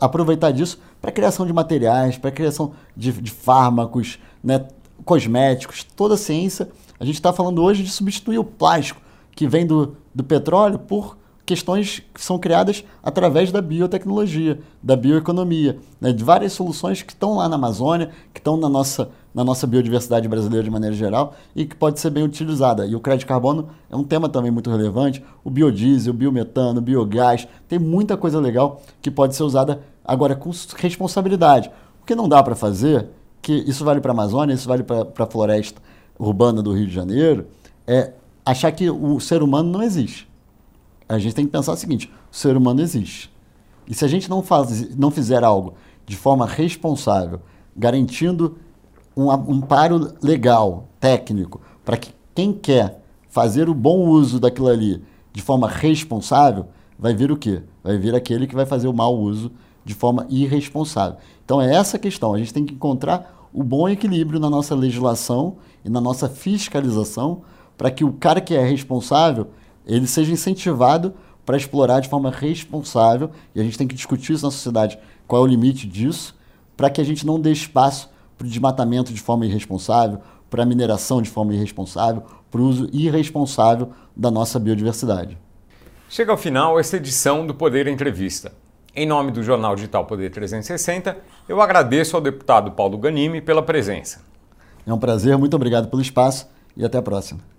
aproveitar 0.00 0.50
disso 0.50 0.80
para 1.00 1.10
a 1.10 1.12
criação 1.12 1.46
de 1.46 1.52
materiais, 1.52 2.18
para 2.18 2.30
a 2.30 2.32
criação 2.32 2.72
de, 2.96 3.12
de 3.12 3.30
fármacos, 3.30 4.18
né? 4.42 4.66
cosméticos, 5.04 5.84
toda 5.84 6.14
a 6.14 6.18
ciência. 6.18 6.68
A 6.98 7.04
gente 7.04 7.14
está 7.14 7.32
falando 7.32 7.62
hoje 7.62 7.84
de 7.84 7.90
substituir 7.90 8.38
o 8.38 8.44
plástico 8.44 9.00
que 9.36 9.46
vem 9.46 9.64
do, 9.64 9.96
do 10.12 10.24
petróleo 10.24 10.80
por 10.80 11.16
questões 11.44 12.02
que 12.14 12.22
são 12.22 12.38
criadas 12.38 12.84
através 13.02 13.50
da 13.50 13.60
biotecnologia, 13.60 14.60
da 14.82 14.94
bioeconomia, 14.94 15.78
né, 16.00 16.12
de 16.12 16.22
várias 16.22 16.52
soluções 16.52 17.02
que 17.02 17.12
estão 17.12 17.36
lá 17.36 17.48
na 17.48 17.56
Amazônia, 17.56 18.10
que 18.32 18.38
estão 18.38 18.56
na 18.56 18.68
nossa, 18.68 19.10
na 19.34 19.42
nossa 19.42 19.66
biodiversidade 19.66 20.28
brasileira 20.28 20.62
de 20.62 20.70
maneira 20.70 20.94
geral 20.94 21.34
e 21.54 21.64
que 21.64 21.74
pode 21.74 21.98
ser 21.98 22.10
bem 22.10 22.22
utilizada. 22.22 22.86
E 22.86 22.94
o 22.94 23.00
crédito 23.00 23.22
de 23.22 23.26
carbono 23.26 23.68
é 23.90 23.96
um 23.96 24.04
tema 24.04 24.28
também 24.28 24.50
muito 24.50 24.70
relevante, 24.70 25.22
o 25.42 25.50
biodiesel, 25.50 26.12
o 26.12 26.16
biometano, 26.16 26.78
o 26.78 26.82
biogás, 26.82 27.46
tem 27.68 27.78
muita 27.78 28.16
coisa 28.16 28.38
legal 28.38 28.80
que 29.00 29.10
pode 29.10 29.34
ser 29.34 29.42
usada 29.42 29.80
agora 30.04 30.36
com 30.36 30.50
responsabilidade. 30.76 31.70
O 32.02 32.06
que 32.06 32.14
não 32.14 32.28
dá 32.28 32.42
para 32.42 32.54
fazer, 32.54 33.08
que 33.40 33.52
isso 33.52 33.84
vale 33.84 34.00
para 34.00 34.12
a 34.12 34.14
Amazônia, 34.14 34.54
isso 34.54 34.68
vale 34.68 34.84
para 34.84 35.06
a 35.18 35.26
floresta 35.26 35.80
urbana 36.18 36.62
do 36.62 36.72
Rio 36.72 36.86
de 36.86 36.94
Janeiro, 36.94 37.46
é 37.84 38.12
achar 38.46 38.70
que 38.70 38.88
o 38.88 39.18
ser 39.18 39.42
humano 39.42 39.68
não 39.70 39.82
existe 39.82 40.31
a 41.14 41.18
gente 41.18 41.34
tem 41.34 41.44
que 41.44 41.52
pensar 41.52 41.72
o 41.72 41.76
seguinte: 41.76 42.10
o 42.30 42.36
ser 42.36 42.56
humano 42.56 42.80
existe. 42.80 43.30
E 43.86 43.94
se 43.94 44.04
a 44.04 44.08
gente 44.08 44.30
não, 44.30 44.42
faz, 44.42 44.96
não 44.96 45.10
fizer 45.10 45.42
algo 45.44 45.74
de 46.06 46.16
forma 46.16 46.46
responsável, 46.46 47.40
garantindo 47.76 48.58
um 49.16 49.30
amparo 49.30 50.14
legal, 50.22 50.88
técnico, 50.98 51.60
para 51.84 51.96
que 51.96 52.12
quem 52.34 52.52
quer 52.52 53.02
fazer 53.28 53.68
o 53.68 53.74
bom 53.74 54.08
uso 54.08 54.38
daquilo 54.38 54.68
ali 54.68 55.02
de 55.32 55.42
forma 55.42 55.68
responsável, 55.68 56.66
vai 56.98 57.14
vir 57.14 57.32
o 57.32 57.36
quê? 57.36 57.62
Vai 57.82 57.98
vir 57.98 58.14
aquele 58.14 58.46
que 58.46 58.54
vai 58.54 58.66
fazer 58.66 58.88
o 58.88 58.92
mau 58.92 59.18
uso 59.18 59.50
de 59.84 59.94
forma 59.94 60.26
irresponsável. 60.28 61.18
Então 61.44 61.60
é 61.60 61.74
essa 61.74 61.96
a 61.96 62.00
questão. 62.00 62.34
A 62.34 62.38
gente 62.38 62.52
tem 62.52 62.64
que 62.64 62.74
encontrar 62.74 63.48
o 63.52 63.62
bom 63.62 63.88
equilíbrio 63.88 64.38
na 64.38 64.48
nossa 64.48 64.74
legislação 64.74 65.56
e 65.84 65.90
na 65.90 66.00
nossa 66.00 66.28
fiscalização 66.28 67.42
para 67.76 67.90
que 67.90 68.04
o 68.04 68.12
cara 68.12 68.40
que 68.40 68.54
é 68.54 68.64
responsável 68.64 69.48
ele 69.86 70.06
seja 70.06 70.32
incentivado 70.32 71.14
para 71.44 71.56
explorar 71.56 72.00
de 72.00 72.08
forma 72.08 72.30
responsável, 72.30 73.30
e 73.54 73.60
a 73.60 73.64
gente 73.64 73.76
tem 73.76 73.86
que 73.86 73.94
discutir 73.94 74.32
isso 74.32 74.44
na 74.44 74.50
sociedade, 74.50 74.98
qual 75.26 75.42
é 75.42 75.44
o 75.44 75.48
limite 75.48 75.86
disso, 75.86 76.38
para 76.76 76.88
que 76.88 77.00
a 77.00 77.04
gente 77.04 77.26
não 77.26 77.40
dê 77.40 77.50
espaço 77.50 78.10
para 78.38 78.46
o 78.46 78.48
desmatamento 78.48 79.12
de 79.12 79.20
forma 79.20 79.46
irresponsável, 79.46 80.20
para 80.48 80.62
a 80.62 80.66
mineração 80.66 81.22
de 81.22 81.30
forma 81.30 81.54
irresponsável, 81.54 82.22
para 82.50 82.60
o 82.60 82.64
uso 82.64 82.88
irresponsável 82.92 83.90
da 84.14 84.30
nossa 84.30 84.58
biodiversidade. 84.58 85.38
Chega 86.08 86.30
ao 86.30 86.36
final 86.36 86.78
esta 86.78 86.98
edição 86.98 87.46
do 87.46 87.54
Poder 87.54 87.86
Entrevista. 87.86 88.52
Em 88.94 89.06
nome 89.06 89.30
do 89.30 89.42
Jornal 89.42 89.74
Digital 89.74 90.04
Poder 90.04 90.30
360, 90.30 91.16
eu 91.48 91.62
agradeço 91.62 92.14
ao 92.14 92.20
deputado 92.20 92.72
Paulo 92.72 92.98
Ganimi 92.98 93.40
pela 93.40 93.62
presença. 93.62 94.20
É 94.86 94.92
um 94.92 94.98
prazer, 94.98 95.38
muito 95.38 95.56
obrigado 95.56 95.88
pelo 95.88 96.02
espaço 96.02 96.46
e 96.76 96.84
até 96.84 96.98
a 96.98 97.02
próxima. 97.02 97.51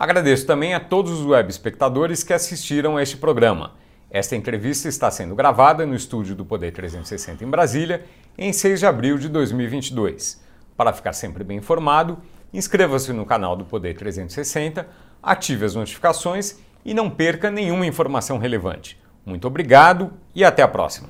Agradeço 0.00 0.46
também 0.46 0.74
a 0.74 0.78
todos 0.78 1.10
os 1.10 1.26
web 1.26 1.50
espectadores 1.50 2.22
que 2.22 2.32
assistiram 2.32 2.96
a 2.96 3.02
este 3.02 3.16
programa. 3.16 3.72
Esta 4.08 4.36
entrevista 4.36 4.88
está 4.88 5.10
sendo 5.10 5.34
gravada 5.34 5.84
no 5.84 5.96
estúdio 5.96 6.36
do 6.36 6.44
Poder 6.44 6.70
360 6.70 7.42
em 7.42 7.50
Brasília, 7.50 8.04
em 8.38 8.52
6 8.52 8.78
de 8.78 8.86
abril 8.86 9.18
de 9.18 9.28
2022. 9.28 10.40
Para 10.76 10.92
ficar 10.92 11.12
sempre 11.14 11.42
bem 11.42 11.58
informado, 11.58 12.16
inscreva-se 12.54 13.12
no 13.12 13.26
canal 13.26 13.56
do 13.56 13.64
Poder 13.64 13.96
360, 13.96 14.86
ative 15.20 15.64
as 15.64 15.74
notificações 15.74 16.60
e 16.84 16.94
não 16.94 17.10
perca 17.10 17.50
nenhuma 17.50 17.84
informação 17.84 18.38
relevante. 18.38 18.96
Muito 19.26 19.48
obrigado 19.48 20.12
e 20.32 20.44
até 20.44 20.62
a 20.62 20.68
próxima. 20.68 21.08